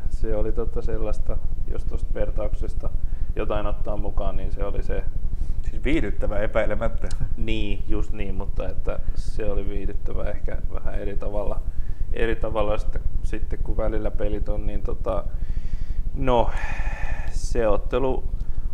se 0.10 0.36
oli 0.36 0.52
tota 0.52 0.82
sellaista, 0.82 1.38
jos 1.68 1.84
tuosta 1.84 2.14
vertauksesta 2.14 2.90
jotain 3.36 3.66
ottaa 3.66 3.98
mukaan, 3.98 4.38
niin 4.38 4.52
se 4.52 4.64
oli 4.64 4.84
se 4.84 5.04
Siis 5.70 5.84
viihdyttävä 5.84 6.40
epäilemättä. 6.40 7.08
Niin, 7.38 7.84
just 7.88 8.12
niin, 8.12 8.36
mutta 8.36 8.70
että 8.70 9.00
se 9.16 9.46
oli 9.46 9.70
viihdyttävä 9.70 10.30
ehkä 10.30 10.58
vähän 10.74 10.96
eri 10.96 11.18
tavalla, 11.18 11.62
eri 12.14 12.36
tavalla 12.36 12.78
sitten, 12.78 13.02
sitten 13.24 13.60
kun 13.64 13.78
välillä 13.78 14.12
pelit 14.12 14.50
on, 14.50 14.66
niin 14.66 14.82
tota, 14.82 15.24
no, 16.16 16.50
se 17.32 17.68
ottelu, 17.68 18.24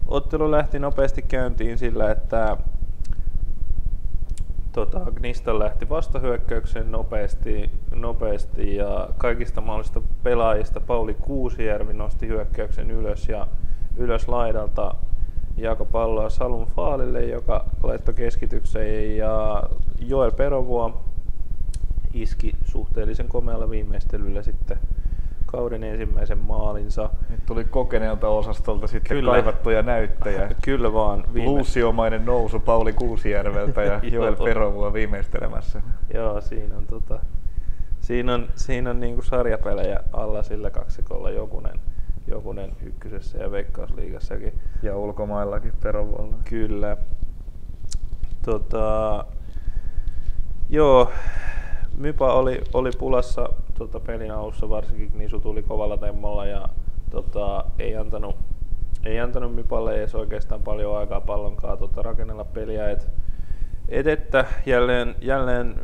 ottelu 0.08 0.52
lähti 0.52 0.80
nopeasti 0.80 1.22
käyntiin 1.22 1.78
sillä, 1.78 2.12
että 2.12 2.58
tota, 4.74 5.00
Gnista 5.12 5.60
lähti 5.60 5.90
vastahyökkäykseen 5.90 6.92
nopeasti, 6.92 7.70
nopeasti 7.96 8.76
ja 8.76 9.10
kaikista 9.18 9.62
mahdollisista 9.62 10.02
pelaajista 10.24 10.80
Pauli 10.80 11.14
Kuusijärvi 11.14 11.94
nosti 11.94 12.28
hyökkäyksen 12.28 12.92
ylös 12.92 13.30
ja 13.30 13.48
ylös 13.98 14.28
laidalta 14.28 14.96
jako 15.58 15.86
palloa 15.86 16.30
Salun 16.30 16.68
Faalille, 16.68 17.26
joka 17.26 17.66
laittoi 17.84 18.14
keskitykseen 18.14 19.18
ja 19.18 19.64
Joel 20.00 20.32
Perovuo 20.32 21.02
iski 22.14 22.56
suhteellisen 22.66 23.28
komealla 23.28 23.70
viimeistelyllä 23.70 24.44
sitten 24.44 24.78
kauden 25.54 25.84
ensimmäisen 25.84 26.38
maalinsa. 26.38 27.10
Nyt 27.30 27.46
tuli 27.46 27.64
kokeneelta 27.64 28.28
osastolta 28.28 28.88
sitten 28.88 29.18
Kyllä. 29.18 29.32
kaivattuja 29.32 29.82
näyttäjä. 29.82 30.52
Kyllä 30.66 30.94
vaan. 30.94 31.24
Viime... 31.34 31.50
Luusiomainen 31.50 32.26
nousu 32.26 32.60
Pauli 32.60 32.94
Kuusijärveltä 32.94 33.84
ja 33.84 34.00
Joel 34.14 34.36
Perovua 34.36 34.94
viimeistelemässä. 34.94 35.82
Joo, 36.14 36.42
siinä 36.42 36.78
on, 36.78 36.86
tota, 36.86 37.20
siinä 38.00 38.34
on, 38.34 38.48
siinä 38.56 38.90
on 38.90 39.00
niinku 39.00 39.22
sarjapelejä 39.22 40.00
alla 40.14 40.44
sillä 40.44 40.70
kaksikolla 40.70 41.30
jokunen 41.30 41.80
jokunen 42.28 42.72
ykkösessä 42.84 43.38
ja 43.38 43.52
veikkausliigassakin. 43.52 44.60
Ja 44.84 44.98
ulkomaillakin 44.98 45.74
perovuonna. 45.84 46.38
Kyllä. 46.44 46.98
Tota, 48.46 49.26
joo, 50.70 51.12
Mypa 51.98 52.34
oli, 52.34 52.62
oli 52.74 52.90
pulassa 53.00 53.50
tota, 53.74 54.00
pelin 54.00 54.32
alussa, 54.32 54.70
varsinkin 54.70 55.12
Nisu 55.18 55.40
tuli 55.40 55.64
kovalla 55.64 55.98
temmolla 55.98 56.46
ja 56.46 56.70
tota, 57.12 57.66
ei 57.80 57.98
antanut 57.98 58.36
ei 59.06 59.20
antanut 59.20 59.56
Mypalle 59.56 59.96
edes 59.96 60.16
oikeastaan 60.16 60.62
paljon 60.62 60.98
aikaa 60.98 61.22
pallonkaan 61.22 61.78
tota, 61.78 62.02
rakennella 62.02 62.44
peliä. 62.44 62.90
Et, 62.90 63.10
et 63.90 64.08
että 64.08 64.46
jälleen, 64.66 65.16
jälleen 65.22 65.76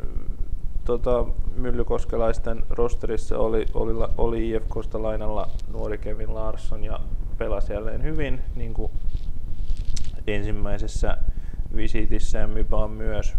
tota, 0.86 1.26
Myllykoskelaisten 1.56 2.64
rosterissa 2.70 3.38
oli, 3.38 3.66
oli, 3.74 3.94
oli 4.18 4.50
IFKsta 4.50 5.02
lainalla 5.02 5.50
nuori 5.72 5.98
Kevin 5.98 6.34
Larsson 6.34 6.84
ja 6.84 7.00
pelasi 7.38 7.74
jälleen 7.74 8.04
hyvin 8.04 8.42
niin 8.56 8.74
kuin 8.74 8.92
ensimmäisessä 10.28 11.18
visitissä 11.76 12.40
ja 12.40 12.48
Mypa 12.48 12.88
myös, 12.88 13.36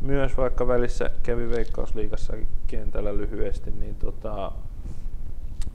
myös 0.00 0.36
vaikka 0.36 0.66
välissä 0.66 1.10
kävi 1.22 1.50
Veikkausliigassa 1.50 2.32
kentällä 2.66 3.16
lyhyesti, 3.16 3.70
niin 3.70 3.94
tota, 3.94 4.52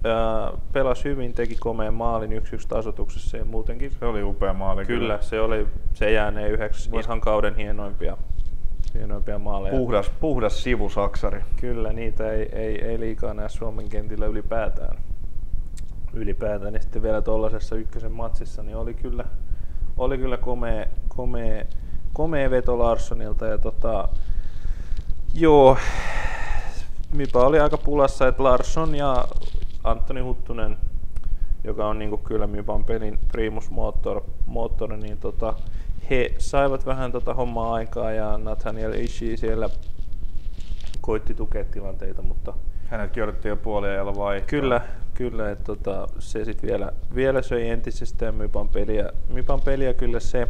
ää, 0.03 0.51
pelasi 0.73 1.03
hyvin, 1.03 1.33
teki 1.33 1.55
komeen 1.55 1.93
maalin 1.93 2.33
yksi 2.33 2.55
yksi 2.55 2.67
tasotuksessa 2.67 3.37
ja 3.37 3.45
muutenkin. 3.45 3.91
Se 3.91 4.05
oli 4.05 4.23
upea 4.23 4.53
maali. 4.53 4.85
Kyllä, 4.85 4.99
kyllä. 4.99 5.21
se 5.21 5.41
oli, 5.41 5.67
se 5.93 6.11
jäänee 6.11 6.49
yhdeksi 6.49 6.91
Vois... 6.91 7.05
ihan 7.05 7.21
kauden 7.21 7.55
hienoimpia 7.55 8.17
hienoimpia 8.93 9.39
maaleja. 9.39 9.77
Puhdas, 9.77 10.09
puhdas 10.09 10.63
sivusaksari. 10.63 11.41
Kyllä, 11.61 11.93
niitä 11.93 12.31
ei, 12.31 12.49
ei, 12.51 12.85
ei 12.85 12.99
liikaa 12.99 13.33
näe 13.33 13.49
Suomen 13.49 13.89
kentillä 13.89 14.25
ylipäätään. 14.25 14.97
Ylipäätään. 16.13 16.73
Ja 16.73 16.81
sitten 16.81 17.01
vielä 17.01 17.21
tuollaisessa 17.21 17.75
ykkösen 17.75 18.11
matsissa, 18.11 18.63
niin 18.63 18.77
oli 18.77 18.93
kyllä, 18.93 19.25
oli 19.97 20.17
kyllä 20.17 20.37
komea, 20.37 20.85
komea, 21.07 21.65
komea 22.13 22.49
veto 22.49 22.79
Larssonilta. 22.79 23.45
Ja 23.45 23.57
tota, 23.57 24.09
joo, 25.33 25.77
Mipa 27.13 27.45
oli 27.45 27.59
aika 27.59 27.77
pulassa, 27.77 28.27
että 28.27 28.43
Larsson 28.43 28.95
ja 28.95 29.25
Antoni 29.83 30.21
Huttunen, 30.21 30.77
joka 31.63 31.87
on 31.87 31.99
niinku 31.99 32.17
kyllä 32.17 32.47
Mipan 32.47 32.85
pelin 32.85 33.19
primus 33.31 33.69
moottor, 33.69 34.21
moottori, 34.45 34.97
niin 34.97 35.17
tota, 35.17 35.53
he 36.09 36.35
saivat 36.37 36.85
vähän 36.85 37.11
tota 37.11 37.33
hommaa 37.33 37.73
aikaa 37.73 38.11
ja 38.11 38.37
Nathaniel 38.37 38.93
Ishii 38.93 39.37
siellä 39.37 39.69
koitti 41.01 41.33
tukea 41.33 41.65
tilanteita, 41.65 42.21
mutta 42.21 42.53
Hänetkin 42.93 43.23
odotti 43.23 43.47
jo 43.47 43.55
puoli 43.55 43.87
ajalla 43.87 44.15
vai? 44.15 44.41
Kyllä, 44.47 44.81
kyllä 45.13 45.51
että 45.51 45.63
tota, 45.63 46.07
se 46.19 46.45
sitten 46.45 46.69
vielä, 46.69 46.91
vielä 47.15 47.41
söi 47.41 47.69
entisestään 47.69 48.35
Mypan 48.35 48.69
peliä, 48.69 49.09
Mypan 49.29 49.61
peliä 49.61 49.93
kyllä 49.93 50.19
se, 50.19 50.47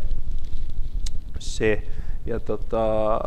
se. 1.40 1.84
ja 2.26 2.40
tota, 2.40 3.20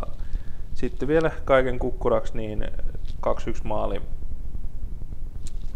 sitten 0.73 1.07
vielä 1.07 1.31
kaiken 1.45 1.79
kukkuraksi 1.79 2.37
niin 2.37 2.67
2-1 3.27 3.29
maali, 3.63 4.01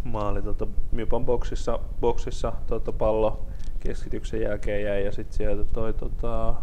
maali 0.03 0.41
tota, 0.41 0.67
Mypan 0.91 1.25
boksissa, 1.25 1.79
boksissa 2.01 2.53
tota, 2.67 2.91
pallo 2.91 3.45
keskityksen 3.79 4.41
jälkeen 4.41 4.83
jäi 4.83 5.05
ja 5.05 5.11
sitten 5.11 5.37
sieltä 5.37 5.63
toi 5.73 5.93
tota, 5.93 6.55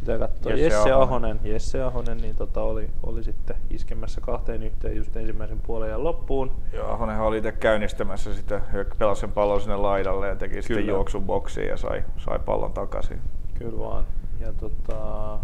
pitää 0.00 0.18
katsoa 0.18 0.52
Jesse, 0.52 0.64
Jesse 0.64 0.92
Ahonen. 0.92 1.02
Ahonen, 1.02 1.52
Jesse 1.52 1.82
Ahonen 1.82 2.18
niin 2.18 2.36
tota, 2.36 2.62
oli, 2.62 2.90
oli 3.02 3.24
sitten 3.24 3.56
iskemässä 3.70 4.20
kahteen 4.20 4.62
yhteen 4.62 4.96
just 4.96 5.16
ensimmäisen 5.16 5.60
puolen 5.66 5.90
ja 5.90 6.04
loppuun. 6.04 6.52
Joo, 6.72 6.90
Ahonenhan 6.90 7.26
oli 7.26 7.38
itse 7.38 7.52
käynnistämässä 7.52 8.34
sitä, 8.34 8.60
pelasi 8.98 9.20
sen 9.20 9.32
pallon 9.32 9.60
sinne 9.60 9.76
laidalle 9.76 10.28
ja 10.28 10.36
teki 10.36 10.50
Kyllä. 10.50 10.62
sitten 10.62 10.86
juoksun 10.86 11.22
boksiin 11.22 11.68
ja 11.68 11.76
sai, 11.76 12.04
sai 12.18 12.38
pallon 12.38 12.72
takaisin. 12.72 13.20
Kyllä 13.54 13.78
vaan. 13.78 14.04
Ja 14.40 14.52
tota, 14.52 15.38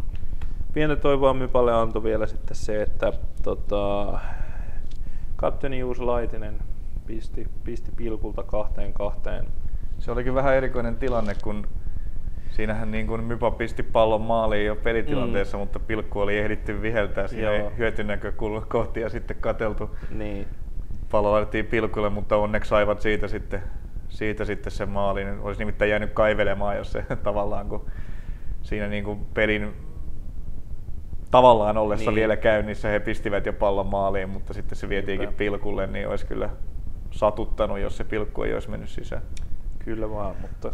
pientä 0.72 0.96
toivoa 0.96 1.34
Mypalle 1.34 1.72
antoi 1.72 2.02
vielä 2.02 2.26
sitten 2.26 2.56
se, 2.56 2.82
että 2.82 3.12
tota, 3.42 4.18
kapteeni 5.36 5.78
Juuso 5.78 6.06
Laitinen 6.06 6.58
pisti, 7.06 7.46
pisti 7.64 7.92
pilkulta 7.96 8.42
kahteen 8.42 8.92
kahteen. 8.92 9.46
Se 9.98 10.10
olikin 10.10 10.34
vähän 10.34 10.54
erikoinen 10.54 10.96
tilanne, 10.96 11.34
kun 11.42 11.66
siinähän 12.50 12.90
niin 12.90 13.06
kuin 13.06 13.24
Mypa 13.24 13.50
pisti 13.50 13.82
pallon 13.82 14.20
maaliin 14.20 14.66
jo 14.66 14.76
pelitilanteessa, 14.76 15.56
mm. 15.56 15.60
mutta 15.60 15.78
pilkku 15.78 16.20
oli 16.20 16.38
ehditty 16.38 16.82
viheltää 16.82 17.28
siihen 17.28 17.76
hyötynäkökulma 17.78 18.60
kohti 18.60 19.00
ja 19.00 19.08
sitten 19.08 19.36
kateltu. 19.40 19.96
Niin. 20.10 20.46
Pallo 21.10 21.32
laitettiin 21.32 21.66
pilkulle, 21.66 22.10
mutta 22.10 22.36
onneksi 22.36 22.68
saivat 22.68 23.00
siitä 23.00 23.28
sitten, 23.28 23.62
siitä 24.08 24.44
sitten 24.44 24.72
sen 24.72 24.88
maalin. 24.88 25.40
Olisi 25.40 25.58
nimittäin 25.58 25.90
jäänyt 25.90 26.12
kaivelemaan, 26.12 26.76
jos 26.76 26.92
se 26.92 27.02
tavallaan 27.22 27.68
kun 27.68 27.86
siinä 28.66 28.88
niin 28.88 29.04
kuin 29.04 29.26
pelin 29.34 29.72
tavallaan 31.30 31.76
ollessa 31.76 32.10
niin. 32.10 32.16
vielä 32.16 32.36
käynnissä 32.36 32.88
he 32.88 33.00
pistivät 33.00 33.46
jo 33.46 33.52
pallon 33.52 33.86
maaliin, 33.86 34.28
mutta 34.28 34.54
sitten 34.54 34.78
se 34.78 34.88
vietiinkin 34.88 35.34
pilkulle, 35.34 35.86
niin 35.86 36.08
olisi 36.08 36.26
kyllä 36.26 36.50
satuttanut, 37.10 37.78
jos 37.78 37.96
se 37.96 38.04
pilkku 38.04 38.42
ei 38.42 38.54
olisi 38.54 38.70
mennyt 38.70 38.88
sisään. 38.88 39.22
Kyllä 39.78 40.10
vaan, 40.10 40.36
mutta 40.40 40.72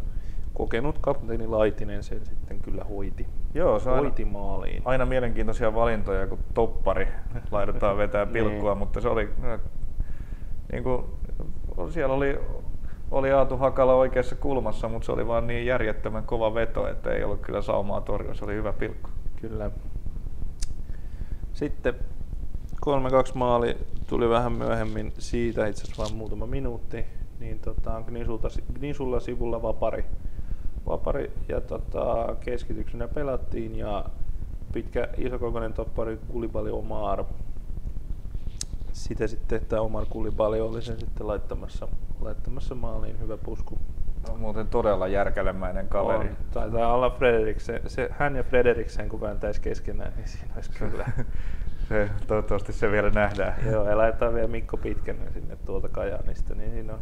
kokenut 0.54 0.98
kapteeni 0.98 1.46
Laitinen 1.46 2.02
sen 2.02 2.26
sitten 2.26 2.60
kyllä 2.60 2.84
hoiti. 2.84 3.26
Joo, 3.54 3.78
se 3.78 3.90
hoiti 3.90 4.22
aina, 4.22 4.32
maaliin. 4.32 4.82
Aina 4.84 5.06
mielenkiintoisia 5.06 5.74
valintoja, 5.74 6.26
kun 6.26 6.38
toppari 6.54 7.08
laitetaan 7.50 7.96
vetää 7.96 8.26
pilkkua, 8.32 8.70
niin. 8.70 8.78
mutta 8.78 9.00
se 9.00 9.08
oli, 9.08 9.28
niin 10.72 10.82
kuin, 10.82 11.04
siellä 11.90 12.14
oli, 12.14 12.38
oli 13.12 13.32
Aatu 13.32 13.56
Hakala 13.56 13.94
oikeassa 13.94 14.36
kulmassa, 14.36 14.88
mutta 14.88 15.06
se 15.06 15.12
oli 15.12 15.26
vaan 15.26 15.46
niin 15.46 15.66
järjettömän 15.66 16.24
kova 16.24 16.54
veto, 16.54 16.88
että 16.88 17.10
ei 17.10 17.24
ollut 17.24 17.40
kyllä 17.40 17.62
saumaa 17.62 18.00
torjua, 18.00 18.34
se 18.34 18.44
oli 18.44 18.54
hyvä 18.54 18.72
pilkku. 18.72 19.10
Kyllä. 19.40 19.70
Sitten 21.52 21.94
3-2 22.86 22.88
maali 23.34 23.76
tuli 24.08 24.28
vähän 24.28 24.52
myöhemmin 24.52 25.12
siitä, 25.18 25.66
itse 25.66 25.82
asiassa 25.82 26.02
vain 26.02 26.14
muutama 26.14 26.46
minuutti, 26.46 27.04
niin 27.40 27.58
tota, 27.58 28.02
Gnisulta, 28.06 28.48
Gnisulla 28.74 29.20
sivulla 29.20 29.62
vapari, 29.62 30.04
vapari 30.86 31.32
ja 31.48 31.60
tota, 31.60 32.36
keskityksenä 32.40 33.08
pelattiin 33.08 33.76
ja 33.76 34.04
pitkä 34.72 35.08
isokokoinen 35.16 35.72
toppari 35.72 36.18
Kulibali 36.28 36.70
Omar. 36.70 37.24
Sitä 38.92 39.26
sitten, 39.26 39.62
että 39.62 39.80
Omar 39.80 40.06
Kulibali 40.10 40.60
oli 40.60 40.82
sen 40.82 41.00
sitten 41.00 41.26
laittamassa, 41.26 41.88
laittamassa 42.20 42.74
maaliin, 42.74 43.20
hyvä 43.20 43.36
pusku. 43.36 43.78
No, 44.28 44.36
muuten 44.36 44.68
todella 44.68 45.08
järkelemäinen 45.08 45.88
kaveri. 45.88 46.28
On. 46.28 46.36
Taitaa 46.50 46.94
olla 46.94 47.10
Frederiksen, 47.10 47.80
se, 47.86 48.08
hän 48.18 48.36
ja 48.36 48.42
Frederiksen 48.42 49.08
kun 49.08 49.20
vääntäisi 49.20 49.60
keskenään, 49.60 50.12
niin 50.16 50.28
siinä 50.28 50.52
olisi 50.56 50.70
kyllä. 50.70 51.06
se, 51.88 52.10
toivottavasti 52.26 52.72
se 52.72 52.90
vielä 52.90 53.10
nähdään. 53.10 53.54
Joo, 53.72 53.88
ja 53.88 53.98
laitetaan 53.98 54.34
vielä 54.34 54.48
Mikko 54.48 54.76
Pitkänen 54.76 55.32
sinne 55.32 55.56
tuolta 55.56 55.88
Kajaanista, 55.88 56.54
niin 56.54 56.70
siinä 56.70 56.92
on 56.92 57.00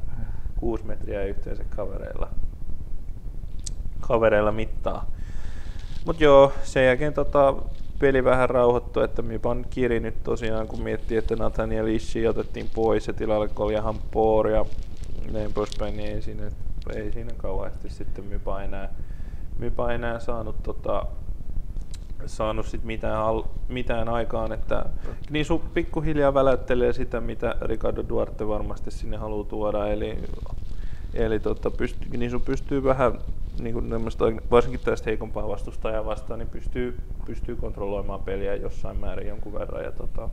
kuusi 0.56 0.86
metriä 0.86 1.24
yhteensä 1.24 1.64
kavereilla, 1.64 2.28
kavereilla 4.00 4.52
mittaa. 4.52 5.10
Mut 6.06 6.20
joo, 6.20 6.52
sen 6.62 6.86
jälkeen 6.86 7.14
tota, 7.14 7.54
peli 8.00 8.24
vähän 8.24 8.50
rauhoittui, 8.50 9.04
että 9.04 9.22
Mipan 9.22 9.66
kiri 9.70 10.00
nyt 10.00 10.22
tosiaan, 10.22 10.68
kun 10.68 10.82
miettii, 10.82 11.18
että 11.18 11.36
Nathaniel 11.36 11.86
Ishi 11.86 12.28
otettiin 12.28 12.70
pois 12.74 13.06
ja 13.06 13.12
tilalle 13.12 13.48
Koljahan 13.48 13.98
Poor 14.10 14.48
ja 14.48 14.64
näin 15.32 15.52
poispäin, 15.52 15.96
niin 15.96 16.10
ei 16.10 16.22
siinä, 16.22 16.50
ei 16.94 17.12
siinä 17.12 17.30
kauheasti 17.36 17.90
sitten 17.90 18.24
Mypa 18.24 18.62
enää, 18.62 18.88
Mypa 19.58 19.92
enää 19.92 20.18
saanut 20.20 20.62
tota, 20.62 21.06
saanut 22.26 22.66
sit 22.66 22.84
mitään, 22.84 23.18
mitään 23.68 24.08
aikaan, 24.08 24.52
että 24.52 24.84
niin 25.30 25.44
sun 25.44 25.60
pikkuhiljaa 25.74 26.34
välättelee 26.34 26.92
sitä, 26.92 27.20
mitä 27.20 27.54
Ricardo 27.60 28.04
Duarte 28.08 28.48
varmasti 28.48 28.90
sinne 28.90 29.16
haluaa 29.16 29.48
tuoda, 29.48 29.88
eli, 29.88 30.18
eli 31.14 31.40
tota, 31.40 31.70
pystyy, 31.70 32.08
niin 32.16 32.30
sun 32.30 32.42
pystyy 32.42 32.84
vähän 32.84 33.18
niin 33.60 33.74
kuin 33.74 33.90
varsinkin 34.50 34.80
tästä 34.80 35.10
heikompaa 35.10 35.48
vastustajaa 35.48 36.04
vastaan, 36.04 36.38
niin 36.38 36.48
pystyy, 36.48 36.98
pystyy 37.26 37.56
kontrolloimaan 37.56 38.20
peliä 38.20 38.54
jossain 38.54 38.96
määrin 38.96 39.28
jonkun 39.28 39.54
verran 39.54 39.84
ja 39.84 39.92
tota, 39.92 40.28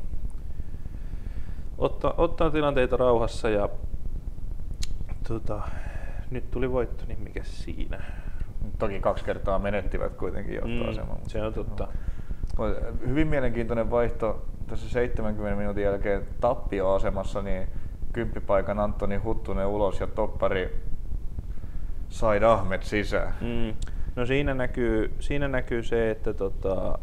ottaa, 1.77 2.13
ottaa 2.17 2.51
tilanteita 2.51 2.97
rauhassa 2.97 3.49
ja 3.49 3.69
tota, 5.27 5.61
nyt 6.31 6.51
tuli 6.51 6.71
voitto, 6.71 7.03
niin 7.07 7.21
mikä 7.21 7.43
siinä? 7.43 8.03
Toki 8.79 8.99
kaksi 8.99 9.25
kertaa 9.25 9.59
menettivät 9.59 10.13
kuitenkin 10.15 10.55
johtoaseman. 10.55 11.17
Mm, 11.17 11.27
se 11.27 11.43
on 11.43 11.53
totta. 11.53 11.87
Hyvin 13.07 13.27
mielenkiintoinen 13.27 13.91
vaihto 13.91 14.45
tässä 14.67 14.89
70 14.89 15.55
minuutin 15.55 15.83
jälkeen 15.83 16.27
tappioasemassa, 16.41 17.41
niin 17.41 17.67
kymppipaikan 18.13 18.79
Antoni 18.79 19.15
Huttunen 19.15 19.67
ulos 19.67 19.99
ja 19.99 20.07
toppari 20.07 20.81
Said 22.09 22.43
Ahmed 22.43 22.81
sisään. 22.83 23.33
Mm. 23.41 23.73
No 24.15 24.25
siinä 24.25 24.53
näkyy, 24.53 25.13
siinä 25.19 25.47
näkyy 25.47 25.83
se, 25.83 26.11
että 26.11 26.33
tota, 26.33 26.99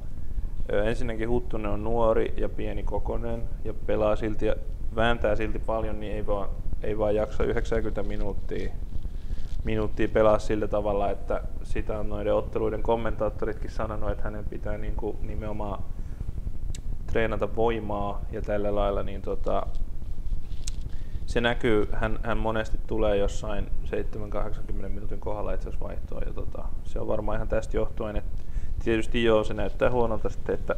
ensinnäkin 0.68 1.28
Huttunen 1.28 1.70
on 1.70 1.84
nuori 1.84 2.34
ja 2.36 2.48
pieni 2.48 2.82
kokonen 2.82 3.42
ja 3.64 3.74
pelaa 3.86 4.16
silti 4.16 4.46
ja 4.46 4.54
vääntää 4.96 5.36
silti 5.36 5.58
paljon, 5.58 6.00
niin 6.00 6.12
ei 6.12 6.26
vaan, 6.26 6.48
ei 6.82 6.98
vaan 6.98 7.14
jaksa 7.14 7.44
90 7.44 8.02
minuuttia 8.02 8.70
minuuttia 9.64 10.08
pelaa 10.08 10.38
sillä 10.38 10.68
tavalla, 10.68 11.10
että 11.10 11.42
sitä 11.62 11.98
on 11.98 12.08
noiden 12.08 12.34
otteluiden 12.34 12.82
kommentaattoritkin 12.82 13.70
sanonut, 13.70 14.10
että 14.10 14.24
hänen 14.24 14.44
pitää 14.44 14.78
niin 14.78 14.96
kuin 14.96 15.16
nimenomaan 15.22 15.82
treenata 17.06 17.56
voimaa 17.56 18.20
ja 18.32 18.42
tällä 18.42 18.74
lailla, 18.74 19.02
niin 19.02 19.22
tota, 19.22 19.66
se 21.26 21.40
näkyy, 21.40 21.88
hän, 21.92 22.18
hän 22.22 22.38
monesti 22.38 22.78
tulee 22.86 23.16
jossain 23.16 23.66
7-80 23.86 24.88
minuutin 24.88 25.20
kohdalla 25.20 25.52
itse 25.52 25.68
asiassa 25.68 25.86
vaihtoon 25.86 26.22
ja 26.26 26.32
tota, 26.32 26.64
se 26.84 27.00
on 27.00 27.08
varmaan 27.08 27.36
ihan 27.36 27.48
tästä 27.48 27.76
johtuen, 27.76 28.16
että 28.16 28.44
tietysti 28.84 29.24
joo, 29.24 29.44
se 29.44 29.54
näyttää 29.54 29.90
huonolta 29.90 30.28
sitten, 30.28 30.54
että 30.54 30.76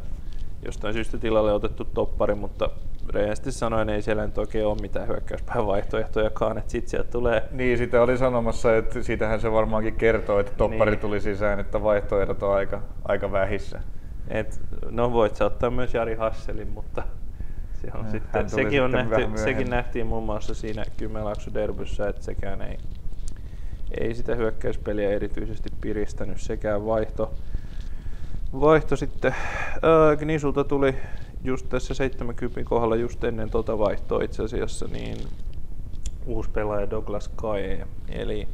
jostain 0.65 0.93
syystä 0.93 1.17
tilalle 1.17 1.53
otettu 1.53 1.85
toppari, 1.85 2.35
mutta 2.35 2.69
rehellisesti 3.09 3.51
sanoen 3.51 3.89
ei 3.89 4.01
siellä 4.01 4.25
nyt 4.25 4.37
oikein 4.37 4.65
ole 4.65 4.77
mitään 4.81 5.07
hyökkäyspään 5.07 5.67
vaihtoehtojakaan, 5.67 6.57
että 6.57 6.71
sitten 6.71 6.89
sieltä 6.89 7.11
tulee... 7.11 7.43
Niin, 7.51 7.77
sitä 7.77 8.01
oli 8.01 8.17
sanomassa, 8.17 8.77
että 8.77 9.03
siitähän 9.03 9.41
se 9.41 9.51
varmaankin 9.51 9.95
kertoo, 9.95 10.39
että 10.39 10.51
toppari 10.57 10.91
niin. 10.91 10.99
tuli 10.99 11.19
sisään, 11.19 11.59
että 11.59 11.83
vaihtoehdot 11.83 12.43
on 12.43 12.55
aika, 12.55 12.81
aika 13.05 13.31
vähissä. 13.31 13.81
Et, 14.27 14.61
no 14.89 15.13
voit 15.13 15.35
sä 15.35 15.45
ottaa 15.45 15.69
myös 15.69 15.93
Jari 15.93 16.15
Hasselin, 16.15 16.69
mutta 16.69 17.03
se 17.81 17.91
on 17.93 18.11
sitten, 18.11 18.49
sekin, 18.49 18.69
sitten 18.69 18.83
on 18.83 18.91
nähty, 18.91 19.27
sekin 19.35 19.69
nähtiin 19.69 20.07
muun 20.07 20.23
muassa 20.23 20.53
siinä 20.53 20.85
Kymenlaakso 20.97 21.53
derbyssä, 21.53 22.09
että 22.09 22.23
sekään 22.23 22.61
ei, 22.61 22.77
ei 23.99 24.15
sitä 24.15 24.35
hyökkäyspeliä 24.35 25.09
erityisesti 25.09 25.69
piristänyt, 25.81 26.41
sekään 26.41 26.85
vaihto. 26.85 27.33
Vaihto 28.59 28.95
sitten, 28.95 29.31
äh, 29.31 30.17
Gnisulta 30.17 30.63
tuli 30.63 30.95
just 31.43 31.69
tässä 31.69 31.93
70 31.93 32.63
kohdalla 32.63 32.95
just 32.95 33.23
ennen 33.23 33.49
tota 33.49 33.77
vaihtoa 33.77 34.23
itse 34.23 34.43
asiassa 34.43 34.87
niin 34.87 35.17
uusi 36.25 36.49
pelaaja 36.49 36.89
Douglas 36.89 37.27
Kae, 37.35 37.87
eli 38.09 38.47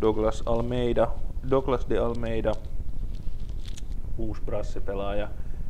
Douglas 0.00 0.42
Almeida, 0.46 1.08
Douglas 1.50 1.86
de 1.88 1.98
Almeida, 1.98 2.52
uusi 4.18 4.42
brassipelaaja, 4.46 5.28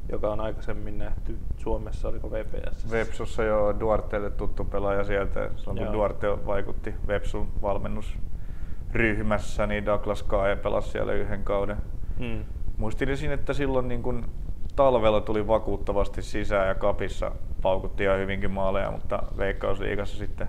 joka 0.09 0.32
on 0.32 0.40
aikaisemmin 0.40 0.98
nähty 0.98 1.38
Suomessa, 1.57 2.09
oliko 2.09 2.30
VPS? 2.30 2.90
Vepsussa 2.90 3.44
jo 3.44 3.76
Duartelle 3.80 4.30
tuttu 4.30 4.64
pelaaja 4.64 5.05
sieltä, 5.05 5.50
silloin 5.57 5.78
kun 5.78 5.92
Duarte 5.92 6.46
vaikutti 6.46 6.94
Vepsun 7.07 7.48
valmennusryhmässä, 7.62 9.66
niin 9.66 9.86
Douglas 9.86 10.22
Kae 10.22 10.57
pelasi 10.57 10.90
siellä 10.90 11.12
yhden 11.12 11.44
kauden. 11.44 11.76
Hmm. 12.18 12.44
Muistelisin, 12.76 13.32
että 13.32 13.52
silloin 13.52 13.88
niin 13.88 14.02
kun 14.02 14.28
talvella 14.76 15.20
tuli 15.20 15.46
vakuuttavasti 15.46 16.22
sisään 16.22 16.68
ja 16.68 16.74
kapissa 16.74 17.32
paukutti 17.62 18.05
ihan 18.05 18.18
hyvinkin 18.18 18.50
maaleja, 18.50 18.90
mutta 18.90 19.22
Veikkausliigassa 19.36 20.16
sitten 20.16 20.48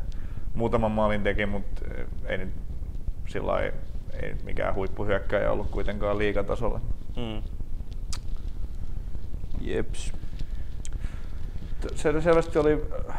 muutaman 0.55 0.91
maalin 0.91 1.23
teki, 1.23 1.45
mutta 1.45 1.81
ei 2.25 2.37
nyt 2.37 2.49
sillä 3.27 3.59
ei, 3.59 3.71
ei 4.21 4.35
mikään 4.43 4.75
huippuhyökkäjä 4.75 5.51
ollut 5.51 5.69
kuitenkaan 5.69 6.17
liigatasolla. 6.17 6.81
Mm. 7.15 7.41
Jeps. 9.65 10.13
Se 11.95 12.21
selvästi 12.21 12.59
oli 12.59 12.85
äh, 13.09 13.17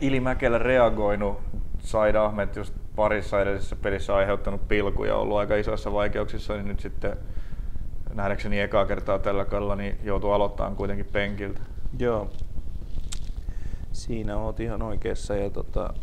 Ili 0.00 0.20
Mäkelä 0.20 0.58
reagoinut. 0.58 1.40
Said 1.78 2.14
Ahmed 2.14 2.48
just 2.56 2.74
parissa 2.96 3.40
edellisessä 3.40 3.76
pelissä 3.76 4.16
aiheuttanut 4.16 4.68
pilkuja, 4.68 5.16
ollut 5.16 5.38
aika 5.38 5.56
isoissa 5.56 5.92
vaikeuksissa, 5.92 6.54
niin 6.54 6.68
nyt 6.68 6.80
sitten 6.80 7.16
nähdäkseni 8.14 8.60
ekaa 8.60 8.86
kertaa 8.86 9.18
tällä 9.18 9.44
kaudella 9.44 9.76
niin 9.76 9.98
joutuu 10.04 10.30
aloittamaan 10.30 10.76
kuitenkin 10.76 11.06
penkiltä. 11.12 11.60
Joo. 11.98 12.30
Siinä 13.92 14.36
oot 14.36 14.60
ihan 14.60 14.82
oikeassa 14.82 15.36
ja 15.36 15.50
tota, 15.50 15.94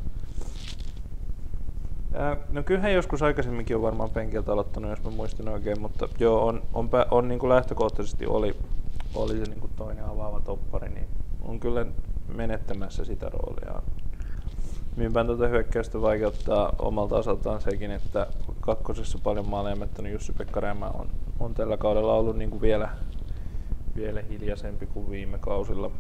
no 2.51 2.63
kyllähän 2.63 2.93
joskus 2.93 3.21
aikaisemminkin 3.21 3.75
on 3.75 3.81
varmaan 3.81 4.09
penkiltä 4.09 4.53
aloittanut, 4.53 4.89
jos 4.89 5.03
mä 5.03 5.11
muistan 5.11 5.47
oikein, 5.47 5.81
mutta 5.81 6.09
joo, 6.19 6.47
on, 6.47 6.61
on, 6.73 6.89
on, 6.93 7.05
on 7.11 7.27
niin 7.27 7.39
kuin 7.39 7.49
lähtökohtaisesti 7.49 8.25
oli, 8.25 8.55
oli 9.15 9.37
se 9.37 9.43
niin 9.43 9.59
kuin 9.59 9.71
toinen 9.75 10.05
avaava 10.05 10.39
toppari, 10.39 10.89
niin 10.89 11.07
on 11.41 11.59
kyllä 11.59 11.85
menettämässä 12.35 13.05
sitä 13.05 13.29
roolia. 13.29 13.81
Myynpään 14.95 15.27
tuota 15.27 15.47
hyökkäystä 15.47 16.01
vaikeuttaa 16.01 16.75
omalta 16.79 17.15
osaltaan 17.15 17.61
sekin, 17.61 17.91
että 17.91 18.27
kakkosessa 18.59 19.19
paljon 19.23 19.49
maaleja 19.49 19.75
mättänyt 19.75 20.11
Jussi-Pekka 20.11 20.59
Rämä 20.59 20.87
on, 20.87 21.09
on 21.39 21.53
tällä 21.53 21.77
kaudella 21.77 22.13
ollut 22.13 22.37
niin 22.37 22.49
kuin 22.49 22.61
vielä, 22.61 22.89
vielä 23.95 24.21
hiljaisempi 24.21 24.85
kuin 24.85 25.09
viime 25.09 25.37
kausilla. 25.37 25.91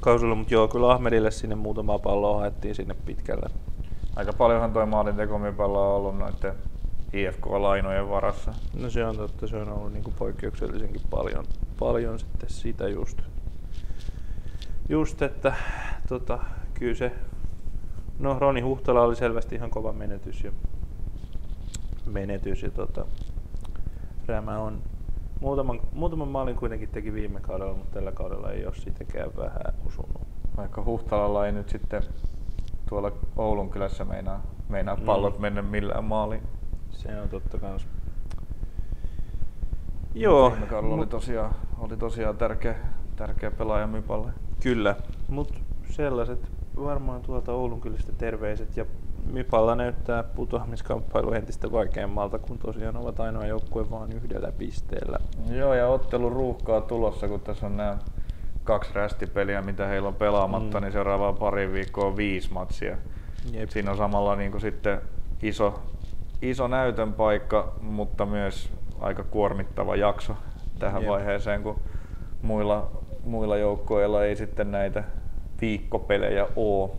kausilla. 0.00 0.34
Mutta 0.34 0.54
joo, 0.54 0.68
kyllä 0.68 0.92
Ahmedille 0.92 1.30
sinne 1.30 1.54
muutama 1.54 1.98
palloa 1.98 2.38
haettiin 2.38 2.74
sinne 2.74 2.94
pitkälle. 3.06 3.50
Aika 4.18 4.32
paljonhan 4.32 4.72
toi 4.72 4.86
maalin 4.86 5.16
tekomipallo 5.16 5.90
on 5.90 5.96
ollut 5.96 6.18
noiden 6.18 6.54
IFK-lainojen 7.12 8.08
varassa. 8.08 8.54
No 8.80 8.90
se 8.90 9.04
on 9.06 9.16
totta, 9.16 9.46
se 9.46 9.56
on 9.56 9.68
ollut 9.68 9.92
niin 9.92 10.04
kuin 10.04 10.14
poikkeuksellisenkin 10.18 11.00
paljon, 11.10 11.44
paljon 11.78 12.18
sitten 12.18 12.50
sitä 12.50 12.88
just. 12.88 13.22
Just, 14.88 15.22
että 15.22 15.54
tota, 16.08 16.38
kyllä 16.74 16.94
se 16.94 17.12
No 18.18 18.38
Roni 18.38 18.60
Huhtala 18.60 19.02
oli 19.02 19.16
selvästi 19.16 19.54
ihan 19.54 19.70
kova 19.70 19.92
menetys 19.92 20.44
ja, 20.44 20.52
menetys 22.06 22.62
ja 22.62 22.70
tota, 22.70 23.06
Rämä 24.26 24.58
on 24.58 24.82
muutaman, 25.40 25.80
muutaman 25.92 26.28
maalin 26.28 26.56
kuitenkin 26.56 26.88
teki 26.88 27.12
viime 27.12 27.40
kaudella, 27.40 27.74
mutta 27.74 27.94
tällä 27.94 28.12
kaudella 28.12 28.52
ei 28.52 28.66
ole 28.66 28.74
sitäkään 28.74 29.30
vähän 29.36 29.74
osunut. 29.86 30.22
Vaikka 30.56 30.84
Huhtalalla 30.84 31.46
ei 31.46 31.52
nyt 31.52 31.68
sitten 31.68 32.02
tuolla 32.88 33.12
Oulun 33.36 33.70
kylässä 33.70 34.04
meinaa, 34.04 34.42
meinaa 34.68 34.96
mm. 34.96 35.02
pallot 35.02 35.38
mm. 35.38 35.42
mennä 35.42 35.62
millään 35.62 36.04
maaliin. 36.04 36.42
Se 36.90 37.20
on 37.20 37.28
totta 37.28 37.58
kans. 37.58 37.86
Joo. 40.14 40.50
Viime 40.50 40.66
kaudella 40.66 40.96
mut... 40.96 41.02
oli 41.02 41.10
tosiaan, 41.10 41.54
oli 41.78 41.96
tosiaan 41.96 42.36
tärkeä, 42.36 42.74
tärkeä 43.16 43.50
pelaaja 43.50 43.86
Mypalle. 43.86 44.32
Kyllä, 44.62 44.96
mutta 45.28 45.54
sellaiset 45.90 46.50
varmaan 46.76 47.22
tuolta 47.22 47.52
Oulun 47.52 47.80
kylistä 47.80 48.12
terveiset 48.12 48.76
ja 48.76 48.86
Mypalla 49.32 49.74
näyttää 49.74 50.22
putoamiskamppailu 50.22 51.32
entistä 51.32 51.72
vaikeammalta, 51.72 52.38
kun 52.38 52.58
tosiaan 52.58 52.96
ovat 52.96 53.20
ainoa 53.20 53.46
joukkue 53.46 53.90
vain 53.90 54.12
yhdellä 54.12 54.52
pisteellä. 54.52 55.18
Joo, 55.50 55.74
ja 55.74 55.88
ottelu 55.88 56.30
ruuhkaa 56.30 56.80
tulossa, 56.80 57.28
kun 57.28 57.40
tässä 57.40 57.66
on 57.66 57.76
nämä 57.76 57.98
kaksi 58.68 58.90
rästipeliä, 58.94 59.62
mitä 59.62 59.86
heillä 59.86 60.08
on 60.08 60.14
pelaamatta, 60.14 60.80
mm. 60.80 60.84
niin 60.84 60.92
seuraavaan 60.92 61.36
pari 61.36 61.72
viikkoa 61.72 62.16
viisi 62.16 62.52
matsia. 62.52 62.96
Jep. 63.52 63.70
Siinä 63.70 63.90
on 63.90 63.96
samalla 63.96 64.36
niin 64.36 64.50
kuin 64.50 64.60
sitten 64.60 65.00
iso, 65.42 65.82
iso 66.42 66.66
näytön 66.68 67.12
paikka, 67.12 67.72
mutta 67.80 68.26
myös 68.26 68.70
aika 69.00 69.24
kuormittava 69.24 69.96
jakso 69.96 70.36
tähän 70.78 71.02
Jep. 71.02 71.10
vaiheeseen, 71.10 71.62
kun 71.62 71.80
muilla, 72.42 72.90
muilla 73.24 73.56
joukkueilla 73.56 74.24
ei 74.24 74.36
sitten 74.36 74.70
näitä 74.70 75.04
viikkopelejä 75.60 76.46
oo. 76.56 76.96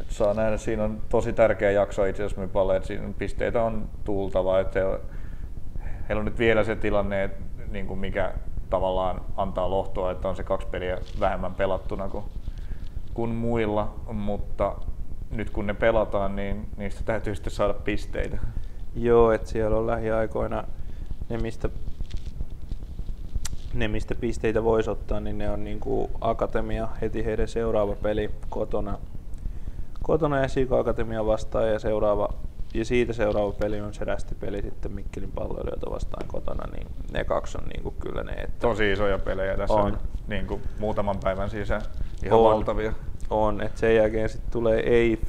Et 0.00 0.10
saa 0.10 0.34
nähdä, 0.34 0.56
siinä 0.56 0.84
on 0.84 1.00
tosi 1.08 1.32
tärkeä 1.32 1.70
jakso 1.70 2.04
itse 2.04 2.24
asiassa 2.24 2.40
Mypalle, 2.40 2.76
että 2.76 2.86
siinä 2.86 3.12
pisteitä 3.18 3.62
on 3.62 3.88
tultava. 4.04 4.60
Että 4.60 4.80
heillä 6.08 6.20
on 6.20 6.24
nyt 6.24 6.38
vielä 6.38 6.64
se 6.64 6.76
tilanne, 6.76 7.24
että 7.24 7.42
niin 7.70 7.86
kuin 7.86 8.00
mikä 8.00 8.32
tavallaan 8.72 9.20
antaa 9.36 9.70
lohtoa, 9.70 10.10
että 10.10 10.28
on 10.28 10.36
se 10.36 10.44
kaksi 10.44 10.66
peliä 10.66 10.98
vähemmän 11.20 11.54
pelattuna 11.54 12.08
kuin, 12.08 12.24
kuin 13.14 13.30
muilla, 13.30 13.94
mutta 14.12 14.74
nyt 15.30 15.50
kun 15.50 15.66
ne 15.66 15.74
pelataan, 15.74 16.36
niin 16.36 16.68
niistä 16.76 17.00
täytyy 17.04 17.34
sitten 17.34 17.52
saada 17.52 17.74
pisteitä. 17.74 18.38
Joo, 18.96 19.32
että 19.32 19.48
siellä 19.48 19.76
on 19.76 19.86
lähiaikoina 19.86 20.64
ne, 21.28 21.38
mistä 21.38 21.68
ne, 23.74 23.88
mistä 23.88 24.14
pisteitä 24.14 24.64
voisi 24.64 24.90
ottaa, 24.90 25.20
niin 25.20 25.38
ne 25.38 25.50
on 25.50 25.64
niin 25.64 25.80
kuin 25.80 26.10
Akatemia 26.20 26.88
heti 27.00 27.24
heidän 27.24 27.48
seuraava 27.48 27.94
peli 28.02 28.30
kotona, 28.48 28.98
kotona 30.02 30.38
ja 30.38 30.48
Siiko 30.48 30.78
Akatemia 30.78 31.26
vastaan 31.26 31.68
ja 31.72 31.78
seuraava 31.78 32.28
ja 32.74 32.84
siitä 32.84 33.12
seuraava 33.12 33.52
peli 33.52 33.80
on 33.80 33.94
se 33.94 34.04
rästipeli 34.04 34.62
sitten 34.62 34.92
Mikkelin 34.92 35.32
palloilijoita 35.32 35.90
vastaan 35.90 36.28
kotona, 36.28 36.72
niin 36.72 36.86
ne 37.12 37.24
kaksi 37.24 37.58
on 37.58 37.68
niin 37.68 37.82
kuin 37.82 37.94
kyllä 38.00 38.22
ne. 38.22 38.32
Että 38.32 38.60
Tosi 38.60 38.92
isoja 38.92 39.18
pelejä 39.18 39.56
tässä 39.56 39.74
on, 39.74 39.98
niin 40.28 40.46
kuin 40.46 40.62
muutaman 40.78 41.16
päivän 41.24 41.50
sisään, 41.50 41.82
ihan 42.24 42.38
on, 42.38 42.44
valtavia. 42.44 42.92
On, 43.30 43.62
että 43.62 43.80
sen 43.80 43.96
jälkeen 43.96 44.28
sitten 44.28 44.52
tulee 44.52 44.80
EIF, 44.80 45.22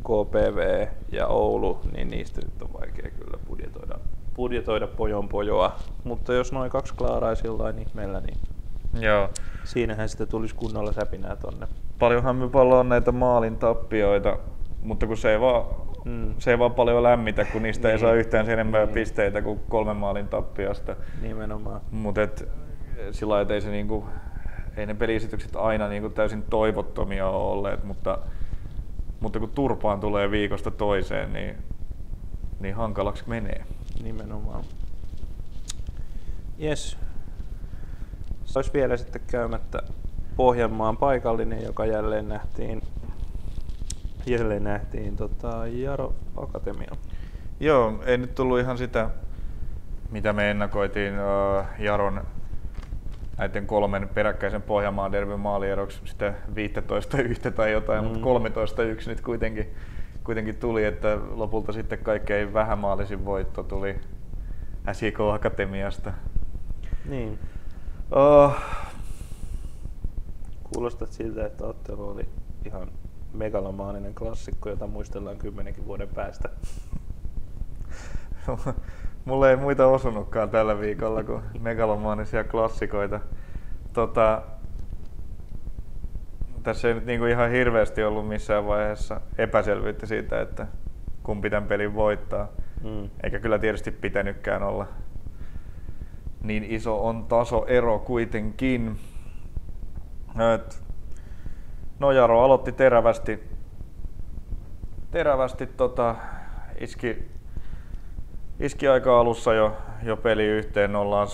KPV 0.00 0.86
ja 1.12 1.26
Oulu, 1.26 1.80
niin 1.92 2.08
niistä 2.08 2.40
nyt 2.40 2.62
on 2.62 2.72
vaikea 2.72 3.10
kyllä 3.10 3.38
budjetoida 3.48 3.98
budjetoida 4.36 4.86
pojon 4.86 5.28
pojoa, 5.28 5.76
mutta 6.04 6.32
jos 6.32 6.52
noin 6.52 6.70
kaksi 6.70 6.94
klaaraisi 6.94 7.46
jollain 7.46 7.78
ihmeellä, 7.78 8.20
niin 8.20 8.38
Joo. 9.00 9.28
siinähän 9.64 10.08
sitä 10.08 10.26
tulisi 10.26 10.54
kunnolla 10.54 10.92
säpinää 10.92 11.36
tonne. 11.36 11.66
Paljonhan 11.98 12.36
me 12.36 12.50
on 12.54 12.88
näitä 12.88 13.12
maalin 13.12 13.56
tappioita, 13.56 14.38
mutta 14.82 15.06
kun 15.06 15.16
se 15.16 15.32
ei 15.32 15.40
vaan, 15.40 15.64
mm. 16.06 16.34
se 16.38 16.50
ei 16.50 16.58
vaan 16.58 16.74
paljon 16.74 17.02
lämmitä, 17.02 17.44
kun 17.44 17.62
niistä 17.62 17.88
niin. 17.88 17.92
ei 17.92 17.98
saa 17.98 18.12
yhtään 18.12 18.46
sen 18.46 18.52
enempää 18.52 18.84
niin. 18.84 18.94
pisteitä 18.94 19.42
kuin 19.42 19.60
kolmen 19.68 19.96
maalin 19.96 20.28
tappiosta. 20.28 20.96
Nimenomaan. 21.22 21.80
Mutta 21.90 22.22
et, 22.22 22.48
sillä 23.10 23.46
ei 23.54 23.60
se 23.60 23.70
niinku, 23.70 24.04
ei 24.76 24.86
ne 24.86 24.94
peliesitykset 24.94 25.56
aina 25.56 25.88
niinku 25.88 26.10
täysin 26.10 26.42
toivottomia 26.42 27.28
ole 27.28 27.52
olleet, 27.52 27.84
mutta, 27.84 28.18
mutta 29.20 29.38
kun 29.38 29.50
turpaan 29.50 30.00
tulee 30.00 30.30
viikosta 30.30 30.70
toiseen, 30.70 31.32
niin, 31.32 31.56
niin 32.60 32.74
hankalaksi 32.74 33.24
menee. 33.26 33.64
Nimenomaan. 34.02 34.64
Yes. 36.62 36.98
Olisi 38.56 38.72
vielä 38.72 38.96
sitten 38.96 39.22
käymättä 39.26 39.82
Pohjanmaan 40.36 40.96
paikallinen, 40.96 41.62
joka 41.62 41.86
jälleen 41.86 42.28
nähtiin, 42.28 42.82
jälleen 44.26 44.64
nähtiin 44.64 45.16
tota 45.16 45.66
Jaro 45.66 46.14
Akatemia. 46.36 46.90
Joo, 47.60 48.02
ei 48.06 48.18
nyt 48.18 48.34
tullut 48.34 48.58
ihan 48.58 48.78
sitä, 48.78 49.10
mitä 50.10 50.32
me 50.32 50.50
ennakoitiin 50.50 51.14
uh, 51.14 51.64
Jaron 51.78 52.24
näiden 53.38 53.66
kolmen 53.66 54.08
peräkkäisen 54.08 54.62
Pohjanmaan 54.62 55.12
derbyn 55.12 55.40
maalieroksi 55.40 56.00
sitä 56.04 56.34
15 56.54 57.18
yhtä 57.18 57.50
tai 57.50 57.72
jotain, 57.72 58.04
mm. 58.04 58.08
mutta 58.08 58.22
13 58.22 58.82
yksi 58.82 59.10
nyt 59.10 59.20
kuitenkin 59.20 59.74
kuitenkin 60.26 60.56
tuli, 60.56 60.84
että 60.84 61.18
lopulta 61.30 61.72
sitten 61.72 61.98
kaikkein 61.98 62.54
vähämaalisin 62.54 63.24
voitto 63.24 63.62
tuli 63.62 64.00
SJK 64.92 65.20
Akatemiasta. 65.20 66.12
Niin. 67.08 67.38
Oh. 68.10 68.56
Kuulostat 70.64 71.12
siltä, 71.12 71.46
että 71.46 71.64
ottelu 71.64 72.08
oli 72.08 72.28
ihan 72.64 72.88
megalomaaninen 73.36 74.14
klassikko, 74.14 74.68
jota 74.68 74.86
muistellaan 74.86 75.36
kymmenenkin 75.36 75.86
vuoden 75.86 76.08
päästä. 76.08 76.48
Mulle 79.24 79.50
ei 79.50 79.56
muita 79.56 79.86
osunutkaan 79.86 80.50
tällä 80.50 80.80
viikolla 80.80 81.24
kuin 81.24 81.42
megalomaanisia 81.60 82.44
klassikoita. 82.44 83.20
Tota, 83.92 84.42
tässä 86.62 86.88
ei 86.88 86.94
nyt 86.94 87.06
niin 87.06 87.20
kuin 87.20 87.30
ihan 87.30 87.50
hirveästi 87.50 88.04
ollut 88.04 88.28
missään 88.28 88.66
vaiheessa 88.66 89.20
epäselvyyttä 89.38 90.06
siitä, 90.06 90.40
että 90.40 90.66
kumpi 91.22 91.50
tämän 91.50 91.68
pelin 91.68 91.94
voittaa. 91.94 92.48
Mm. 92.84 93.10
Eikä 93.22 93.38
kyllä 93.38 93.58
tietysti 93.58 93.90
pitänytkään 93.90 94.62
olla. 94.62 94.86
Niin 96.42 96.64
iso 96.64 97.06
on 97.06 97.24
tasoero 97.24 97.98
kuitenkin. 97.98 98.96
Et 100.54 100.85
Nojaro 101.98 102.44
aloitti 102.44 102.72
terävästi, 102.72 103.42
terävästi 105.10 105.66
tota, 105.66 106.14
iski, 106.80 107.28
iski 108.60 108.88
aika 108.88 109.20
alussa 109.20 109.54
jo, 109.54 109.76
jo 110.02 110.16
peli 110.16 110.44
yhteen. 110.44 110.96
Ollaan 110.96 111.28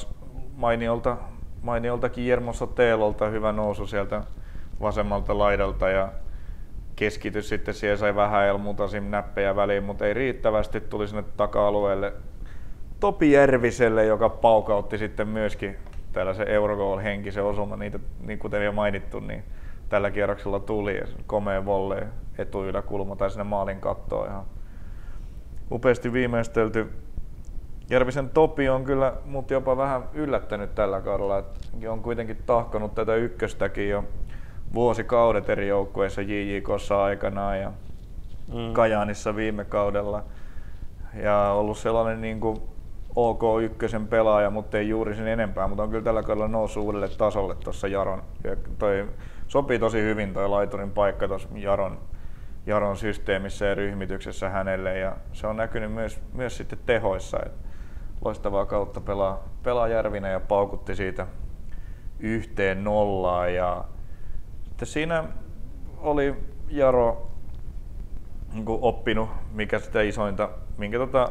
mainiolta, 0.56 1.16
mainiolta 1.62 2.08
Kiermo 2.08 2.52
Sotelolta 2.52 3.28
hyvä 3.28 3.52
nousu 3.52 3.86
sieltä 3.86 4.22
vasemmalta 4.80 5.38
laidalta 5.38 5.88
ja 5.88 6.08
keskity 6.96 7.42
sitten 7.42 7.74
siihen, 7.74 7.98
sai 7.98 8.14
vähän 8.14 8.46
elmutasim 8.46 9.04
näppejä 9.04 9.56
väliin, 9.56 9.84
mutta 9.84 10.06
ei 10.06 10.14
riittävästi, 10.14 10.80
tuli 10.80 11.08
sinne 11.08 11.24
taka-alueelle. 11.36 12.12
Topi 13.00 13.32
Järviselle, 13.32 14.04
joka 14.04 14.28
paukautti 14.28 14.98
sitten 14.98 15.28
myöskin 15.28 15.76
tällaisen 16.12 16.48
Eurogoal 16.48 16.98
henkisen 16.98 17.44
osuma, 17.44 17.76
niitä, 17.76 17.98
niin 18.20 18.38
kuten 18.38 18.64
jo 18.64 18.72
mainittu, 18.72 19.20
niin 19.20 19.44
tällä 19.92 20.10
kierroksella 20.10 20.60
tuli 20.60 21.02
komea 21.26 21.64
volle 21.64 22.06
etuyläkulma 22.38 23.16
tai 23.16 23.30
sinne 23.30 23.44
maalin 23.44 23.80
kattoon 23.80 24.26
ihan 24.26 24.44
upeasti 25.70 26.12
viimeistelty. 26.12 26.92
Järvisen 27.90 28.30
Topi 28.30 28.68
on 28.68 28.84
kyllä 28.84 29.12
mut 29.24 29.50
jopa 29.50 29.76
vähän 29.76 30.02
yllättänyt 30.12 30.74
tällä 30.74 31.00
kaudella, 31.00 31.38
että 31.38 31.92
on 31.92 32.02
kuitenkin 32.02 32.42
tahkonut 32.46 32.94
tätä 32.94 33.14
ykköstäkin 33.14 33.88
jo 33.88 34.04
vuosikaudet 34.74 35.48
eri 35.48 35.68
joukkueissa 35.68 36.22
JJKssa 36.22 37.02
aikanaan 37.02 37.60
ja 37.60 37.72
mm. 38.48 38.72
Kajaanissa 38.72 39.36
viime 39.36 39.64
kaudella 39.64 40.24
ja 41.22 41.52
ollut 41.52 41.78
sellainen 41.78 42.20
niin 42.20 42.40
kuin 42.40 42.56
OK1 43.10 44.06
pelaaja, 44.10 44.50
mutta 44.50 44.78
ei 44.78 44.88
juuri 44.88 45.14
sen 45.14 45.28
enempää, 45.28 45.68
mutta 45.68 45.82
on 45.82 45.90
kyllä 45.90 46.04
tällä 46.04 46.22
kaudella 46.22 46.48
noussut 46.48 46.84
uudelle 46.84 47.08
tasolle 47.08 47.54
tuossa 47.54 47.88
Jaron. 47.88 48.22
Ja 48.44 48.56
toi 48.78 49.08
sopii 49.52 49.78
tosi 49.78 50.02
hyvin 50.02 50.34
toi 50.34 50.48
laiturin 50.48 50.90
paikka 50.90 51.28
tuossa 51.28 51.48
Jaron, 51.54 51.98
Jaron 52.66 52.96
systeemissä 52.96 53.66
ja 53.66 53.74
ryhmityksessä 53.74 54.48
hänelle 54.48 54.98
ja 54.98 55.16
se 55.32 55.46
on 55.46 55.56
näkynyt 55.56 55.92
myös, 55.92 56.20
myös 56.32 56.56
sitten 56.56 56.78
tehoissa. 56.86 57.38
Et 57.46 57.52
loistavaa 58.24 58.66
kautta 58.66 59.00
pelaa, 59.00 59.48
pelaa 59.62 59.88
Järvinen 59.88 60.32
ja 60.32 60.40
paukutti 60.40 60.96
siitä 60.96 61.26
yhteen 62.20 62.84
nollaan 62.84 63.54
ja 63.54 63.84
sitten 64.64 64.88
siinä 64.88 65.24
oli 65.98 66.34
Jaro 66.68 67.30
niin 68.52 68.64
oppinut, 68.68 69.28
mikä 69.50 69.78
sitä 69.78 70.02
isointa, 70.02 70.50
minkä 70.78 70.98
tota, 70.98 71.30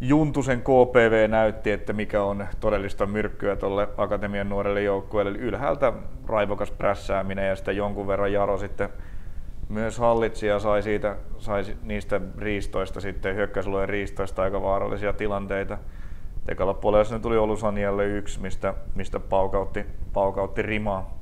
Juntusen 0.00 0.60
KPV 0.60 1.30
näytti, 1.30 1.70
että 1.70 1.92
mikä 1.92 2.22
on 2.22 2.46
todellista 2.60 3.06
myrkkyä 3.06 3.56
tuolle 3.56 3.88
Akatemian 3.96 4.48
nuorelle 4.48 4.82
joukkueelle. 4.82 5.30
Eli 5.30 5.38
ylhäältä 5.38 5.92
raivokas 6.26 6.70
prässääminen 6.70 7.48
ja 7.48 7.56
sitä 7.56 7.72
jonkun 7.72 8.06
verran 8.06 8.32
Jaro 8.32 8.58
sitten 8.58 8.88
myös 9.68 9.98
hallitsi 9.98 10.46
ja 10.46 10.58
sai, 10.58 10.82
siitä, 10.82 11.16
sai 11.38 11.64
niistä 11.82 12.20
riistoista 12.38 13.00
sitten 13.00 13.36
hyökkäysluojen 13.36 13.88
riistoista 13.88 14.42
aika 14.42 14.62
vaarallisia 14.62 15.12
tilanteita. 15.12 15.78
Tekalla 16.46 16.74
puolella 16.74 17.18
tuli 17.18 17.36
Olusanialle 17.36 18.06
yksi, 18.06 18.40
mistä, 18.40 18.74
mistä 18.94 19.20
paukautti, 19.20 19.86
paukautti 20.12 20.62
rimaa. 20.62 21.18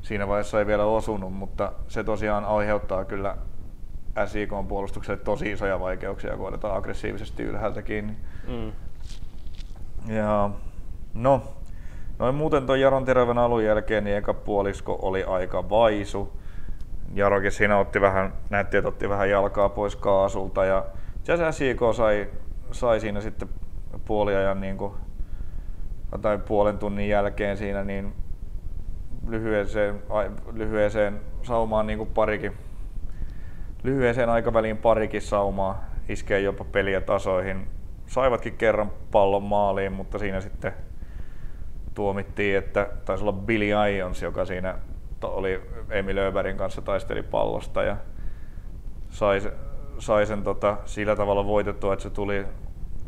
Siinä 0.00 0.28
vaiheessa 0.28 0.58
ei 0.58 0.66
vielä 0.66 0.84
osunut, 0.84 1.32
mutta 1.32 1.72
se 1.88 2.04
tosiaan 2.04 2.44
aiheuttaa 2.44 3.04
kyllä 3.04 3.36
SIK 4.26 4.52
on 4.52 4.66
puolustukselle 4.66 5.20
tosi 5.24 5.52
isoja 5.52 5.80
vaikeuksia, 5.80 6.36
kun 6.36 6.48
otetaan 6.48 6.76
aggressiivisesti 6.76 7.42
ylhäältä 7.42 7.82
kiinni. 7.82 8.16
Mm. 8.48 8.72
Ja 10.14 10.50
no, 11.14 11.42
noin 12.18 12.34
muuten 12.34 12.66
tuon 12.66 12.80
Jaron 12.80 13.04
terävän 13.04 13.38
alun 13.38 13.64
jälkeen, 13.64 14.04
niin 14.04 14.16
eka 14.16 14.34
puolisko 14.34 14.98
oli 15.02 15.24
aika 15.24 15.70
vaisu. 15.70 16.36
Jarokin 17.14 17.52
siinä 17.52 17.78
otti 17.78 18.00
vähän, 18.00 18.32
näytti, 18.50 18.76
että 18.76 18.88
otti 18.88 19.08
vähän 19.08 19.30
jalkaa 19.30 19.68
pois 19.68 19.96
kaasulta 19.96 20.64
ja 20.64 20.84
SIK 21.50 21.80
sai, 21.96 22.28
sai 22.72 23.00
siinä 23.00 23.20
sitten 23.20 23.48
puoliajan 24.04 24.60
niin 24.60 24.76
kuin, 24.76 24.92
tai 26.22 26.38
puolen 26.38 26.78
tunnin 26.78 27.08
jälkeen 27.08 27.56
siinä 27.56 27.84
niin 27.84 28.12
lyhyeseen, 29.28 30.02
lyhyeseen 30.52 31.20
saumaan 31.42 31.86
niin 31.86 31.98
kuin 31.98 32.10
parikin 32.14 32.52
lyhyeseen 33.86 34.28
aikaväliin 34.28 34.76
parikin 34.76 35.22
saumaa, 35.22 35.84
iskee 36.08 36.40
jopa 36.40 36.64
peliä 36.64 37.00
tasoihin. 37.00 37.68
Saivatkin 38.06 38.56
kerran 38.56 38.90
pallon 39.10 39.42
maaliin, 39.42 39.92
mutta 39.92 40.18
siinä 40.18 40.40
sitten 40.40 40.72
tuomittiin, 41.94 42.58
että 42.58 42.88
taisi 43.04 43.24
olla 43.24 43.32
Billy 43.32 43.94
Ions, 43.96 44.22
joka 44.22 44.44
siinä 44.44 44.78
oli 45.22 45.62
Emil 45.90 46.18
Öberin 46.18 46.56
kanssa 46.56 46.82
taisteli 46.82 47.22
pallosta 47.22 47.82
ja 47.82 47.96
sai, 49.08 49.40
sai 49.98 50.26
sen 50.26 50.42
tota, 50.42 50.76
sillä 50.84 51.16
tavalla 51.16 51.46
voitettua, 51.46 51.92
että 51.92 52.02
se 52.02 52.10
tuli, 52.10 52.46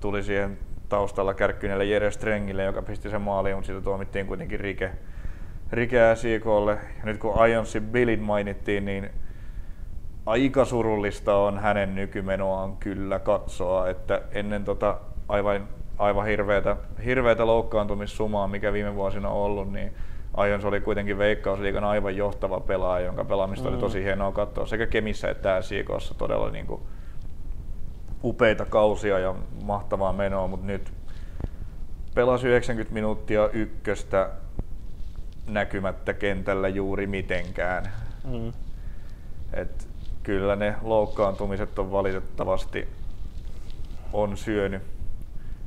tuli 0.00 0.22
siihen 0.22 0.58
taustalla 0.88 1.34
kärkkyneelle 1.34 1.84
Jere 1.84 2.10
Strengille, 2.10 2.64
joka 2.64 2.82
pisti 2.82 3.10
sen 3.10 3.20
maaliin, 3.20 3.56
mutta 3.56 3.66
siitä 3.66 3.80
tuomittiin 3.80 4.26
kuitenkin 4.26 4.60
rike, 4.60 4.92
rike 5.72 5.98
SIKlle. 6.14 6.72
Ja 6.72 7.04
nyt 7.04 7.18
kun 7.18 7.48
Ionsin 7.48 7.82
Billin 7.82 8.22
mainittiin, 8.22 8.84
niin 8.84 9.10
aika 10.28 10.64
surullista 10.64 11.36
on 11.36 11.58
hänen 11.58 11.94
nykymenoaan 11.94 12.76
kyllä 12.76 13.18
katsoa, 13.18 13.88
että 13.88 14.22
ennen 14.32 14.64
tota 14.64 14.98
aivan, 15.28 15.68
aivan 15.98 16.26
hirveätä, 16.26 16.76
hirveätä 17.04 17.46
loukkaantumissumaa, 17.46 18.48
mikä 18.48 18.72
viime 18.72 18.94
vuosina 18.94 19.28
on 19.28 19.36
ollut, 19.36 19.72
niin 19.72 19.92
Aions 20.34 20.64
oli 20.64 20.80
kuitenkin 20.80 21.18
Veikkausliikan 21.18 21.84
aivan 21.84 22.16
johtava 22.16 22.60
pelaaja, 22.60 23.06
jonka 23.06 23.24
pelaamista 23.24 23.68
mm. 23.68 23.74
oli 23.74 23.80
tosi 23.80 24.04
hienoa 24.04 24.32
katsoa 24.32 24.66
sekä 24.66 24.86
Kemissä 24.86 25.30
että 25.30 25.62
SJKssa 25.62 26.14
todella 26.14 26.50
niin 26.50 26.66
kuin 26.66 26.80
upeita 28.24 28.64
kausia 28.64 29.18
ja 29.18 29.34
mahtavaa 29.64 30.12
menoa, 30.12 30.46
mutta 30.46 30.66
nyt 30.66 30.92
pelasi 32.14 32.48
90 32.48 32.94
minuuttia 32.94 33.48
ykköstä 33.52 34.30
näkymättä 35.46 36.14
kentällä 36.14 36.68
juuri 36.68 37.06
mitenkään. 37.06 37.92
Mm. 38.24 38.52
Et 39.52 39.87
kyllä 40.28 40.56
ne 40.56 40.74
loukkaantumiset 40.82 41.78
on 41.78 41.92
valitettavasti 41.92 42.88
on 44.12 44.36
syönyt, 44.36 44.82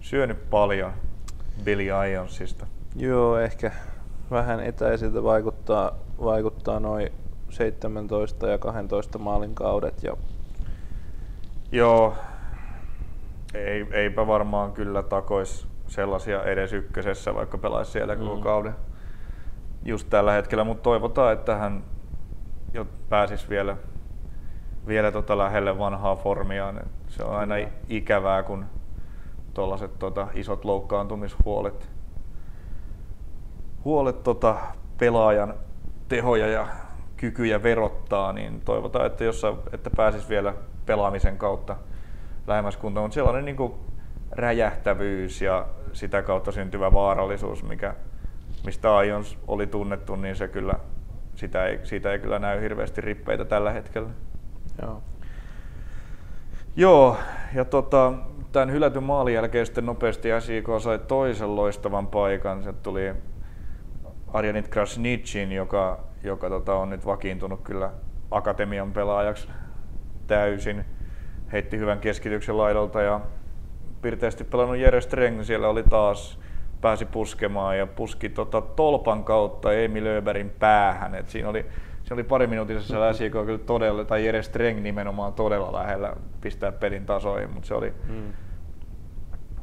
syönyt 0.01 0.49
paljon 0.49 0.91
Billy 1.63 1.83
Ionsista. 2.11 2.67
Joo, 2.95 3.37
ehkä 3.37 3.71
vähän 4.31 4.59
etäisiltä 4.59 5.23
vaikuttaa, 5.23 5.91
vaikuttaa 6.23 6.79
noin 6.79 7.11
17 7.49 8.47
ja 8.47 8.57
12 8.57 9.17
maalin 9.17 9.55
kaudet. 9.55 10.03
Ja... 10.03 10.17
Joo, 11.71 12.13
ei, 13.53 13.87
eipä 13.91 14.27
varmaan 14.27 14.71
kyllä 14.71 15.03
takois 15.03 15.67
sellaisia 15.87 16.43
edes 16.43 16.73
ykkösessä, 16.73 17.35
vaikka 17.35 17.57
pelaisi 17.57 17.91
siellä 17.91 18.15
koko 18.15 18.35
mm. 18.35 18.41
kauden 18.41 18.75
just 19.85 20.09
tällä 20.09 20.31
hetkellä, 20.31 20.63
mutta 20.63 20.83
toivotaan, 20.83 21.33
että 21.33 21.55
hän 21.55 21.83
jo 22.73 22.87
pääsisi 23.09 23.49
vielä 23.49 23.77
vielä 24.87 25.11
tota 25.11 25.37
lähelle 25.37 25.79
vanhaa 25.79 26.15
formiaan. 26.15 26.79
Se 27.07 27.23
on 27.23 27.35
aina 27.35 27.55
ikävää, 27.89 28.43
kun 28.43 28.65
tuollaiset 29.53 29.99
tota, 29.99 30.27
isot 30.33 30.65
loukkaantumishuolet 30.65 31.89
huolet 33.85 34.23
tota, 34.23 34.55
pelaajan 34.97 35.53
tehoja 36.07 36.47
ja 36.47 36.67
kykyjä 37.17 37.63
verottaa, 37.63 38.33
niin 38.33 38.61
toivotaan, 38.61 39.05
että, 39.05 39.23
jossa, 39.23 39.53
että 39.73 39.89
pääsisi 39.89 40.29
vielä 40.29 40.53
pelaamisen 40.85 41.37
kautta 41.37 41.75
lähemmäs 42.47 42.77
kuntoon. 42.77 43.03
Mutta 43.03 43.15
sellainen 43.15 43.45
niin 43.45 43.55
kuin 43.55 43.73
räjähtävyys 44.31 45.41
ja 45.41 45.65
sitä 45.93 46.21
kautta 46.21 46.51
syntyvä 46.51 46.93
vaarallisuus, 46.93 47.63
mikä, 47.63 47.95
mistä 48.65 48.95
Aions 48.95 49.37
oli 49.47 49.67
tunnettu, 49.67 50.15
niin 50.15 50.35
se 50.35 50.47
kyllä, 50.47 50.73
sitä 51.35 51.65
ei, 51.65 51.79
siitä 51.83 52.11
ei 52.11 52.19
kyllä 52.19 52.39
näy 52.39 52.61
hirveästi 52.61 53.01
rippeitä 53.01 53.45
tällä 53.45 53.71
hetkellä. 53.71 54.09
Joo. 54.81 55.01
Joo, 56.75 57.17
ja 57.53 57.65
tota, 57.65 58.13
tämän 58.51 58.71
hylätyn 58.71 59.03
maalin 59.03 59.33
jälkeen 59.33 59.65
sitten 59.65 59.85
nopeasti 59.85 60.29
SIK 60.39 60.67
sai 60.79 60.99
toisen 60.99 61.55
loistavan 61.55 62.07
paikan. 62.07 62.63
Se 62.63 62.73
tuli 62.73 63.13
Arjanit 64.33 64.67
Krasnicin, 64.67 65.51
joka, 65.51 65.99
joka 66.23 66.49
tota, 66.49 66.75
on 66.75 66.89
nyt 66.89 67.05
vakiintunut 67.05 67.61
kyllä 67.61 67.91
akatemian 68.31 68.93
pelaajaksi 68.93 69.47
täysin. 70.27 70.85
Heitti 71.51 71.77
hyvän 71.77 71.99
keskityksen 71.99 72.57
laidolta 72.57 73.01
ja 73.01 73.21
pirteästi 74.01 74.43
pelannut 74.43 74.77
Jere 74.77 75.01
Streng 75.01 75.43
siellä 75.43 75.67
oli 75.67 75.83
taas 75.83 76.39
pääsi 76.81 77.05
puskemaan 77.05 77.77
ja 77.77 77.87
puski 77.87 78.29
tota, 78.29 78.61
tolpan 78.61 79.23
kautta 79.23 79.73
Emil 79.73 80.03
Löberin 80.03 80.49
päähän. 80.49 81.15
Et 81.15 81.29
siinä 81.29 81.49
oli 81.49 81.65
se 82.11 82.15
oli 82.15 82.23
pari 82.23 82.47
minuutisessa 82.47 82.99
läsiikoa 82.99 83.45
kyllä 83.45 83.59
todella, 83.59 84.05
tai 84.05 84.25
Jere 84.25 84.43
Streng 84.43 84.81
nimenomaan 84.81 85.33
todella 85.33 85.73
lähellä 85.73 86.15
pistää 86.41 86.71
pelin 86.71 87.05
tasoihin, 87.05 87.49
mutta 87.53 87.67
se 87.67 87.73
oli 87.73 87.93
mm. 88.07 88.33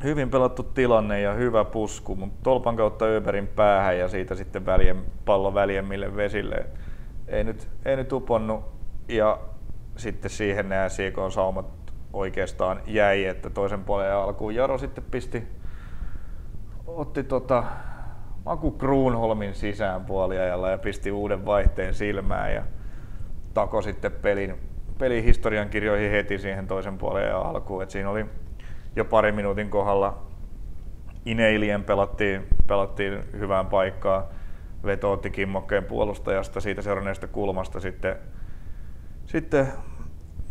hyvin 0.03 0.31
pelattu 0.31 0.63
tilanne 0.63 1.21
ja 1.21 1.33
hyvä 1.33 1.65
pusku, 1.65 2.17
mutta 2.17 2.39
tolpan 2.43 2.77
kautta 2.77 3.05
Öberin 3.05 3.47
päähän 3.49 3.99
ja 3.99 4.09
siitä 4.09 4.35
sitten 4.35 4.67
väljen, 4.67 5.05
pallo 5.25 5.55
väljemmille 5.55 6.17
vesille. 6.17 6.67
Ei 7.27 7.45
nyt, 7.45 7.69
ei 7.85 7.97
nyt 7.97 8.13
uponnut 8.13 8.65
ja 9.09 9.39
sitten 9.97 10.31
siihen 10.31 10.69
nämä 10.69 10.89
SIKon 10.89 11.33
saumat 11.33 11.67
oikeastaan 12.13 12.81
jäi, 12.87 13.25
että 13.25 13.51
toisen 13.51 13.85
puolen 13.85 14.15
alkuun 14.15 14.55
Jaro 14.55 14.79
sitten 14.79 15.05
pisti, 15.11 15.49
otti 16.87 17.25
tota, 17.25 17.65
Maku 18.49 18.71
Kruunholmin 18.71 19.55
sisään 19.55 20.05
puoliajalla 20.05 20.71
ja 20.71 20.79
pisti 20.79 21.13
uuden 21.13 21.47
vaihteen 21.47 21.95
silmään 21.95 22.55
ja 22.55 22.63
tako 23.55 23.83
sitten 23.83 24.13
pelin, 24.13 24.55
pelin 24.99 25.25
historian 25.25 25.69
kirjoihin 25.69 26.11
heti 26.11 26.39
siihen 26.39 26.67
toisen 26.67 26.99
puolen 26.99 27.29
ja 27.29 27.41
alkuun. 27.41 27.83
Et 27.83 27.91
siinä 27.91 28.11
oli 28.11 28.27
jo 28.97 29.05
pari 29.05 29.33
minuutin 29.33 29.71
kohdalla 29.71 30.23
Ineilien 31.25 31.85
pelattiin, 31.85 32.47
pelattiin 32.67 33.25
hyvään 33.33 33.67
paikkaan. 33.67 34.25
Veto 34.85 35.13
otti 35.13 35.31
kimmokkeen 35.31 35.85
puolustajasta 35.85 36.61
siitä 36.61 36.83
seuranneesta 36.83 37.27
kulmasta 37.27 37.81
sitten, 37.81 38.17
sitten 39.27 39.67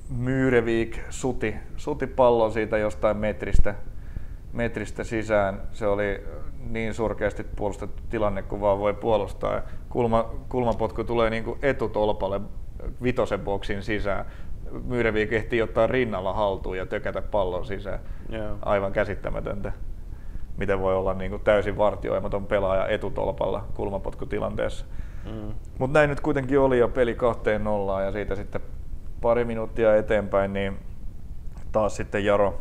Myyrevik 0.10 1.00
suti, 1.10 1.56
suti 1.76 2.08
pallon 2.08 2.52
siitä 2.52 2.78
jostain 2.78 3.18
metristä, 3.18 3.76
metristä 4.54 5.04
sisään. 5.04 5.62
Se 5.72 5.88
oli 5.88 6.24
niin 6.70 6.94
surkeasti 6.94 7.44
puolustettu 7.56 8.04
tilanne 8.10 8.42
kuin 8.42 8.62
vaan 8.62 8.80
voi 8.80 8.94
puolustaa. 8.94 9.62
Kulma, 9.90 10.30
kulmapotku 10.50 11.04
tulee 11.04 11.30
niin 11.30 11.44
kuin 11.44 11.60
etutolpalle 11.62 12.42
vitosen 13.04 13.40
boksin 13.40 13.84
sisään. 13.84 14.26
Myyrevi 14.86 15.28
kehtii 15.28 15.62
ottaa 15.62 15.88
rinnalla 15.88 16.34
haltuun 16.34 16.78
ja 16.78 16.86
tökätä 16.86 17.22
pallon 17.22 17.66
sisään. 17.66 18.00
Joo. 18.30 18.58
Aivan 18.62 18.94
käsittämätöntä. 18.94 19.72
Miten 20.58 20.80
voi 20.80 20.96
olla 20.96 21.14
niin 21.14 21.32
kuin 21.32 21.44
täysin 21.44 21.78
vartioimaton 21.78 22.46
pelaaja 22.46 22.88
etutolpalla 22.88 23.66
kulmapotkutilanteessa. 23.74 24.86
Mm. 25.26 25.54
Mutta 25.80 26.00
näin 26.00 26.10
nyt 26.10 26.20
kuitenkin 26.20 26.60
oli 26.60 26.80
jo 26.80 26.88
peli 26.88 27.16
kahteen 27.16 27.64
nollaan 27.64 28.06
ja 28.06 28.12
siitä 28.12 28.36
sitten 28.36 28.62
pari 29.22 29.46
minuuttia 29.46 29.96
eteenpäin, 29.96 30.54
niin 30.54 30.78
taas 31.72 31.96
sitten 31.96 32.26
Jaro 32.26 32.60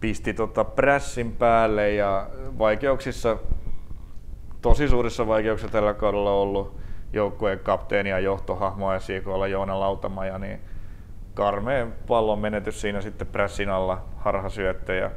pisti 0.00 0.34
tota 0.34 0.64
prässin 0.64 1.32
päälle 1.32 1.90
ja 1.90 2.26
vaikeuksissa, 2.58 3.36
tosi 4.62 4.88
suurissa 4.88 5.26
vaikeuksissa 5.26 5.72
tällä 5.72 5.94
kaudella 5.94 6.32
ollut 6.32 6.78
joukkueen 7.12 7.58
kapteeni 7.58 8.10
ja 8.10 8.18
johtohahmo 8.18 8.92
ja 8.92 9.00
SJKlla 9.00 9.46
Joona 9.46 9.80
Lautamaja, 9.80 10.38
niin 10.38 10.60
karmeen 11.34 11.94
pallon 12.06 12.38
menetys 12.38 12.80
siinä 12.80 13.00
sitten 13.00 13.26
prässin 13.26 13.68
alla, 13.68 14.04
harhasyöttö 14.16 14.94
ja 14.94 15.10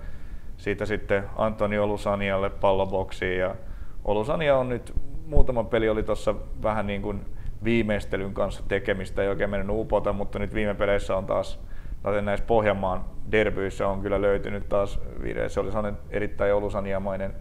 siitä 0.57 0.85
sitten 0.85 1.23
Antoni 1.35 1.79
Olusanialle 1.79 2.49
palloboksiin 2.49 3.39
ja 3.39 3.55
Olusania 4.05 4.57
on 4.57 4.69
nyt, 4.69 4.93
muutama 5.25 5.63
peli 5.63 5.89
oli 5.89 6.03
tuossa 6.03 6.35
vähän 6.63 6.87
niin 6.87 7.01
kuin 7.01 7.25
viimeistelyn 7.63 8.33
kanssa 8.33 8.63
tekemistä, 8.67 9.21
ei 9.21 9.27
oikein 9.27 9.49
mennyt 9.49 9.77
upota, 9.79 10.13
mutta 10.13 10.39
nyt 10.39 10.53
viime 10.53 10.73
peleissä 10.73 11.17
on 11.17 11.25
taas, 11.25 11.59
tai 12.03 12.21
näissä 12.21 12.45
Pohjanmaan 12.45 13.05
derbyissä 13.31 13.87
on 13.87 14.01
kyllä 14.01 14.21
löytynyt 14.21 14.69
taas 14.69 14.99
vire. 15.23 15.49
Se 15.49 15.59
oli 15.59 15.71
sellainen 15.71 16.01
erittäin 16.09 16.53
olusaniamainen 16.53 17.33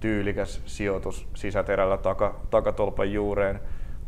tyylikäs 0.00 0.62
sijoitus 0.66 1.28
sisäterällä 1.34 1.96
taka, 1.96 2.40
takatolpan 2.50 3.12
juureen. 3.12 3.60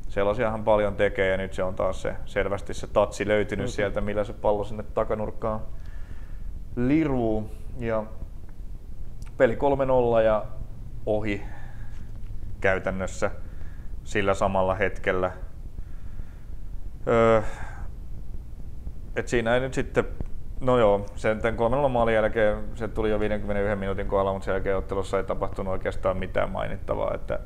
Sellaisiahan 0.08 0.64
paljon 0.64 0.96
tekee 0.96 1.30
ja 1.30 1.36
nyt 1.36 1.52
se 1.52 1.62
on 1.62 1.74
taas 1.74 2.02
se, 2.02 2.16
selvästi 2.24 2.74
se 2.74 2.86
tatsi 2.86 3.28
löytynyt 3.28 3.64
okay. 3.64 3.72
sieltä, 3.72 4.00
millä 4.00 4.24
se 4.24 4.32
pallo 4.32 4.64
sinne 4.64 4.82
takanurkkaan 4.94 5.60
liruu. 6.76 7.50
Ja 7.78 8.04
peli 9.36 9.58
3-0 10.20 10.22
ja 10.24 10.44
ohi 11.06 11.42
käytännössä 12.60 13.30
sillä 14.04 14.34
samalla 14.34 14.74
hetkellä. 14.74 15.32
Öö, 17.08 17.42
et 19.16 19.28
siinä 19.28 19.54
ei 19.54 19.60
nyt 19.60 19.74
sitten, 19.74 20.04
no 20.60 20.78
joo, 20.78 21.06
sen 21.14 21.40
tämän 21.40 21.56
3 21.56 21.88
maalin 21.88 22.14
jälkeen 22.14 22.58
se 22.74 22.88
tuli 22.88 23.10
jo 23.10 23.20
51 23.20 23.76
minuutin 23.76 24.06
kohdalla, 24.06 24.32
mutta 24.32 24.44
sen 24.44 24.52
jälkeen 24.52 24.76
ottelussa 24.76 25.16
ei 25.16 25.24
tapahtunut 25.24 25.72
oikeastaan 25.72 26.16
mitään 26.16 26.50
mainittavaa. 26.50 27.14
Että 27.14 27.38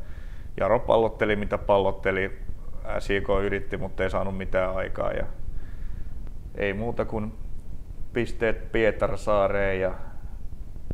Jaro 0.57 0.79
pallotteli 0.79 1.37
mitä 1.37 1.59
pallotteli, 1.59 2.39
SIK 2.99 3.29
yritti, 3.45 3.77
mutta 3.77 4.03
ei 4.03 4.11
saanut 4.11 4.37
mitään 4.37 4.77
aikaa. 4.77 5.13
Ja 5.13 5.27
ei 6.55 6.73
muuta 6.73 7.05
kuin 7.05 7.33
pisteet 8.13 8.73
Pietarsaareen 8.73 9.81
ja 9.81 9.95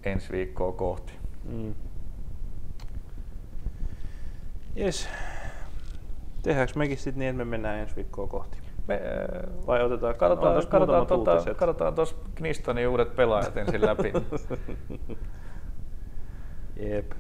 ensi 0.05 0.33
viikkoa 0.33 0.73
kohti. 0.73 1.13
Mm. 1.45 1.75
Yes. 4.79 5.09
Tehdäänkö 6.43 6.73
mekin 6.77 6.97
sitten 6.97 7.19
niin, 7.19 7.29
että 7.29 7.45
me 7.45 7.51
mennään 7.51 7.79
ensi 7.79 7.97
viikkoa 7.97 8.27
kohti? 8.27 8.66
Me, 8.89 8.95
äh, 8.95 9.67
Vai 9.67 9.85
otetaan, 9.85 10.17
katsotaan, 10.17 10.53
tuossa 10.53 10.71
katsotaan, 10.71 11.07
tota, 11.07 11.55
katsotaan 11.55 11.95
tuossa 11.95 12.17
Knistonin 12.35 12.89
uudet 12.89 13.17
pelaajat 13.17 13.57
ensin 13.57 13.87
läpi. 13.87 14.13
Jep. 16.91 17.13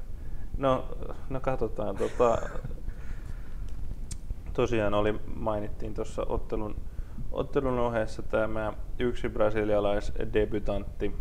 No, 0.59 0.85
no 1.31 1.41
katsotaan. 1.41 1.97
Tota, 1.97 2.39
tosiaan 4.53 4.95
oli, 4.95 5.21
mainittiin 5.35 5.95
tuossa 5.95 6.23
ottelun, 6.29 6.77
ottelun 7.33 7.79
ohessa 7.79 8.23
tämä 8.23 8.73
yksi 8.99 9.29
brasilialaisdebutantti. 9.29 11.14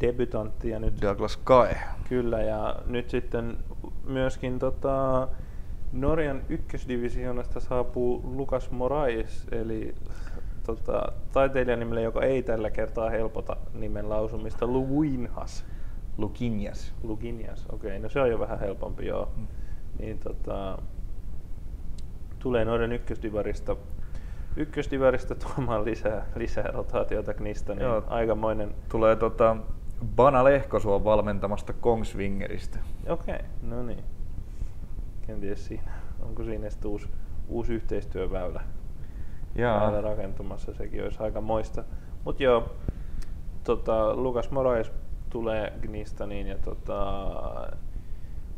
Debutantti 0.00 0.70
ja 0.70 0.78
nyt... 0.78 1.02
Douglas 1.02 1.36
Kai. 1.36 1.74
Kyllä, 2.08 2.42
ja 2.42 2.76
nyt 2.86 3.10
sitten 3.10 3.56
myöskin 4.04 4.58
tota, 4.58 5.28
Norjan 5.94 6.42
ykkösdivisioonasta 6.48 7.60
saapuu 7.60 8.20
Lukas 8.36 8.70
Morais, 8.70 9.46
eli 9.52 9.94
tota, 10.66 11.12
taiteilijanimelle, 11.32 12.02
joka 12.02 12.22
ei 12.22 12.42
tällä 12.42 12.70
kertaa 12.70 13.10
helpota 13.10 13.56
nimen 13.74 14.08
lausumista, 14.08 14.66
Luinhas. 14.66 15.64
Lukinjas. 16.18 16.94
Lukinjas, 17.02 17.66
okei, 17.72 17.90
okay, 17.90 17.98
no 17.98 18.08
se 18.08 18.20
on 18.20 18.30
jo 18.30 18.38
vähän 18.38 18.60
helpompi, 18.60 19.06
joo. 19.06 19.32
Mm. 19.36 19.46
Niin, 19.98 20.18
tota, 20.18 20.78
tulee 22.38 22.64
noiden 22.64 22.92
ykkösdivarista, 22.92 23.76
ykkösdivarista 24.56 25.34
tuomaan 25.34 25.84
lisää, 25.84 26.26
lisää 26.36 26.70
rotaatiota 26.72 27.34
Knista, 27.34 27.74
niin 27.74 27.82
joo. 27.82 28.02
aikamoinen... 28.06 28.74
Tulee 28.88 29.16
tota, 29.16 29.56
Bana 30.16 30.44
Lehkosuon 30.44 31.04
valmentamasta 31.04 31.72
Kongsvingeristä. 31.72 32.78
Okei, 33.08 33.34
okay, 33.34 33.46
no 33.62 33.82
niin 33.82 34.04
kenties 35.26 35.66
siinä, 35.66 35.92
onko 36.22 36.44
siinä 36.44 36.70
sitten 36.70 36.90
uusi, 36.90 37.08
uusi 37.48 37.74
yhteistyöväylä 37.74 38.60
Jaa. 39.54 40.00
rakentumassa, 40.00 40.74
sekin 40.74 41.04
olisi 41.04 41.22
aika 41.22 41.40
moista. 41.40 41.84
Mutta 42.24 42.42
joo, 42.42 42.74
tota, 43.64 44.16
Lukas 44.16 44.50
Morais 44.50 44.92
tulee 45.30 45.72
Gnistaniin 45.82 46.46
ja 46.46 46.58
tota, 46.58 47.26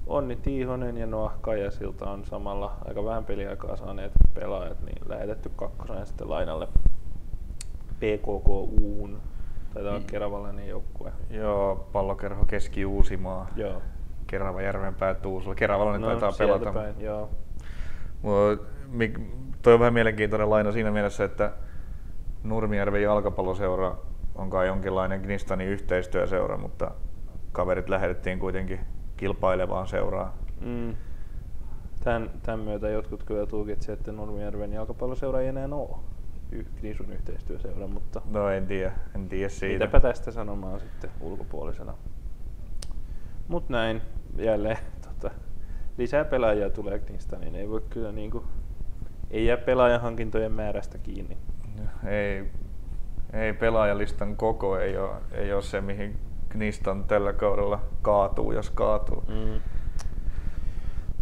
Onni 0.07 0.37
Tiihonen 0.37 0.97
ja 0.97 1.07
Noah 1.07 1.41
Kajasilta 1.41 2.11
on 2.11 2.25
samalla 2.25 2.77
aika 2.85 3.05
vähän 3.05 3.25
peliaikaa 3.25 3.77
saaneet 3.77 4.13
pelaajat, 4.35 4.83
niin 4.83 5.09
lähetetty 5.09 5.51
kakkosen 5.57 6.07
sitten 6.07 6.31
lainalle 6.31 6.69
PKKUun. 7.97 9.21
Taitaa 9.75 9.93
olla 9.93 10.05
Keravalainen 10.07 10.69
joukkue. 10.69 11.13
Joo, 11.31 11.89
pallokerho 11.93 12.45
Keski-Uusimaa. 12.45 13.47
Joo. 13.57 13.83
Kerava 14.27 14.63
Järvenpää 14.63 15.15
Tuusula. 15.15 15.55
Keravalla 15.55 15.99
no, 15.99 16.07
taitaa 16.07 16.33
pelata. 16.39 16.73
Päin, 16.73 16.95
joo. 17.01 17.31
toi 19.63 19.75
on 19.75 19.81
vähän 19.81 19.95
mielenkiintoinen 19.95 20.51
laina 20.51 20.73
siinä 20.73 20.91
mielessä, 20.91 21.25
että 21.25 21.53
Nurmijärven 22.43 23.03
jalkapalloseura 23.03 23.97
on 24.35 24.51
kai 24.51 24.67
jonkinlainen 24.67 25.21
Gnistanin 25.21 25.69
yhteistyöseura, 25.69 26.57
mutta 26.57 26.91
kaverit 27.53 27.89
lähetettiin 27.89 28.39
kuitenkin 28.39 28.81
kilpailevaan 29.17 29.87
seuraan. 29.87 30.33
Mm. 30.61 30.95
Tämän, 32.05 32.31
tämän 32.43 32.61
myötä 32.61 32.89
jotkut 32.89 33.23
kyllä 33.23 33.47
tulkitsivat, 33.47 33.99
että 33.99 34.13
Nurmijärven 34.13 34.73
jalkapalloseura 34.73 35.41
ei 35.41 35.49
enää 35.49 35.69
ole 35.73 35.97
Gnisun 36.81 37.13
yhteistyöseura, 37.13 37.87
mutta... 37.87 38.23
No 38.31 38.49
en 38.49 38.67
tiedä, 38.67 38.93
en 39.15 39.29
tiedä 39.29 39.49
siitä. 39.49 39.85
Mitäpä 39.85 40.01
tästä 40.01 40.31
sanomaan 40.31 40.81
sitten 40.81 41.11
ulkopuolisena. 41.21 41.95
Mut 43.49 43.69
näin, 43.69 44.03
jälleen 44.39 44.79
tota, 45.09 45.35
lisää 45.99 46.25
pelaajia 46.25 46.71
tulee 46.71 47.03
niistä, 47.09 47.39
niin 47.39 47.55
ei 47.55 47.69
voi 47.69 47.83
kyllä 47.91 48.13
niinku, 48.13 48.45
ei 49.31 49.47
jää 49.47 49.57
pelaajahankintojen 49.57 50.53
määrästä 50.53 50.99
kiinni. 50.99 51.37
Ei, 52.07 52.51
ei 53.33 53.53
pelaajalistan 53.53 54.37
koko 54.37 54.79
ei 54.79 54.97
ole, 54.97 55.17
ei 55.33 55.53
ole 55.53 55.63
se, 55.63 55.81
mihin 55.81 56.19
Knistan 56.49 57.05
tällä 57.05 57.33
kaudella 57.33 57.81
kaatuu, 58.03 58.53
jos 58.53 58.71
kaatuu. 58.71 59.25
Mm. 59.29 59.61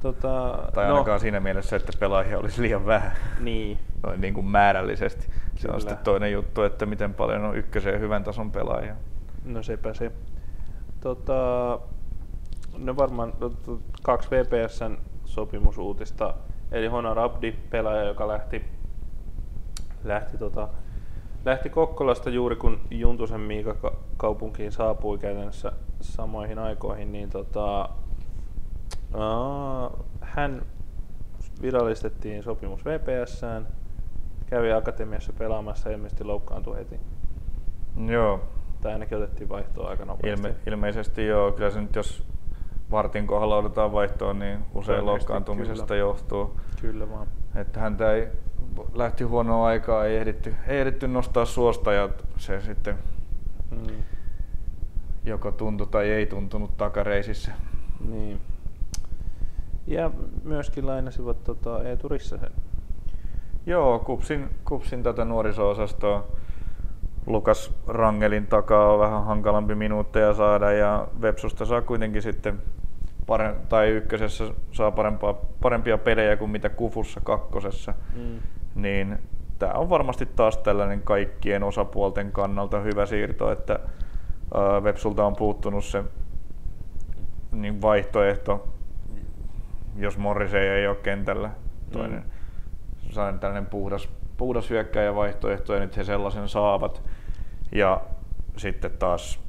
Tota, 0.00 0.58
tai 0.74 0.88
no. 0.88 0.94
ainakaan 0.94 1.14
no, 1.14 1.18
siinä 1.18 1.40
mielessä, 1.40 1.76
että 1.76 1.92
pelaajia 2.00 2.38
olisi 2.38 2.62
liian 2.62 2.86
vähän. 2.86 3.12
Niin. 3.40 3.78
Noin 4.02 4.20
niin 4.20 4.34
kuin 4.34 4.46
määrällisesti. 4.46 5.26
Kyllä. 5.26 5.40
Se 5.56 5.68
on 5.68 5.80
sitten 5.80 5.98
toinen 5.98 6.32
juttu, 6.32 6.62
että 6.62 6.86
miten 6.86 7.14
paljon 7.14 7.44
on 7.44 7.56
ykkösen 7.56 8.00
hyvän 8.00 8.24
tason 8.24 8.50
pelaajia. 8.50 8.94
No 9.44 9.62
sepä 9.62 9.94
se. 9.94 10.12
Tota, 11.00 11.78
No 12.78 12.96
varmaan 12.96 13.32
kaksi 14.02 14.28
VPSn 14.30 14.96
sopimusuutista. 15.24 16.34
Eli 16.72 16.86
Honar 16.86 17.18
Abdi, 17.18 17.52
pelaaja, 17.70 18.04
joka 18.04 18.28
lähti, 18.28 18.64
lähti, 20.04 20.38
tota, 20.38 20.68
lähti 21.44 21.70
Kokkolasta 21.70 22.30
juuri 22.30 22.56
kun 22.56 22.80
Juntusen 22.90 23.40
Miika 23.40 23.92
kaupunkiin 24.16 24.72
saapui 24.72 25.18
käytännössä 25.18 25.72
samoihin 26.00 26.58
aikoihin, 26.58 27.12
niin 27.12 27.30
tota, 27.30 27.88
uh, 29.14 30.06
hän 30.20 30.62
virallistettiin 31.62 32.42
sopimus 32.42 32.84
VPSään, 32.84 33.68
kävi 34.46 34.72
akatemiassa 34.72 35.32
pelaamassa 35.32 35.88
ja 35.88 35.96
ilmeisesti 35.96 36.24
loukkaantui 36.24 36.76
heti. 36.76 37.00
Joo. 38.06 38.40
Tai 38.80 38.92
ainakin 38.92 39.18
otettiin 39.18 39.48
vaihtoa 39.48 39.88
aika 39.88 40.04
nopeasti. 40.04 40.48
Ilme, 40.48 40.56
ilmeisesti 40.66 41.26
joo, 41.26 41.52
kyllä 41.52 41.70
se 41.70 41.80
nyt 41.80 41.96
jos 41.96 42.26
vartin 42.94 43.26
kohdalla 43.26 43.56
odotetaan 43.56 43.92
vaihtoa, 43.92 44.32
niin 44.32 44.58
usein 44.74 45.06
loukkaantumisesta 45.06 45.86
kyllä. 45.86 45.98
johtuu. 45.98 46.60
Kyllä 46.80 47.10
vaan. 47.10 47.26
Että 47.56 47.80
häntä 47.80 48.12
ei 48.12 48.28
lähti 48.94 49.24
huonoa 49.24 49.66
aikaa, 49.66 50.04
ei 50.04 50.16
ehditty, 50.16 50.54
ei 50.66 50.80
ehditty 50.80 51.08
nostaa 51.08 51.44
suosta 51.44 51.92
ja 51.92 52.08
se 52.36 52.60
sitten 52.60 52.98
mm. 53.70 54.02
joko 55.24 55.52
tuntui 55.52 55.86
tai 55.86 56.10
ei 56.10 56.26
tuntunut 56.26 56.76
takareisissä. 56.76 57.52
Niin. 58.08 58.40
Ja 59.86 60.10
myöskin 60.44 60.86
lainasivat 60.86 61.44
tota, 61.44 61.82
Eetu 61.82 62.08
Rissasen. 62.08 62.50
Joo, 63.66 63.98
kupsin, 63.98 64.48
kupsin 64.64 65.02
tätä 65.02 65.24
nuoriso-osastoa. 65.24 66.24
Lukas 67.26 67.72
Rangelin 67.86 68.46
takaa 68.46 68.92
on 68.92 68.98
vähän 68.98 69.24
hankalampi 69.24 69.74
minuutteja 69.74 70.34
saada 70.34 70.72
ja 70.72 71.08
Vepsusta 71.22 71.64
saa 71.64 71.82
kuitenkin 71.82 72.22
sitten 72.22 72.62
pare- 73.26 73.56
tai 73.68 73.88
ykkösessä 73.88 74.44
saa 74.72 74.90
parempaa, 74.90 75.34
parempia 75.60 75.98
pelejä 75.98 76.36
kuin 76.36 76.50
mitä 76.50 76.68
Kufussa 76.68 77.20
kakkosessa. 77.20 77.94
Mm. 78.16 78.38
Niin 78.74 79.18
tämä 79.58 79.72
on 79.72 79.90
varmasti 79.90 80.26
taas 80.26 80.58
tällainen 80.58 81.02
kaikkien 81.02 81.62
osapuolten 81.62 82.32
kannalta 82.32 82.80
hyvä 82.80 83.06
siirto, 83.06 83.52
että 83.52 83.78
Vepsulta 84.84 85.26
on 85.26 85.36
puuttunut 85.36 85.84
se 85.84 86.04
niin 87.52 87.82
vaihtoehto, 87.82 88.68
jos 89.96 90.18
Morrisei 90.18 90.68
ei 90.68 90.86
ole 90.86 90.96
kentällä. 90.96 91.50
Toinen 91.92 92.22
mm. 92.22 93.12
saa 93.12 93.32
tällainen 93.32 93.66
puhdas, 93.66 94.08
puhdas 94.36 94.70
hyökkäjä 94.70 95.14
vaihtoehto 95.14 95.74
ja 95.74 95.80
nyt 95.80 95.96
he 95.96 96.04
sellaisen 96.04 96.48
saavat. 96.48 97.02
Ja 97.72 98.00
sitten 98.56 98.90
taas 98.90 99.40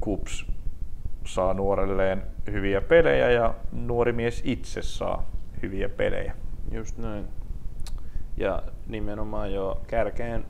Kups 0.00 0.49
saa 1.24 1.54
nuorelleen 1.54 2.22
hyviä 2.52 2.80
pelejä 2.80 3.30
ja 3.30 3.54
nuori 3.72 4.12
mies 4.12 4.42
itse 4.44 4.82
saa 4.82 5.30
hyviä 5.62 5.88
pelejä. 5.88 6.34
Just 6.72 6.98
näin. 6.98 7.28
Ja 8.36 8.62
nimenomaan 8.86 9.52
jo 9.52 9.80
kärkeen 9.86 10.44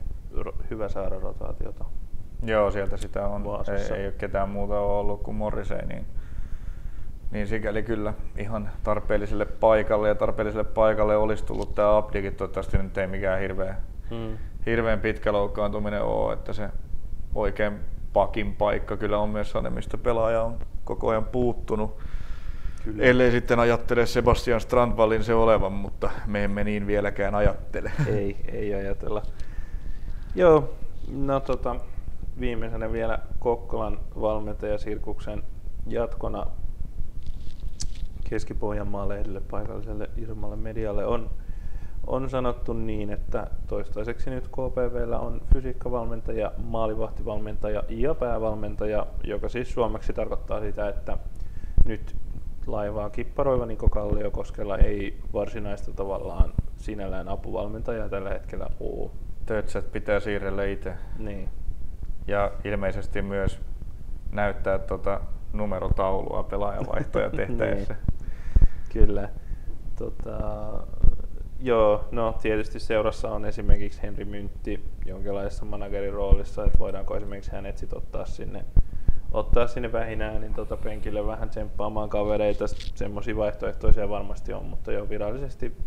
hyvä 0.69 0.89
saada 0.89 1.19
rotaatiota. 1.19 1.85
Joo, 2.43 2.71
sieltä 2.71 2.97
sitä 2.97 3.27
on. 3.27 3.43
Ei, 3.45 3.97
ei 3.97 4.05
ole 4.05 4.13
ketään 4.17 4.49
muuta 4.49 4.79
ollut 4.79 5.23
kuin 5.23 5.37
Morrisei, 5.37 5.85
niin, 5.85 6.05
niin 7.31 7.47
sikäli 7.47 7.83
kyllä 7.83 8.13
ihan 8.37 8.69
tarpeelliselle 8.83 9.45
paikalle. 9.45 10.07
Ja 10.07 10.15
tarpeelliselle 10.15 10.63
paikalle 10.63 11.17
olisi 11.17 11.45
tullut 11.45 11.75
tämä 11.75 11.97
Abdikin, 11.97 12.35
toivottavasti 12.35 12.77
nyt 12.77 12.97
ei 12.97 13.07
mikään 13.07 13.39
hirveä, 13.39 13.75
hmm. 14.09 14.37
hirveän 14.65 14.99
pitkä 14.99 15.33
loukkaantuminen 15.33 16.03
ole, 16.03 16.33
että 16.33 16.53
se 16.53 16.69
oikein 17.35 17.79
pakin 18.13 18.55
paikka 18.55 18.97
kyllä 18.97 19.17
on 19.17 19.29
myös 19.29 19.51
sellainen, 19.51 19.73
mistä 19.73 19.97
pelaaja 19.97 20.43
on 20.43 20.59
koko 20.83 21.09
ajan 21.09 21.25
puuttunut. 21.25 21.97
Kyllä. 22.83 23.03
Ellei 23.03 23.31
sitten 23.31 23.59
ajattele 23.59 24.05
Sebastian 24.05 24.61
Strandvallin 24.61 25.23
se 25.23 25.33
olevan, 25.33 25.71
mutta 25.71 26.09
me 26.25 26.43
emme 26.43 26.63
niin 26.63 26.87
vieläkään 26.87 27.35
ajattele. 27.35 27.91
Ei, 28.07 28.37
ei 28.51 28.73
ajatella. 28.73 29.21
Joo, 30.35 30.73
no 31.11 31.39
tota, 31.39 31.75
viimeisenä 32.39 32.91
vielä 32.91 33.19
Kokkolan 33.39 33.99
valmentajasirkuksen 34.21 35.43
jatkona 35.87 36.45
Keski-Pohjanmaan 38.29 39.09
lehdelle, 39.09 39.41
paikalliselle 39.51 40.09
isommalle 40.17 40.55
medialle 40.55 41.05
on, 41.05 41.29
on 42.07 42.29
sanottu 42.29 42.73
niin, 42.73 43.09
että 43.09 43.47
toistaiseksi 43.67 44.29
nyt 44.29 44.47
KPVllä 44.47 45.19
on 45.19 45.41
fysiikkavalmentaja, 45.53 46.51
maalivahtivalmentaja 46.63 47.83
ja 47.89 48.15
päävalmentaja, 48.15 49.07
joka 49.23 49.49
siis 49.49 49.73
suomeksi 49.73 50.13
tarkoittaa 50.13 50.59
sitä, 50.59 50.89
että 50.89 51.17
nyt 51.85 52.15
laivaa 52.67 53.09
kipparoiva 53.09 53.65
Niko 53.65 53.89
Kalliokoskella 53.89 54.77
ei 54.77 55.19
varsinaista 55.33 55.93
tavallaan 55.93 56.53
sinällään 56.77 57.27
apuvalmentajaa 57.27 58.09
tällä 58.09 58.29
hetkellä 58.29 58.67
ole. 58.79 59.09
Tötsät 59.45 59.91
pitää 59.91 60.19
siirrellä 60.19 60.65
itse. 60.65 60.93
Niin 61.17 61.49
ja 62.27 62.51
ilmeisesti 62.63 63.21
myös 63.21 63.59
näyttää 64.31 64.79
tuota 64.79 65.21
numerotaulua 65.53 66.43
pelaajavaihtoja 66.43 67.29
tehtäessä. 67.37 67.93
niin. 67.93 68.27
Kyllä. 68.93 69.29
Tota, 69.95 70.37
joo, 71.61 72.07
no 72.11 72.35
tietysti 72.41 72.79
seurassa 72.79 73.31
on 73.31 73.45
esimerkiksi 73.45 74.01
Henri 74.01 74.25
Myntti 74.25 74.85
jonkinlaisessa 75.05 75.65
managerin 75.65 76.13
roolissa, 76.13 76.65
että 76.65 76.79
voidaanko 76.79 77.17
esimerkiksi 77.17 77.51
hänet 77.51 77.77
sit 77.77 77.93
ottaa 77.93 78.25
sinne 78.25 78.65
ottaa 79.31 79.67
sinne 79.67 79.91
vähinään 79.91 80.41
niin 80.41 80.53
tota 80.53 80.77
penkille 80.77 81.27
vähän 81.27 81.49
tsemppaamaan 81.49 82.09
kavereita. 82.09 82.67
Semmoisia 82.95 83.35
vaihtoehtoisia 83.35 84.09
varmasti 84.09 84.53
on, 84.53 84.65
mutta 84.65 84.91
jo 84.91 85.09
virallisesti, 85.09 85.77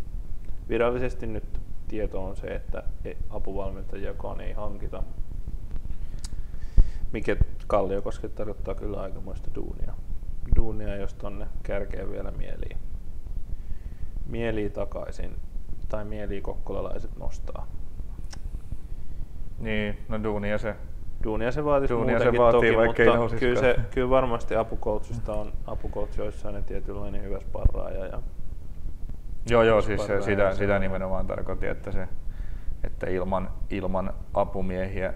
virallisesti 0.69 1.27
nyt 1.27 1.59
tieto 1.87 2.25
on 2.25 2.35
se, 2.35 2.47
että 2.47 2.83
apuvalmentajakaan 3.29 4.41
ei 4.41 4.53
hankita 4.53 5.03
mikä 7.15 7.35
Kalliokoski 7.67 8.29
tarkoittaa 8.29 8.75
kyllä 8.75 9.01
aikamoista 9.01 9.51
duunia. 9.55 9.93
Duunia, 10.55 10.95
jos 10.95 11.13
tonne 11.13 11.47
kärkeen 11.63 12.11
vielä 12.11 12.31
mielii. 12.31 12.77
Mielii 14.25 14.69
takaisin, 14.69 15.35
tai 15.89 16.05
mielii 16.05 16.41
kokkolalaiset 16.41 17.17
nostaa. 17.17 17.67
Niin, 19.59 19.97
no 20.09 20.23
duunia 20.23 20.57
se 20.57 20.75
Duunia 21.25 21.51
se 21.51 21.65
vaatisi 21.65 21.93
duunia 21.93 22.19
se 22.19 22.37
vaatii, 22.37 22.73
toki, 22.73 23.03
mutta 23.17 23.35
kyllä, 23.35 23.59
se, 23.59 23.75
kyllä 23.93 24.09
varmasti 24.09 24.55
apukoutsista 24.55 25.33
on 25.33 25.53
apukoutsi 25.67 26.21
joissain 26.21 26.63
tietynlainen 26.63 27.23
hyvä 27.23 27.39
sparraaja. 27.39 28.05
Ja 28.05 28.21
joo, 29.49 29.63
joo, 29.63 29.81
siis 29.81 30.05
se, 30.05 30.21
sitä, 30.21 30.55
sitä 30.55 30.79
nimenomaan 30.79 31.27
tarkoitin, 31.27 31.69
että, 31.69 31.91
se, 31.91 32.07
että 32.83 33.09
ilman, 33.09 33.49
ilman 33.69 34.13
apumiehiä 34.33 35.13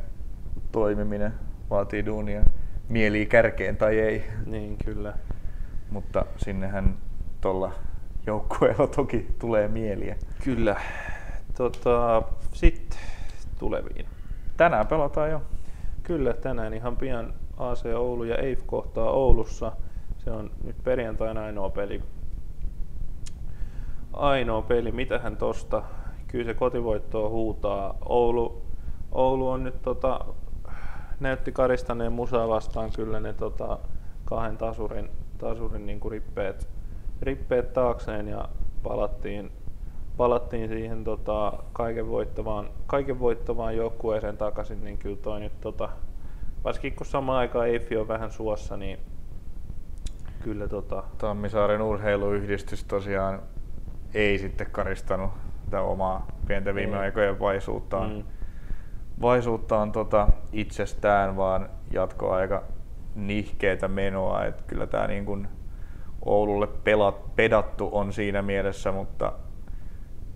toimiminen 0.72 1.34
vaatii 1.70 2.06
duunia 2.06 2.44
mieli 2.90 3.26
kärkeen 3.26 3.78
tai 3.78 4.00
ei. 4.00 4.24
Niin, 4.46 4.78
kyllä. 4.86 5.14
Mutta 5.90 6.26
sinnehän 6.38 6.98
tuolla 7.42 7.72
joukkueella 8.28 8.88
toki 8.96 9.28
tulee 9.40 9.68
mieliä. 9.68 10.16
Kyllä. 10.44 10.76
Tota, 11.58 12.24
Sitten 12.54 13.00
tuleviin. 13.60 14.06
Tänään 14.58 14.88
pelataan 14.88 15.32
jo. 15.32 15.42
Kyllä, 16.04 16.34
tänään 16.34 16.74
ihan 16.74 16.98
pian 16.98 17.34
AC 17.58 17.86
Oulu 17.86 18.24
ja 18.24 18.38
EIF 18.38 18.62
kohtaa 18.66 19.12
Oulussa. 19.12 19.72
Se 20.18 20.32
on 20.32 20.52
nyt 20.64 20.76
perjantaina 20.84 21.44
ainoa 21.44 21.70
peli. 21.70 22.04
Ainoa 24.14 24.62
peli, 24.62 24.92
mitähän 24.92 25.38
tosta. 25.38 25.84
Kyllä 26.28 26.46
se 26.46 26.54
kotivoittoa 26.54 27.30
huutaa. 27.30 27.98
Oulu, 28.06 28.62
Oulu 29.12 29.50
on 29.50 29.64
nyt 29.64 29.82
tota, 29.82 30.26
näytti 31.20 31.52
karistaneen 31.52 32.12
musaa 32.12 32.48
vastaan 32.48 32.92
kyllä 32.96 33.20
ne 33.20 33.34
tota, 33.34 33.80
kahden 34.26 34.58
tasurin, 34.58 35.10
tasurin 35.38 35.86
niin 35.86 36.00
kuin 36.00 36.12
rippeet, 36.12 36.70
rippeet 37.22 37.74
taakseen 37.74 38.28
ja 38.28 38.50
palattiin, 38.84 39.52
palattiin 40.18 40.70
siihen 40.70 41.04
tota, 41.04 41.54
kaiken, 41.74 42.10
voittavaan, 42.10 42.70
kaiken 42.88 43.20
voittavaan 43.20 43.78
joukkueeseen 43.78 44.38
takaisin, 44.38 44.84
niin 44.84 44.98
kyllä 44.98 45.18
toi 45.18 45.40
nyt 45.40 45.62
tota, 45.62 45.90
varsinkin 46.64 46.96
kun 46.96 47.06
samaan 47.06 47.40
aikaan 47.40 47.68
Eifi 47.68 47.98
on 47.98 48.08
vähän 48.08 48.32
suossa, 48.32 48.78
niin 48.78 49.00
kyllä 50.44 50.68
tota... 50.68 51.04
Tammisaaren 51.18 51.82
urheiluyhdistys 51.82 52.84
tosiaan 52.84 53.42
ei 54.14 54.38
sitten 54.38 54.68
karistanut 54.72 55.32
tätä 55.66 55.82
omaa 55.82 56.28
pientä 56.48 56.76
viime 56.76 56.98
aikojen 56.98 57.40
vaisuuttaan. 57.40 58.12
Mm 58.12 58.24
vaisuuttaan 59.22 59.92
tota 59.92 60.28
itsestään, 60.52 61.38
vaan 61.38 61.70
jatkoaika 61.92 62.64
nihkeetä 63.16 63.88
menoa. 63.88 64.46
Et 64.46 64.62
kyllä 64.62 64.88
tämä 64.88 65.08
niin 65.08 65.26
kun 65.26 65.48
Oululle 66.30 66.68
pelat, 66.68 67.36
pedattu 67.36 67.90
on 67.92 68.14
siinä 68.14 68.42
mielessä, 68.42 68.92
mutta, 68.92 69.34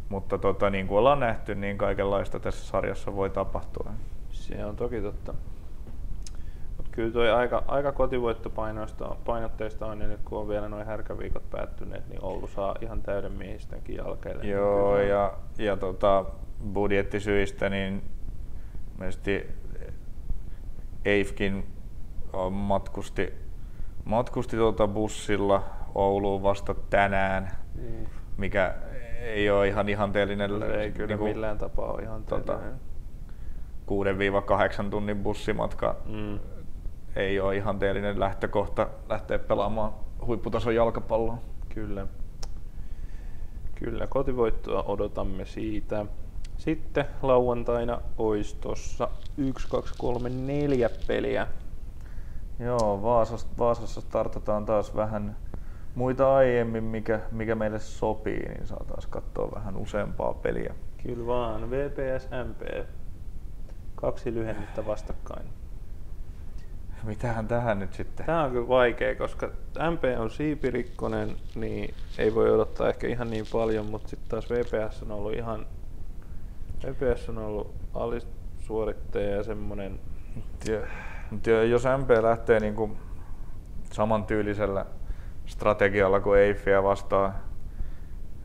mutta 0.10 0.38
tota, 0.38 0.70
niin 0.70 0.88
kuin 0.88 1.00
ollaan 1.00 1.20
nähty, 1.20 1.56
niin 1.56 1.78
kaikenlaista 1.78 2.40
tässä 2.40 2.66
sarjassa 2.66 3.16
voi 3.16 3.30
tapahtua. 3.30 3.92
Se 4.32 4.66
on 4.66 4.76
toki 4.76 5.02
totta. 5.02 5.34
Mut 6.78 6.88
kyllä 6.92 7.14
tuo 7.14 7.36
aika, 7.36 7.64
aika 7.68 7.92
kotivoittopainotteista 7.92 9.86
on, 9.86 10.02
ja 10.02 10.08
nyt 10.08 10.20
kun 10.26 10.40
on 10.40 10.48
vielä 10.48 10.70
noin 10.70 10.86
härkäviikot 10.86 11.50
päättyneet, 11.50 12.10
niin 12.10 12.26
Oulu 12.26 12.48
saa 12.48 12.76
ihan 12.82 13.02
täyden 13.02 13.32
miehistönkin 13.32 13.96
jälkeelle. 13.96 14.44
Joo, 14.44 14.98
ja, 14.98 15.34
ja 15.58 15.78
tota, 15.78 16.26
budjettisyistä, 16.74 17.70
niin 17.70 18.04
Mielestäni 18.98 19.46
Eifkin 21.06 21.66
matkusti, 22.52 23.34
matkusti 24.06 24.58
tuota 24.58 24.88
bussilla 24.88 25.64
Ouluun 25.96 26.44
vasta 26.44 26.76
tänään, 26.90 27.52
mm. 27.76 28.06
mikä 28.38 28.76
ei 29.22 29.50
ole 29.50 29.68
ihan 29.68 29.90
ihanteellinen. 29.90 30.52
Ei 30.64 30.92
kyllä 30.92 31.08
niin 31.08 31.20
kuin, 31.20 31.32
millään 31.32 31.58
tapaa 31.58 31.92
ole 31.92 32.08
tota, 32.26 32.60
6-8 34.86 34.90
tunnin 34.90 35.24
bussimatka 35.24 35.96
mm. 36.06 36.40
ei 37.16 37.40
ole 37.40 37.58
ihanteellinen 37.58 38.20
lähtökohta 38.20 38.88
lähteä 39.10 39.40
pelaamaan 39.40 39.94
huipputason 40.26 40.76
jalkapalloa. 40.76 41.38
Kyllä. 41.70 42.08
Kyllä, 43.76 44.08
kotivoittoa 44.08 44.84
odotamme 44.84 45.46
siitä. 45.46 46.06
Sitten 46.58 47.06
lauantaina 47.22 48.02
olisi 48.18 48.56
tuossa 48.62 49.10
1, 49.38 49.68
2, 49.70 49.94
3, 49.98 50.30
4 50.30 50.90
peliä. 51.08 51.48
Joo, 52.60 53.02
Vaasassa, 53.02 53.48
Vaasassa 53.60 54.02
startataan 54.02 54.66
taas 54.66 54.96
vähän, 54.96 55.36
muita 55.96 56.36
aiemmin, 56.36 56.84
mikä, 56.84 57.20
mikä 57.32 57.56
meille 57.56 57.80
sopii, 57.80 58.50
niin 58.50 58.68
saataisiin 58.68 59.12
katsoa 59.12 59.52
vähän 59.56 59.78
useampaa 59.78 60.34
peliä. 60.34 60.76
Kyllä 61.04 61.26
vaan, 61.28 61.72
VPS 61.72 62.30
MP. 62.50 62.88
Kaksi 63.96 64.34
lyhennettä 64.34 64.86
vastakkain. 64.86 65.46
Mitähän 67.04 67.48
tähän 67.48 67.80
nyt 67.80 67.94
sitten? 67.94 68.26
Tämä 68.26 68.44
on 68.44 68.52
kyllä 68.52 68.68
vaikea, 68.68 69.16
koska 69.16 69.50
MP 69.92 70.04
on 70.20 70.30
siipirikkonen, 70.30 71.36
niin 71.56 71.94
ei 72.18 72.36
voi 72.36 72.52
odottaa 72.52 72.90
ehkä 72.90 73.08
ihan 73.08 73.30
niin 73.30 73.46
paljon, 73.52 73.86
mutta 73.86 74.10
sitten 74.10 74.30
taas 74.30 74.50
VPS 74.50 75.04
on 75.04 75.12
ollut 75.12 75.34
ihan... 75.34 75.66
VPS 76.86 77.30
on 77.30 77.38
ollut 77.38 77.74
alisuorittaja 77.94 79.36
ja 79.36 79.44
semmoinen... 79.44 80.00
Mutta 81.32 81.50
jos 81.50 81.84
MP 81.84 82.10
lähtee 82.22 82.60
niinku 82.60 82.92
samantyylisellä 83.92 84.86
strategialla 85.46 86.20
kuin 86.20 86.40
Eiffiä 86.40 86.84
vastaan, 86.84 87.34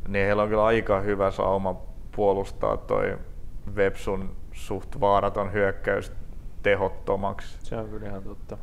niin 0.09 0.27
heillä 0.27 0.43
on 0.43 0.49
kyllä 0.49 0.65
aika 0.65 1.01
hyvä 1.01 1.31
sauma 1.31 1.81
puolustaa 2.17 2.77
toi 2.77 3.19
Websun 3.75 4.37
suht 4.53 5.01
vaaraton 5.01 5.53
hyökkäys 5.53 6.13
tehottomaksi. 6.63 7.59
Se 7.63 7.77
on 7.77 7.89
kyllä 7.89 8.07
ihan 8.07 8.23
totta. 8.23 8.59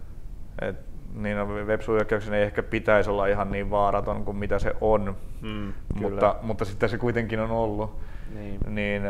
Et, 0.61 0.75
niin 1.13 1.37
Websun 1.47 1.95
hyökkäyksen 1.95 2.33
ei 2.33 2.43
ehkä 2.43 2.63
pitäisi 2.63 3.09
olla 3.09 3.27
ihan 3.27 3.51
niin 3.51 3.69
vaaraton 3.69 4.25
kuin 4.25 4.37
mitä 4.37 4.59
se 4.59 4.73
on, 4.81 5.15
mm, 5.41 5.73
mutta, 5.95 6.35
mutta 6.41 6.65
sitten 6.65 6.89
se 6.89 6.97
kuitenkin 6.97 7.39
on 7.39 7.51
ollut. 7.51 7.99
Niin. 8.33 8.59
niin 8.67 9.03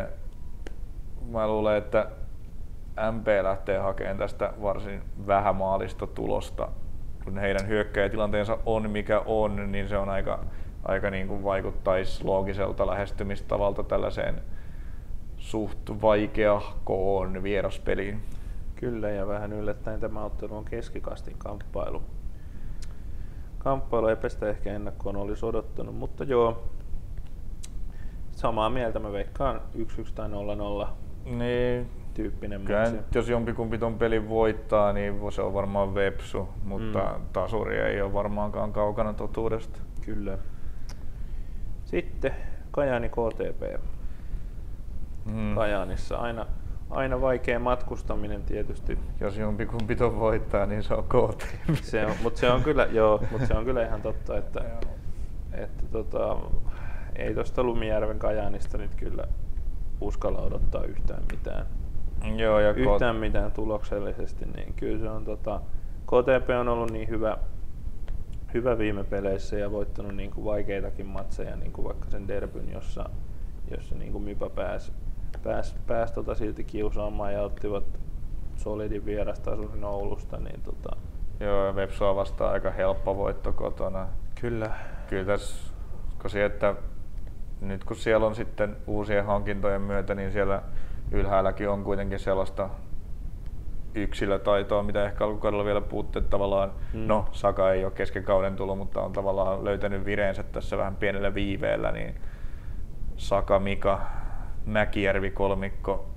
mä 1.31 1.47
luulen, 1.47 1.77
että 1.77 2.07
MP 3.11 3.27
lähtee 3.41 3.77
hakemaan 3.77 4.17
tästä 4.17 4.53
varsin 4.61 5.01
vähämaalista 5.27 6.07
tulosta 6.07 6.69
kun 7.25 7.37
heidän 7.37 7.67
hyökkäjätilanteensa 7.67 8.57
on 8.65 8.89
mikä 8.89 9.19
on, 9.25 9.71
niin 9.71 9.89
se 9.89 9.97
on 9.97 10.09
aika, 10.09 10.45
aika 10.83 11.09
niin 11.09 11.27
kuin 11.27 11.43
vaikuttaisi 11.43 12.25
loogiselta 12.25 12.87
lähestymistavalta 12.87 13.83
tällaiseen 13.83 14.41
suht 15.37 16.01
vaikeahkoon 16.01 17.43
vieraspeliin. 17.43 18.21
Kyllä, 18.75 19.09
ja 19.09 19.27
vähän 19.27 19.53
yllättäen 19.53 19.99
tämä 19.99 20.25
ottelu 20.25 20.57
on 20.57 20.65
keskikastin 20.65 21.37
kamppailu. 21.37 22.03
Kamppailu 23.57 24.07
ei 24.07 24.15
ehkä 24.49 24.73
ennakkoon 24.73 25.15
olisi 25.15 25.45
odottanut, 25.45 25.95
mutta 25.95 26.23
joo, 26.23 26.63
samaa 28.31 28.69
mieltä 28.69 28.99
mä 28.99 29.11
veikkaan 29.11 29.61
1-1 29.77 29.81
tai 30.15 30.29
0-0. 30.85 30.87
Niin, 31.25 31.89
tyyppinen 32.15 32.61
Kyllä, 32.61 32.91
jos 33.15 33.29
jompikumpi 33.29 33.77
ton 33.77 33.97
pelin 33.97 34.29
voittaa, 34.29 34.93
niin 34.93 35.31
se 35.31 35.41
on 35.41 35.53
varmaan 35.53 35.95
Vepsu, 35.95 36.49
mutta 36.63 36.99
mm. 36.99 37.25
tasuri 37.33 37.77
ei 37.77 38.01
ole 38.01 38.13
varmaankaan 38.13 38.73
kaukana 38.73 39.13
totuudesta. 39.13 39.79
Kyllä. 40.05 40.37
Sitten 41.85 42.31
Kajaani 42.71 43.09
KTP. 43.09 43.81
Mm. 45.25 45.55
Kajaanissa 45.55 46.17
aina, 46.17 46.45
aina 46.89 47.21
vaikea 47.21 47.59
matkustaminen 47.59 48.43
tietysti. 48.43 48.99
Jos 49.19 49.37
jompikumpi 49.37 49.95
ton 49.95 50.19
voittaa, 50.19 50.65
niin 50.65 50.83
se 50.83 50.93
on 50.93 51.03
KTP. 51.03 51.75
Se 51.81 52.05
on, 52.05 52.15
mutta 52.23 52.39
se 52.39 52.51
on 52.51 52.63
kyllä, 52.63 52.87
joo, 52.91 53.23
mutta 53.31 53.47
se 53.47 53.53
on 53.53 53.65
kyllä 53.65 53.85
ihan 53.85 54.01
totta, 54.01 54.37
että, 54.37 54.59
että, 54.59 54.87
että 55.53 55.83
tota, 55.91 56.37
ei 57.15 57.33
tuosta 57.33 57.63
Lumijärven 57.63 58.19
Kajaanista 58.19 58.77
nyt 58.77 58.95
kyllä 58.95 59.23
uskalla 60.01 60.39
odottaa 60.39 60.83
yhtään 60.83 61.23
mitään. 61.31 61.65
Joo, 62.35 62.59
ja 62.59 62.71
yhtään 62.71 63.15
mitään 63.15 63.51
tuloksellisesti, 63.51 64.45
niin 64.45 64.73
kyllä 64.73 64.99
se 64.99 65.09
on 65.09 65.25
tota, 65.25 65.61
KTP 66.05 66.49
on 66.59 66.67
ollut 66.67 66.91
niin 66.91 67.09
hyvä, 67.09 67.37
hyvä 68.53 68.77
viime 68.77 69.03
peleissä 69.03 69.57
ja 69.57 69.71
voittanut 69.71 70.15
niin 70.15 70.31
kuin 70.31 70.45
vaikeitakin 70.45 71.05
matseja, 71.05 71.55
niin 71.55 71.71
kuin 71.71 71.85
vaikka 71.85 72.09
sen 72.09 72.27
derbyn, 72.27 72.71
jossa, 72.71 73.09
jossa 73.71 73.95
niin 73.95 74.11
kuin 74.11 74.23
Mypä 74.23 74.49
pääsi 74.49 74.91
pääs, 75.43 75.75
pääs 75.87 76.11
tota 76.11 76.35
silti 76.35 76.63
kiusaamaan 76.63 77.33
ja 77.33 77.41
ottivat 77.41 77.83
solidin 78.55 79.05
vierastasun 79.05 79.83
Oulusta, 79.83 80.37
niin 80.37 80.61
tota... 80.61 80.95
Joo, 81.39 81.75
vepsua 81.75 82.15
vastaan 82.15 82.53
aika 82.53 82.71
helppo 82.71 83.17
voitto 83.17 83.53
kotona. 83.53 84.07
Kyllä. 84.41 84.71
Kyllä 85.07 85.25
tässä, 85.25 85.73
kun 86.21 86.29
se, 86.29 86.45
että 86.45 86.75
nyt 87.61 87.83
kun 87.83 87.95
siellä 87.95 88.25
on 88.25 88.35
sitten 88.35 88.75
uusien 88.87 89.25
hankintojen 89.25 89.81
myötä, 89.81 90.15
niin 90.15 90.31
siellä 90.31 90.61
ylhäälläkin 91.11 91.69
on 91.69 91.83
kuitenkin 91.83 92.19
sellaista 92.19 92.69
yksilötaitoa, 93.95 94.83
mitä 94.83 95.05
ehkä 95.05 95.25
alkukaudella 95.25 95.65
vielä 95.65 95.81
puutte 95.81 96.21
tavallaan, 96.21 96.71
mm. 96.93 97.07
no 97.07 97.29
Saka 97.31 97.71
ei 97.71 97.85
ole 97.85 97.93
kesken 97.93 98.23
kauden 98.23 98.55
tullut, 98.55 98.77
mutta 98.77 99.01
on 99.01 99.13
tavallaan 99.13 99.65
löytänyt 99.65 100.05
vireensä 100.05 100.43
tässä 100.43 100.77
vähän 100.77 100.95
pienellä 100.95 101.33
viiveellä, 101.33 101.91
niin 101.91 102.15
Saka, 103.17 103.59
Mika, 103.59 104.01
Mäkijärvi 104.65 105.31
kolmikko, 105.31 106.09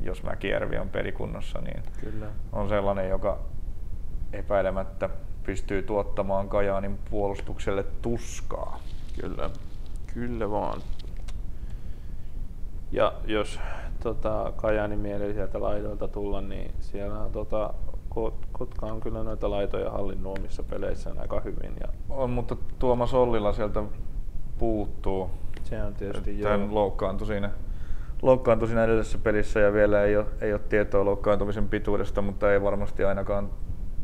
jos 0.00 0.22
Mäkijärvi 0.22 0.78
on 0.78 0.88
pelikunnossa, 0.88 1.60
niin 1.60 1.82
Kyllä. 2.00 2.26
on 2.52 2.68
sellainen, 2.68 3.08
joka 3.08 3.38
epäilemättä 4.32 5.10
pystyy 5.42 5.82
tuottamaan 5.82 6.48
Kajaanin 6.48 6.98
puolustukselle 7.10 7.82
tuskaa. 8.02 8.80
Kyllä, 9.20 9.50
kyllä 10.14 10.50
vaan. 10.50 10.80
Ja 12.92 13.12
jos 13.26 13.60
tota, 14.02 14.52
Kajaanin 14.56 14.98
mieli 14.98 15.34
sieltä 15.34 15.60
laidoilta 15.60 16.08
tulla, 16.08 16.40
niin 16.40 16.74
siellä 16.80 17.18
on 17.18 17.32
tota, 17.32 17.74
Kotka 18.52 18.86
on 18.86 19.00
kyllä 19.00 19.22
noita 19.22 19.50
laitoja 19.50 19.90
hallinnut 19.90 20.38
omissa 20.38 20.62
peleissään 20.62 21.20
aika 21.20 21.40
hyvin. 21.40 21.72
Ja... 21.80 21.88
On, 22.08 22.30
mutta 22.30 22.56
Tuomas 22.78 23.14
Ollila 23.14 23.52
sieltä 23.52 23.82
puuttuu. 24.58 25.30
Se 25.64 25.82
on 25.82 25.94
tietysti 25.94 26.38
joo. 26.38 26.68
loukkaantui 26.70 27.26
siinä, 27.26 27.50
loukkaantui 28.22 28.68
siinä 28.68 28.84
edellisessä 28.84 29.18
pelissä 29.18 29.60
ja 29.60 29.72
vielä 29.72 30.02
ei 30.02 30.16
ole, 30.16 30.26
ei 30.40 30.52
ole 30.52 30.60
tietoa 30.68 31.04
loukkaantumisen 31.04 31.68
pituudesta, 31.68 32.22
mutta 32.22 32.52
ei 32.52 32.62
varmasti 32.62 33.04
ainakaan 33.04 33.50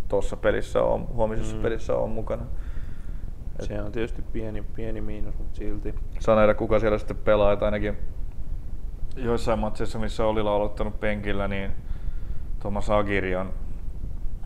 tuossa 0.08 0.36
pelissä 0.36 0.82
on, 0.82 1.08
huomisessa 1.08 1.56
mm. 1.56 1.62
pelissä 1.62 1.96
on 1.96 2.10
mukana. 2.10 2.42
Et... 3.58 3.66
Se 3.66 3.82
on 3.82 3.92
tietysti 3.92 4.22
pieni, 4.32 4.64
pieni 4.74 5.00
miinus, 5.00 5.38
mutta 5.38 5.56
silti. 5.56 5.94
Saa 6.20 6.36
nähdä 6.36 6.54
kuka 6.54 6.80
siellä 6.80 6.98
sitten 6.98 7.16
pelaa, 7.16 7.52
että 7.52 7.64
ainakin 7.64 7.98
joissain 9.16 9.58
matseissa, 9.58 9.98
missä 9.98 10.24
oli 10.24 10.40
on 10.40 10.48
aloittanut 10.48 11.00
penkillä, 11.00 11.48
niin 11.48 11.70
Thomas 12.60 12.90
Agiri 12.90 13.36
on, 13.36 13.52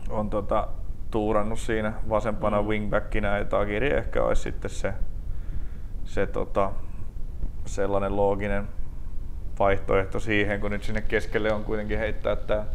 on 0.09 0.29
tota, 0.29 0.67
tuurannut 1.11 1.59
siinä 1.59 1.93
vasempana 2.09 2.61
mm. 2.61 2.67
wingbackinä, 2.67 3.37
ja 3.37 3.59
Agiri 3.59 3.93
ehkä 3.93 4.23
olisi 4.23 4.41
sitten 4.41 4.71
se, 4.71 4.93
se 6.05 6.27
tota, 6.27 6.71
sellainen 7.65 8.15
looginen 8.15 8.67
vaihtoehto 9.59 10.19
siihen, 10.19 10.61
kun 10.61 10.71
nyt 10.71 10.83
sinne 10.83 11.01
keskelle 11.01 11.53
on 11.53 11.63
kuitenkin 11.63 11.99
heittää 11.99 12.35
tämä 12.35 12.65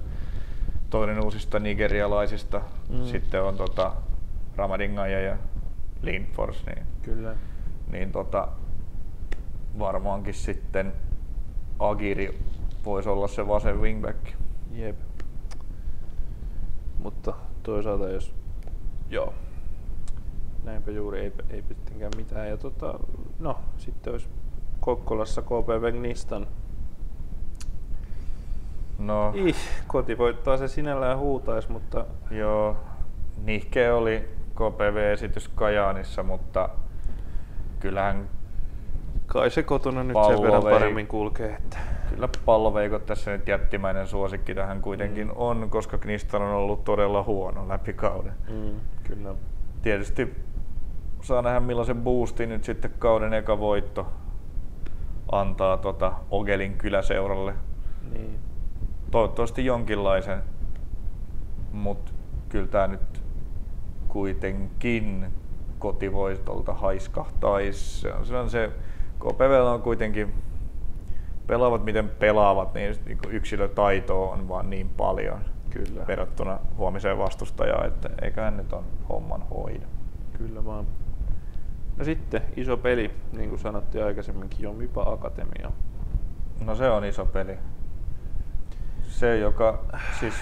toinen 0.90 1.24
uusista 1.24 1.58
nigerialaisista. 1.58 2.60
Mm. 2.88 3.04
Sitten 3.04 3.42
on 3.42 3.56
tota, 3.56 3.92
Ramadingaja 4.56 5.20
ja 5.20 5.36
Lindfors. 6.02 6.66
Niin, 6.66 6.86
Kyllä. 7.02 7.34
Niin 7.92 8.12
tota, 8.12 8.48
varmaankin 9.78 10.34
sitten 10.34 10.92
Agiri 11.78 12.38
voisi 12.84 13.08
olla 13.08 13.28
se 13.28 13.48
vasen 13.48 13.80
wingback. 13.80 14.18
Jep. 14.72 14.96
Mutta 16.98 17.34
toisaalta 17.62 18.08
jos... 18.08 18.34
Joo. 19.10 19.34
Näinpä 20.64 20.90
juuri, 20.90 21.20
ei, 21.20 21.32
ei 21.50 21.62
pittenkään 21.62 22.12
mitään. 22.16 22.48
Ja 22.48 22.56
tota, 22.56 23.00
no, 23.38 23.56
sitten 23.76 24.12
olisi 24.12 24.28
Kokkolassa 24.80 25.42
KP 25.42 25.82
Vegnistan. 25.82 26.46
No. 28.98 29.32
Ih, 29.34 29.56
kotivoittoa 29.86 30.56
se 30.56 30.68
sinällään 30.68 31.18
huutaisi, 31.18 31.72
mutta... 31.72 32.06
Joo, 32.30 32.76
nihkeä 33.44 33.96
oli 33.96 34.28
KPV-esitys 34.54 35.48
Kajaanissa, 35.48 36.22
mutta 36.22 36.68
kyllähän 37.80 38.28
kai 39.26 39.50
se 39.50 39.62
kotona 39.62 40.04
nyt 40.04 40.14
Palloveik- 40.14 40.34
sen 40.34 40.42
verran 40.42 40.62
paremmin 40.62 41.06
kulkee. 41.06 41.54
Että. 41.54 41.78
Kyllä 42.10 42.28
palloveikot 42.44 43.06
tässä 43.06 43.30
nyt 43.30 43.48
jättimäinen 43.48 44.06
suosikki 44.06 44.54
tähän 44.54 44.82
kuitenkin 44.82 45.26
mm. 45.26 45.32
on, 45.36 45.70
koska 45.70 45.98
Knistan 45.98 46.42
on 46.42 46.54
ollut 46.54 46.84
todella 46.84 47.22
huono 47.22 47.68
läpi 47.68 47.92
kauden. 47.92 48.32
Mm, 48.50 48.80
kyllä. 49.04 49.34
Tietysti 49.82 50.34
saa 51.22 51.42
nähdä 51.42 51.60
millaisen 51.60 52.02
boostin 52.02 52.48
nyt 52.48 52.64
sitten 52.64 52.94
kauden 52.98 53.32
eka 53.32 53.58
voitto 53.58 54.06
antaa 55.32 55.76
tota 55.76 56.12
Ogelin 56.30 56.78
kyläseuralle. 56.78 57.54
Niin. 58.12 58.38
Toivottavasti 59.10 59.64
jonkinlaisen, 59.64 60.42
mutta 61.72 62.12
kyllä 62.48 62.66
tämä 62.66 62.86
nyt 62.86 63.22
kuitenkin 64.08 65.26
kotivoitolta 65.78 66.74
haiskahtaisi. 66.74 68.00
Se 68.22 68.36
on 68.36 68.50
se 68.50 68.70
KPV 69.24 69.66
on 69.74 69.82
kuitenkin, 69.82 70.34
pelaavat 71.46 71.84
miten 71.84 72.08
pelaavat, 72.08 72.74
niin 72.74 72.96
niinku 73.06 73.28
yksilötaito 73.28 74.30
on 74.30 74.48
vaan 74.48 74.70
niin 74.70 74.88
paljon 74.88 75.38
Kyllä. 75.70 76.06
verrattuna 76.06 76.58
huomiseen 76.76 77.18
vastustajaan, 77.18 77.86
että 77.86 78.10
eiköhän 78.22 78.56
nyt 78.56 78.72
on 78.72 78.84
homman 79.08 79.42
hoida. 79.50 79.86
Kyllä 80.38 80.64
vaan. 80.64 80.86
No 81.96 82.04
sitten 82.04 82.42
iso 82.56 82.76
peli, 82.76 83.10
niin 83.32 83.48
kuin 83.48 83.58
sanottiin 83.58 84.04
aikaisemminkin, 84.04 84.68
on 84.68 84.76
Mypa 84.76 85.02
Akatemia. 85.02 85.70
No 86.64 86.74
se 86.74 86.90
on 86.90 87.04
iso 87.04 87.26
peli. 87.26 87.58
Se, 89.02 89.38
joka 89.38 89.84
siis, 90.20 90.34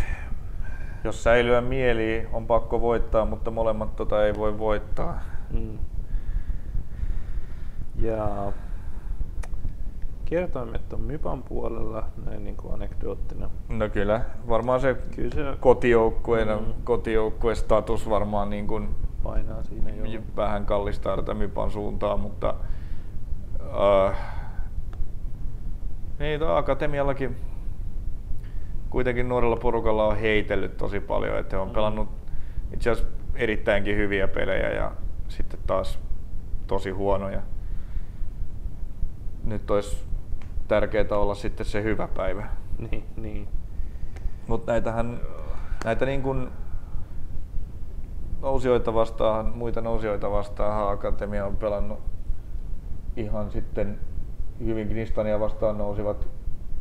jos 1.05 1.23
säilyä 1.23 1.61
mieli 1.61 2.29
on 2.33 2.47
pakko 2.47 2.81
voittaa, 2.81 3.25
mutta 3.25 3.51
molemmat 3.51 3.97
tota 3.97 4.27
ei 4.27 4.37
voi 4.37 4.59
voittaa. 4.59 5.21
Mm. 5.51 5.79
Ja 7.97 8.53
kertoimet 10.33 10.93
on 10.93 11.01
Mypan 11.01 11.43
puolella, 11.43 12.05
näin 12.27 12.45
niin 12.45 12.57
kuin 12.57 12.75
anekdoottina. 12.75 13.51
No 13.69 13.89
kyllä, 13.89 14.21
varmaan 14.49 14.81
se, 14.81 14.95
kyllä 15.17 15.31
se 15.31 15.57
kotijoukkueen, 15.61 16.49
mm. 16.49 16.73
kotijoukkueen 16.85 17.57
status 17.57 18.11
varmaan 18.11 18.51
niin 18.51 18.67
kuin 18.67 18.89
painaa 19.23 19.63
siinä 19.63 19.91
jo. 19.91 20.21
vähän 20.37 20.67
kallistaa 20.67 21.17
tätä 21.17 21.35
Mypan 21.35 21.71
suuntaan, 21.71 22.21
mutta 22.21 22.55
äh, 23.61 24.19
niin, 26.19 26.41
akatemiallakin 26.43 27.37
kuitenkin 28.91 29.29
nuorella 29.29 29.57
porukalla 29.57 30.07
on 30.07 30.17
heitellyt 30.17 30.77
tosi 30.77 31.01
paljon, 31.01 31.39
että 31.39 31.57
he 31.57 31.63
on 31.63 31.69
mm. 31.69 31.75
pelannut 31.75 32.09
itse 32.75 32.91
asiassa 32.91 33.13
erittäinkin 33.35 33.97
hyviä 33.97 34.29
pelejä 34.29 34.71
ja 34.71 34.93
sitten 35.29 35.61
taas 35.67 35.99
tosi 36.67 36.91
huonoja. 36.91 37.43
Nyt 39.45 39.71
olisi 39.71 40.12
tärkeää 40.73 41.07
olla 41.11 41.35
sitten 41.35 41.67
se 41.67 41.83
hyvä 41.83 42.09
päivä. 42.17 42.47
Niin, 42.91 43.05
niin. 43.17 43.49
Mutta 44.47 44.73
näitähän, 44.73 45.21
näitä 45.85 46.07
niin 46.07 46.23
kuin 46.23 46.49
nousijoita 48.41 48.95
vastaan, 48.95 49.47
muita 49.47 49.81
nousijoita 49.81 50.31
vastaan 50.31 50.93
Akatemia 50.93 51.47
on 51.47 51.57
pelannut 51.57 51.99
ihan 53.17 53.51
sitten 53.51 53.99
hyvinkin 54.65 54.97
Nistania 54.97 55.41
vastaan 55.41 55.79
nousivat 55.79 56.29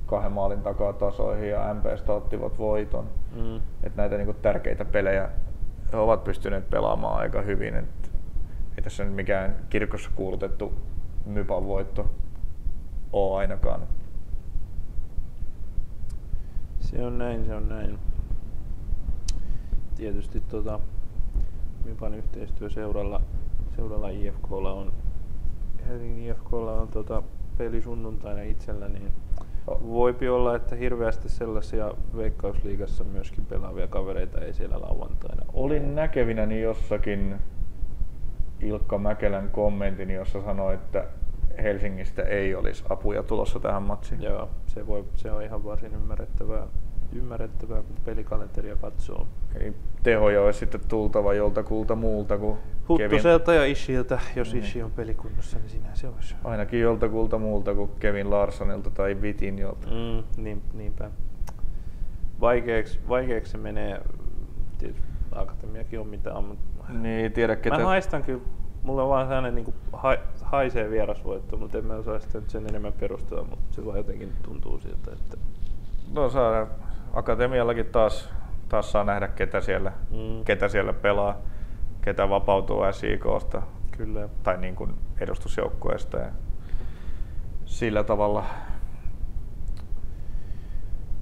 kahden 0.06 0.32
maalin 0.32 0.62
takaa 0.62 0.94
tasoihin 0.94 1.50
ja 1.50 1.74
MPstä 1.74 2.14
ottivat 2.14 2.60
voiton. 2.60 3.06
Mm. 3.36 3.62
Et 3.84 3.96
näitä 3.96 4.18
niinku 4.18 4.34
tärkeitä 4.34 4.86
pelejä 4.86 5.30
he 5.92 5.98
ovat 5.98 6.24
pystyneet 6.24 6.70
pelaamaan 6.70 7.20
aika 7.20 7.42
hyvin. 7.42 7.76
Et 7.76 8.12
ei 8.78 8.84
tässä 8.84 9.04
nyt 9.04 9.14
mikään 9.14 9.56
kirkossa 9.70 10.10
kuulutettu 10.16 10.74
Mypan 11.26 11.68
voitto 11.68 12.10
ole 13.14 13.38
ainakaan. 13.38 13.82
Se 16.80 17.06
on 17.06 17.18
näin, 17.18 17.46
se 17.46 17.56
on 17.56 17.70
näin. 17.70 18.00
Tietysti 19.96 20.42
tota, 20.42 20.80
Mypan 21.86 22.14
yhteistyö 22.14 22.70
seuralla, 22.70 23.22
seuralla 23.76 24.10
IFKlla 24.10 24.74
on 24.74 24.94
Helsingin 25.88 26.30
IFKlla 26.30 26.74
on 26.74 26.88
tota, 26.88 27.24
peli 27.58 27.82
sunnuntaina 27.82 28.42
itsellä, 28.42 28.88
niin 28.88 29.12
Voipi 29.68 30.30
olla, 30.30 30.56
että 30.56 30.76
hirveästi 30.76 31.30
sellaisia 31.30 31.92
veikkausliigassa 32.18 33.04
myöskin 33.04 33.46
pelaavia 33.46 33.88
kavereita 33.88 34.42
ei 34.42 34.54
siellä 34.54 34.82
lauantaina 34.82 35.46
Olin 35.54 35.96
näkevinäni 35.96 36.62
jossakin 36.62 37.36
Ilkka 38.60 38.98
Mäkelän 38.98 39.50
kommentin, 39.50 40.10
jossa 40.10 40.44
sanoi, 40.44 40.74
että 40.74 41.06
Helsingistä 41.62 42.22
ei 42.22 42.56
olisi 42.56 42.84
apuja 42.90 43.24
tulossa 43.24 43.60
tähän 43.60 43.84
matsiin. 43.84 44.22
Joo, 44.22 44.50
se, 44.66 44.88
voi, 44.88 45.06
se 45.16 45.32
on 45.32 45.44
ihan 45.44 45.64
varsin 45.64 45.94
ymmärrettävää 45.94 46.68
ymmärrettävää, 47.16 47.82
kun 47.82 47.96
pelikalenteria 48.06 48.76
katsoo. 48.76 49.28
Eli 49.56 49.74
tehoja 50.04 50.42
olisi 50.42 50.60
sitten 50.60 50.82
tultava 50.88 51.34
joltakulta 51.34 51.96
muulta 51.96 52.38
kuin 52.38 52.58
Huttuselta 52.90 53.46
Kevin... 53.46 53.60
ja 53.60 53.66
Ishiltä, 53.66 54.20
jos 54.36 54.54
niin. 54.54 54.64
Ishi 54.64 54.84
on 54.84 54.92
pelikunnossa, 54.92 55.58
niin 55.58 55.70
sinä 55.70 55.90
se 55.94 56.08
olisi. 56.08 56.36
Ainakin 56.44 56.82
joltakulta 56.82 57.38
muulta 57.38 57.76
kuin 57.76 57.92
Kevin 58.00 58.30
Larsonilta 58.30 58.90
tai 58.90 59.18
jolta. 59.60 59.88
Mm, 59.88 60.44
niin, 60.44 60.62
niinpä. 60.74 61.12
Vaikeaksi, 62.42 63.00
vaikeaksi 63.10 63.52
se 63.52 63.58
menee. 63.58 64.02
Tietysti 64.78 65.08
akatemiakin 65.32 66.00
on 66.00 66.08
mitä 66.08 66.34
on, 66.34 66.44
mutta... 66.44 66.94
Niin, 66.94 67.32
tiedä 67.32 67.56
ketä... 67.56 67.78
Mä 67.78 67.86
haistan 67.86 68.24
kyllä 68.24 68.42
mulla 68.84 69.04
on 69.04 69.10
vaan 69.10 69.26
sellainen 69.26 69.56
niin 69.56 69.66
kuin, 69.66 69.76
ha, 69.94 70.16
haisee 70.42 70.90
vierasvoitto, 70.90 71.58
mutta 71.58 71.78
en 71.78 71.86
mä 71.86 71.94
osaa 71.94 72.20
sitä 72.20 72.42
sen 72.48 72.68
enemmän 72.70 72.94
perustella, 72.94 73.44
mutta 73.44 73.76
se 73.76 73.86
vaan 73.86 73.98
jotenkin 73.98 74.34
tuntuu 74.44 74.80
siltä, 74.80 75.12
että... 75.12 75.38
No 76.14 76.30
saadaan 76.30 76.68
akatemiallakin 77.14 77.86
taas, 77.86 78.30
taas 78.70 78.92
saa 78.92 79.04
nähdä, 79.04 79.28
ketä 79.28 79.62
siellä, 79.62 79.92
mm. 80.12 80.44
ketä 80.46 80.68
siellä 80.68 80.94
pelaa, 80.94 81.38
ketä 82.02 82.30
vapautuu 82.30 82.82
SIKsta 82.92 83.62
Kyllä. 83.98 84.30
tai 84.44 84.58
niin 84.58 84.76
kuin 84.76 84.96
edustusjoukkueesta. 85.20 86.18
Ja 86.18 86.32
sillä 87.66 88.04
tavalla 88.04 88.46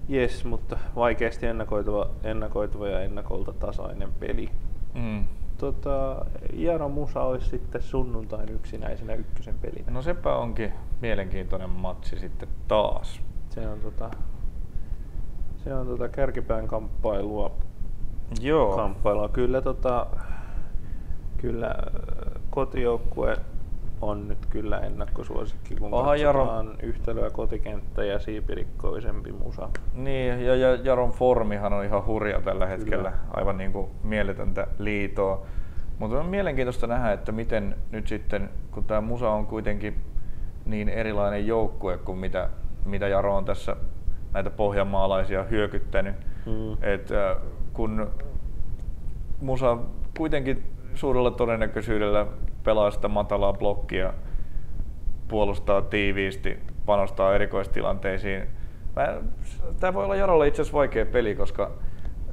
Jes, 0.10 0.46
mutta 0.46 0.78
vaikeasti 0.96 1.46
ennakoituva, 1.46 2.10
ennakoituva 2.24 2.88
ja 2.88 3.02
ennakolta 3.02 3.54
tasainen 3.54 4.12
peli. 4.20 4.50
Mm. 4.94 5.24
Tota, 5.60 6.26
Jaro 6.54 6.90
Musa 6.90 7.22
olisi 7.22 7.50
sitten 7.50 7.82
sunnuntain 7.82 8.50
yksinäisenä 8.50 9.14
ykkösen 9.14 9.56
pelinä. 9.62 9.92
No 9.92 10.02
sepä 10.02 10.36
onkin 10.36 10.74
mielenkiintoinen 11.02 11.70
matsi 11.70 12.20
sitten 12.20 12.50
taas. 12.68 13.22
Se 13.50 13.68
on 13.68 13.80
tota, 13.80 14.10
se 15.64 15.74
on 15.74 15.88
tota 15.88 16.10
kärkipään 16.10 16.68
kamppailua. 16.68 17.52
Joo. 18.42 18.76
Kamppailua. 18.76 19.30
Kyllä, 19.30 19.62
tota, 19.62 20.08
kyllä 21.38 21.68
äh, 21.68 22.42
kotijoukkue 22.50 23.38
on 24.02 24.28
nyt 24.28 24.46
kyllä 24.50 24.80
ennakkosuosikki, 24.80 25.76
kun 25.76 25.94
Aha, 25.94 26.16
Jaron... 26.16 26.76
yhtälöä 26.84 27.30
kotikenttä 27.30 28.04
ja 28.04 28.20
siipirikkoisempi 28.20 29.32
musa. 29.32 29.70
Niin, 29.94 30.46
ja, 30.46 30.56
ja 30.56 30.76
Jaron 30.76 31.12
formihan 31.12 31.74
on 31.74 31.86
ihan 31.86 32.06
hurja 32.06 32.42
tällä 32.42 32.66
hetkellä, 32.66 33.12
kyllä. 33.12 33.24
aivan 33.34 33.58
niin 33.58 33.72
kuin 33.72 33.90
mieletöntä 34.04 34.68
liitoa. 34.80 35.46
Mutta 36.00 36.20
on 36.20 36.26
mielenkiintoista 36.26 36.88
nähdä, 36.88 37.12
että 37.12 37.32
miten 37.32 37.76
nyt 37.92 38.08
sitten, 38.08 38.50
kun 38.72 38.84
tämä 38.84 39.02
musa 39.02 39.30
on 39.30 39.46
kuitenkin 39.46 39.96
niin 40.66 40.90
erilainen 40.90 41.48
joukkue 41.48 41.98
kuin 41.98 42.18
mitä, 42.18 42.50
mitä 42.86 43.08
Jaro 43.08 43.36
on 43.36 43.46
tässä 43.46 43.76
näitä 44.34 44.50
pohjanmaalaisia 44.50 45.44
hyökyttänyt. 45.44 46.16
Mm. 46.46 46.74
Et, 46.82 47.12
äh, 47.12 47.38
kun 47.74 48.12
Musa 49.42 49.78
kuitenkin 50.18 50.64
suurella 50.96 51.32
todennäköisyydellä 51.32 52.28
pelaa 52.70 52.92
sitä 52.92 53.08
matalaa 53.08 53.54
blokkia, 53.54 54.14
puolustaa 55.28 55.82
tiiviisti, 55.82 56.60
panostaa 56.86 57.36
erikoistilanteisiin. 57.36 58.48
Tämä 59.80 59.94
voi 59.94 60.04
olla 60.04 60.16
Jarolle 60.16 60.48
itse 60.48 60.62
asiassa 60.62 60.78
vaikea 60.78 61.06
peli, 61.06 61.36
koska 61.36 61.72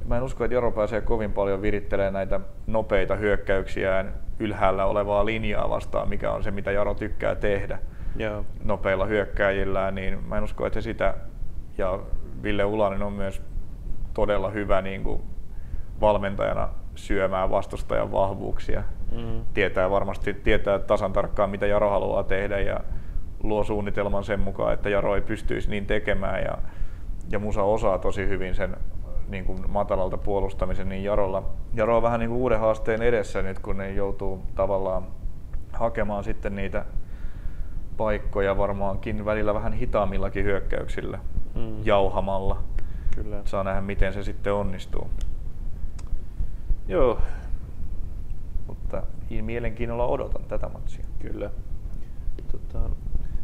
mä 0.05 0.17
en 0.17 0.23
usko, 0.23 0.43
että 0.43 0.55
Jaro 0.55 0.71
pääsee 0.71 1.01
kovin 1.01 1.33
paljon 1.33 1.61
virittelemään 1.61 2.13
näitä 2.13 2.39
nopeita 2.67 3.15
hyökkäyksiään 3.15 4.13
ylhäällä 4.39 4.85
olevaa 4.85 5.25
linjaa 5.25 5.69
vastaan, 5.69 6.09
mikä 6.09 6.31
on 6.31 6.43
se, 6.43 6.51
mitä 6.51 6.71
Jaro 6.71 6.93
tykkää 6.93 7.35
tehdä 7.35 7.79
yeah. 8.19 8.45
nopeilla 8.63 9.05
hyökkäjillään, 9.05 9.95
niin 9.95 10.23
mä 10.27 10.37
en 10.37 10.43
usko, 10.43 10.65
että 10.65 10.81
se 10.81 10.83
sitä 10.83 11.13
ja 11.77 11.99
Ville 12.43 12.65
Ulanen 12.65 13.03
on 13.03 13.13
myös 13.13 13.41
todella 14.13 14.49
hyvä 14.49 14.81
niin 14.81 15.03
kuin 15.03 15.21
valmentajana 16.01 16.69
syömään 16.95 17.49
vastustajan 17.49 18.11
vahvuuksia. 18.11 18.83
Mm. 19.11 19.41
Tietää 19.53 19.89
varmasti 19.89 20.33
tietää 20.33 20.79
tasan 20.79 21.13
tarkkaan, 21.13 21.49
mitä 21.49 21.65
Jaro 21.67 21.89
haluaa 21.89 22.23
tehdä 22.23 22.59
ja 22.59 22.79
luo 23.43 23.63
suunnitelman 23.63 24.23
sen 24.23 24.39
mukaan, 24.39 24.73
että 24.73 24.89
Jaro 24.89 25.15
ei 25.15 25.21
pystyisi 25.21 25.69
niin 25.69 25.85
tekemään. 25.85 26.43
Ja, 26.43 26.57
ja 27.31 27.39
Musa 27.39 27.63
osaa 27.63 27.99
tosi 27.99 28.27
hyvin 28.27 28.55
sen 28.55 28.77
niin 29.27 29.45
kuin 29.45 29.71
matalalta 29.71 30.17
puolustamisen, 30.17 30.89
niin 30.89 31.03
Jarolla, 31.03 31.43
Jaro 31.73 31.97
on 31.97 32.03
vähän 32.03 32.19
niin 32.19 32.29
kuin 32.29 32.39
uuden 32.39 32.59
haasteen 32.59 33.01
edessä 33.01 33.41
nyt, 33.41 33.59
kun 33.59 33.77
ne 33.77 33.91
joutuu 33.93 34.43
tavallaan 34.55 35.03
hakemaan 35.73 36.23
sitten 36.23 36.55
niitä 36.55 36.85
paikkoja 37.97 38.57
varmaankin 38.57 39.25
välillä 39.25 39.53
vähän 39.53 39.73
hitaammillakin 39.73 40.45
hyökkäyksillä 40.45 41.19
mm. 41.55 41.85
jauhamalla. 41.85 42.63
Kyllä. 43.15 43.41
Saa 43.45 43.63
nähdä, 43.63 43.81
miten 43.81 44.13
se 44.13 44.23
sitten 44.23 44.53
onnistuu. 44.53 45.09
Joo. 46.87 47.19
Mutta 49.29 49.43
mielenkiinnolla 49.43 50.05
odotan 50.05 50.43
tätä 50.43 50.69
matsia. 50.69 51.05
Kyllä. 51.19 51.49
Tota, 52.51 52.89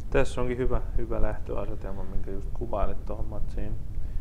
tässä 0.10 0.42
onkin 0.42 0.58
hyvä, 0.58 0.82
hyvä 0.98 1.22
lähtöasetelma, 1.22 2.04
minkä 2.04 2.32
just 2.32 2.50
kuvailit 2.54 3.06
tuohon 3.06 3.26
matsiin. 3.26 3.76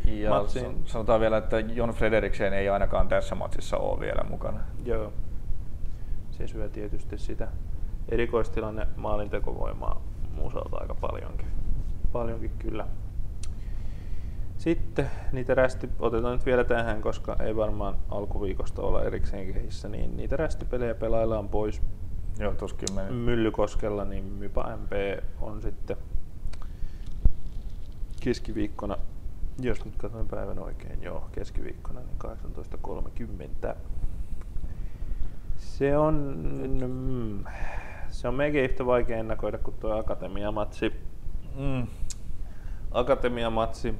Ja 0.04 0.30
matsiin. 0.30 0.82
sanotaan 0.84 1.20
vielä, 1.20 1.36
että 1.36 1.60
Jon 1.60 1.90
Frederiksen 1.90 2.52
ei 2.52 2.68
ainakaan 2.68 3.08
tässä 3.08 3.34
matsissa 3.34 3.76
ole 3.76 4.00
vielä 4.00 4.24
mukana. 4.30 4.60
Joo. 4.84 5.12
Se 6.30 6.46
syö 6.46 6.68
tietysti 6.68 7.18
sitä 7.18 7.48
erikoistilanne 8.08 8.86
maalintekovoimaa 8.96 10.02
muusalta 10.34 10.76
aika 10.76 10.94
paljonkin. 10.94 11.46
Paljonkin 12.12 12.50
kyllä. 12.58 12.86
Sitten 14.62 15.10
niitä 15.32 15.54
rästi, 15.54 15.88
otetaan 15.98 16.32
nyt 16.32 16.46
vielä 16.46 16.64
tähän, 16.64 17.02
koska 17.02 17.36
ei 17.40 17.56
varmaan 17.56 17.94
alkuviikosta 18.08 18.82
olla 18.82 19.04
erikseen 19.04 19.52
kehissä, 19.52 19.88
niin 19.88 20.16
niitä 20.16 20.36
rästipelejä 20.36 20.94
pelaillaan 20.94 21.48
pois 21.48 21.82
Joo, 22.38 22.54
tuskin 22.54 22.94
meni. 22.94 23.10
Myllykoskella, 23.10 24.04
niin 24.04 24.24
Mypa 24.24 24.76
MP 24.76 24.92
on 25.40 25.62
sitten 25.62 25.96
keskiviikkona, 28.20 28.96
jos 29.60 29.84
nyt 29.84 29.96
katsoin 29.96 30.28
päivän 30.28 30.58
oikein, 30.58 31.02
joo, 31.02 31.28
keskiviikkona, 31.32 32.00
niin 32.00 32.18
18.30. 33.70 33.76
Se 35.56 35.96
on, 35.98 36.14
mm, 36.88 37.44
se 38.08 38.28
on 38.28 38.34
melkein 38.34 38.70
yhtä 38.70 38.86
vaikea 38.86 39.16
ennakoida 39.16 39.58
kuin 39.58 39.76
tuo 39.80 39.98
Akatemia-matsi. 39.98 40.92
Mm. 41.56 41.86
Akatemia-matsi, 42.90 43.94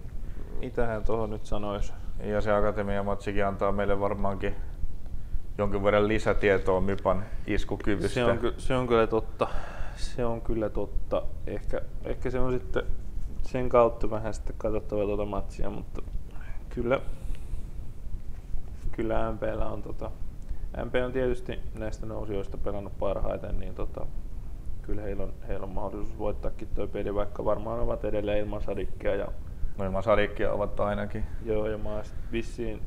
mitähän 0.62 1.05
tuohon 1.05 1.30
nyt 1.30 1.47
sanoisi? 1.47 1.93
Ja 2.24 2.40
se 2.40 2.52
Akatemia-matsikin 2.52 3.47
antaa 3.47 3.72
meille 3.72 4.01
varmaankin 4.01 4.55
jonkin 5.59 5.84
verran 5.84 6.09
lisätietoa 6.09 6.80
Mypan 6.80 7.24
iskukyvystä. 7.47 8.14
Se 8.14 8.24
on, 8.24 8.39
se 8.59 8.74
on 8.74 8.86
kyllä 8.86 9.06
totta. 9.06 9.48
Se 9.97 10.24
on 10.24 10.40
kyllä 10.40 10.68
totta. 10.68 11.22
Ehkä, 11.47 11.80
ehkä 12.05 12.30
se 12.30 12.40
on 12.40 12.52
sitten 12.52 12.82
sen 13.43 13.68
kautta 13.68 14.10
vähän 14.10 14.34
sitten 14.34 14.55
katsottava 14.59 15.05
tuota 15.05 15.24
matsia, 15.24 15.70
mutta 15.70 16.02
kyllä, 16.68 17.01
kyllä 18.93 19.32
MPllä 19.32 19.66
on 19.66 19.82
tota, 19.82 20.10
MP 20.84 20.94
on 21.05 21.12
tietysti 21.12 21.59
näistä 21.78 22.06
nousijoista 22.06 22.59
pelannut 22.59 22.98
parhaiten, 22.98 23.59
niin 23.59 23.74
tota, 23.74 24.06
kyllä 24.82 25.02
heillä 25.02 25.22
on, 25.22 25.32
heillä 25.48 25.64
on 25.64 25.72
mahdollisuus 25.72 26.18
voittaakin 26.18 26.68
tuo 26.74 26.86
peli, 26.86 27.14
vaikka 27.14 27.44
varmaan 27.44 27.80
ovat 27.80 28.05
edelleen 28.05 28.39
ilman 28.39 28.62
sadikkia. 28.62 29.14
Ja, 29.14 29.28
ilman 29.81 30.03
sadikkia 30.03 30.53
ovat 30.53 30.81
ainakin. 30.81 31.24
Joo, 31.44 31.66
ja 31.66 31.78
mä 31.78 32.03
vissiin, 32.32 32.82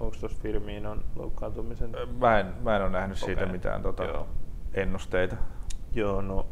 onko 0.00 0.16
tuossa 0.20 0.40
Firmiin 0.42 0.86
on 0.86 1.04
loukkaantumisen? 1.16 1.90
Mä 2.20 2.40
en, 2.40 2.46
mä 2.62 2.76
en 2.76 2.82
ole 2.82 2.90
nähnyt 2.90 3.18
okay. 3.22 3.26
siitä 3.26 3.52
mitään 3.52 3.82
tota, 3.82 4.04
Joo. 4.04 4.28
ennusteita. 4.74 5.36
Joo, 5.94 6.22
no 6.22 6.46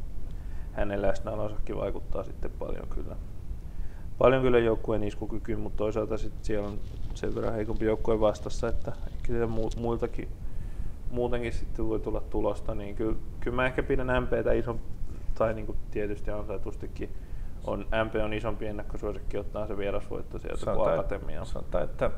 hänen 0.73 1.03
läsnäolonsakin 1.03 1.77
vaikuttaa 1.77 2.25
sitten 2.25 2.51
paljon 2.51 2.89
kyllä. 2.89 3.17
Paljon 4.19 4.43
kyllä 4.43 4.59
joukkueen 4.59 5.03
iskukykyyn, 5.03 5.61
mutta 5.61 5.77
toisaalta 5.77 6.19
sitten 6.19 6.45
siellä 6.45 6.69
on 6.69 6.79
sen 7.15 7.35
verran 7.35 7.55
heikompi 7.55 7.85
joukkue 7.85 8.21
vastassa, 8.21 8.69
että 8.69 8.93
ehkä 9.07 9.47
muiltakin 9.77 10.29
muutenkin 11.11 11.53
sitten 11.53 11.89
voi 11.89 12.01
tulla 12.01 12.21
tulosta, 12.21 12.75
niin 12.75 12.95
kyllä, 12.95 13.17
kyllä 13.41 13.55
mä 13.55 13.67
ehkä 13.67 13.83
pidän 13.83 14.23
MPtä 14.23 14.53
ison, 14.53 14.81
tai 15.35 15.55
niin 15.55 15.67
kuin 15.67 15.79
tietysti 15.91 16.31
ansaitustikin 16.31 17.11
on, 17.69 17.87
MP 18.05 18.15
on 18.25 18.33
isompi 18.33 18.67
ennakkosuosikki 18.67 19.39
ottaa 19.39 19.67
se 19.67 19.77
vierasvoitto 19.77 20.39
sieltä 20.39 20.61
sanotaan, 20.61 20.89
kuin 20.89 21.01
Akatemia. 21.01 21.45
Sanotaan, 21.45 21.85
että 21.85 22.11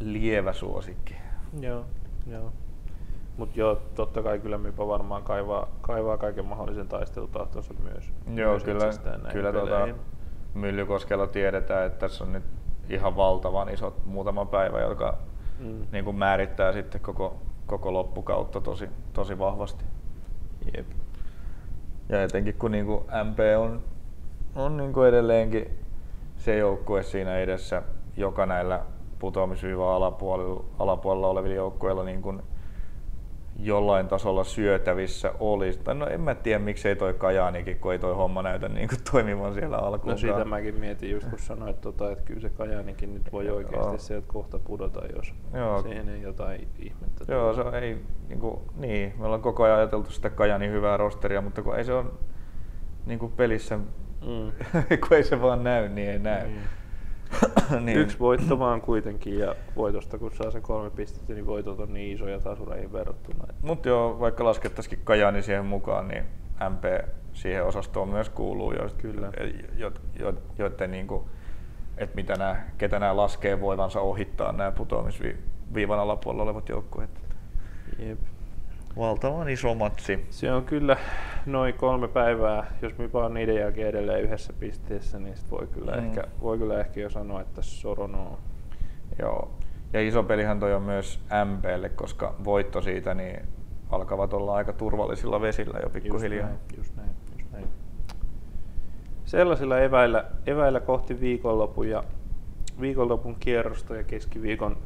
lievä 0.00 0.52
suosikki. 0.52 1.16
Joo, 1.60 1.84
joo. 2.26 2.52
Mutta 3.36 3.60
joo, 3.60 3.80
totta 3.94 4.22
kai 4.22 4.38
kyllä 4.38 4.58
Mypa 4.58 4.88
varmaan 4.88 5.22
kaivaa, 5.22 5.68
kaivaa 5.80 6.18
kaiken 6.18 6.44
mahdollisen 6.44 6.88
taistelutahtonsa 6.88 7.74
myös. 7.82 8.12
Joo, 8.34 8.50
myös 8.50 8.64
kyllä, 8.64 8.90
kyllä 9.32 9.52
tota, 9.52 9.88
Myllykoskella 10.54 11.26
tiedetään, 11.26 11.86
että 11.86 11.98
tässä 11.98 12.24
on 12.24 12.32
nyt 12.32 12.44
ihan 12.88 13.16
valtavan 13.16 13.68
isot 13.68 14.04
muutama 14.04 14.44
päivä, 14.44 14.80
joka 14.80 15.18
mm. 15.58 15.86
niin 15.92 16.04
kuin 16.04 16.16
määrittää 16.16 16.72
sitten 16.72 17.00
koko 17.00 17.36
koko 17.66 17.92
loppukautta 17.92 18.60
tosi, 18.60 18.88
tosi 19.12 19.38
vahvasti. 19.38 19.84
Jep. 20.76 20.86
Ja 22.08 22.22
etenkin 22.22 22.54
kun 22.54 22.72
niin 22.72 22.86
kuin 22.86 23.00
MP 23.00 23.38
on, 23.58 23.82
on 24.56 24.76
niin 24.76 24.92
kuin 24.92 25.08
edelleenkin 25.08 25.78
se 26.36 26.58
joukkue 26.58 27.02
siinä 27.02 27.38
edessä, 27.38 27.82
joka 28.16 28.46
näillä 28.46 28.80
putoamisviivan 29.18 29.88
alapuolella, 29.88 30.64
alapuolella 30.78 31.28
olevilla 31.28 31.56
joukkueilla 31.56 32.04
niin 32.04 32.22
kuin 32.22 32.42
jollain 33.58 34.08
tasolla 34.08 34.44
syötävissä 34.44 35.32
olisi. 35.40 35.78
Tai 35.78 35.94
no 35.94 36.06
en 36.06 36.20
mä 36.20 36.34
tiedä, 36.34 36.58
miksei 36.58 36.96
toi 36.96 37.14
Kajaanikin, 37.14 37.78
kun 37.78 37.92
ei 37.92 37.98
toi 37.98 38.14
homma 38.14 38.42
näytä 38.42 38.68
niin 38.68 38.88
kuin 38.88 38.98
toimivan 39.12 39.54
siellä 39.54 39.76
alkuun. 39.76 40.10
No 40.10 40.18
siitä 40.18 40.44
mäkin 40.44 40.74
mietin 40.74 41.10
just, 41.10 41.28
kun 41.28 41.38
sanoit, 41.38 41.80
tota, 41.80 42.12
että 42.12 42.24
kyllä 42.24 42.40
se 42.40 42.50
Kajaanikin 42.50 43.14
nyt 43.14 43.32
voi 43.32 43.50
oikeasti 43.50 43.88
Joo. 43.88 43.98
sieltä 43.98 44.26
kohta 44.26 44.58
pudota, 44.58 45.06
jos 45.16 45.34
Joo. 45.54 45.82
siihen 45.82 46.08
ei 46.08 46.22
jotain 46.22 46.68
ihmettä 46.78 47.24
Joo, 47.32 47.54
se 47.54 47.62
ei, 47.62 47.98
niin, 48.28 48.40
kuin, 48.40 48.60
niin, 48.76 49.14
me 49.18 49.24
ollaan 49.24 49.42
koko 49.42 49.64
ajan 49.64 49.78
ajateltu 49.78 50.10
sitä 50.10 50.30
Kajanin 50.30 50.70
hyvää 50.70 50.96
rosteria, 50.96 51.40
mutta 51.40 51.62
kun 51.62 51.76
ei 51.76 51.84
se 51.84 51.92
ole 51.92 52.04
niin 53.06 53.18
kuin 53.18 53.32
pelissä, 53.32 53.78
mm. 54.26 54.52
kun 55.08 55.16
ei 55.16 55.24
se 55.24 55.42
vaan 55.42 55.64
näy, 55.64 55.88
niin 55.88 56.10
ei 56.10 56.18
näy. 56.18 56.48
Mm. 56.48 56.54
niin. 57.84 57.98
Yksi 57.98 58.18
voitto 58.18 58.58
vaan 58.58 58.80
kuitenkin 58.80 59.38
ja 59.38 59.54
voitosta 59.76 60.18
kun 60.18 60.32
saa 60.34 60.50
sen 60.50 60.62
kolme 60.62 60.90
pistettä, 60.90 61.32
niin 61.32 61.46
voitot 61.46 61.80
on 61.80 61.92
niin 61.92 62.14
isoja 62.14 62.40
tasureihin 62.40 62.92
verrattuna. 62.92 63.44
Mutta 63.62 63.88
joo, 63.88 64.20
vaikka 64.20 64.44
laskettaisikin 64.44 65.00
Kajani 65.04 65.42
siihen 65.42 65.66
mukaan, 65.66 66.08
niin 66.08 66.24
MP 66.70 66.84
siihen 67.32 67.64
osastoon 67.64 68.08
myös 68.08 68.28
kuuluu, 68.28 68.72
jo, 68.72 68.88
Kyllä. 68.98 69.32
Jo, 69.76 69.92
jo, 70.18 70.34
joiden 70.58 70.90
niin 70.90 71.06
kuin, 71.06 71.24
että 71.98 72.16
mitä 72.16 72.34
nämä, 72.34 72.56
ketä 72.78 72.98
nämä 72.98 73.16
laskee 73.16 73.60
voivansa 73.60 74.00
ohittaa 74.00 74.52
nämä 74.52 74.72
putoamisviivan 74.72 75.98
alapuolella 75.98 76.42
olevat 76.42 76.68
joukkueet. 76.68 77.10
Jep. 77.98 78.18
Valtavan 78.96 79.48
iso 79.48 79.74
matsi. 79.74 80.26
Se 80.30 80.52
on 80.52 80.64
kyllä 80.64 80.96
noin 81.46 81.74
kolme 81.74 82.08
päivää. 82.08 82.66
Jos 82.82 82.98
me 82.98 83.12
vaan 83.12 83.34
niiden 83.34 83.56
jälkeen 83.56 83.88
edelleen 83.88 84.22
yhdessä 84.22 84.52
pisteessä, 84.52 85.18
niin 85.18 85.36
sit 85.36 85.50
voi, 85.50 85.66
kyllä 85.66 85.92
mm. 85.92 86.06
ehkä, 86.06 86.24
voi 86.42 86.58
kyllä 86.58 86.80
ehkä 86.80 87.00
jo 87.00 87.10
sanoa, 87.10 87.40
että 87.40 87.62
Sorono. 87.62 88.38
Joo. 89.18 89.50
Ja 89.92 90.00
iso 90.00 90.22
pelihän 90.22 90.60
toi 90.60 90.74
on 90.74 90.82
myös 90.82 91.20
MPlle, 91.44 91.88
koska 91.88 92.34
voitto 92.44 92.82
siitä 92.82 93.14
niin 93.14 93.40
alkavat 93.90 94.32
olla 94.32 94.54
aika 94.54 94.72
turvallisilla 94.72 95.40
vesillä 95.40 95.78
jo 95.82 95.90
pikkuhiljaa. 95.90 96.48
Just 96.48 96.56
näin, 96.56 96.76
just 96.76 96.96
näin, 96.96 97.10
just 97.38 97.52
näin. 97.52 97.66
Sellaisilla 99.24 99.78
eväillä, 99.78 100.24
eväillä 100.46 100.80
kohti 100.80 101.20
viikonlopun 101.20 101.88
ja 101.88 102.04
viikonlopun 102.80 103.36
kierrosta 103.40 103.96
ja 103.96 104.04
keskiviikon 104.04 104.76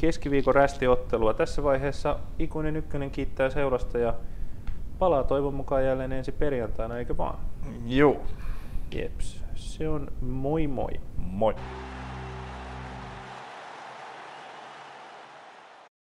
keskiviikon 0.00 0.54
rästiottelua. 0.54 1.34
Tässä 1.34 1.62
vaiheessa 1.62 2.18
Ikuinen 2.38 2.76
Ykkönen 2.76 3.10
kiittää 3.10 3.50
seurasta 3.50 3.98
ja 3.98 4.14
palaa 4.98 5.24
toivon 5.24 5.54
mukaan 5.54 5.84
jälleen 5.84 6.12
ensi 6.12 6.32
perjantaina, 6.32 6.98
eikö 6.98 7.16
vaan? 7.16 7.38
Joo. 7.86 8.20
Jeps. 8.94 9.44
Se 9.54 9.88
on 9.88 10.12
moi 10.20 10.66
moi. 10.66 10.92
Moi. 11.16 11.54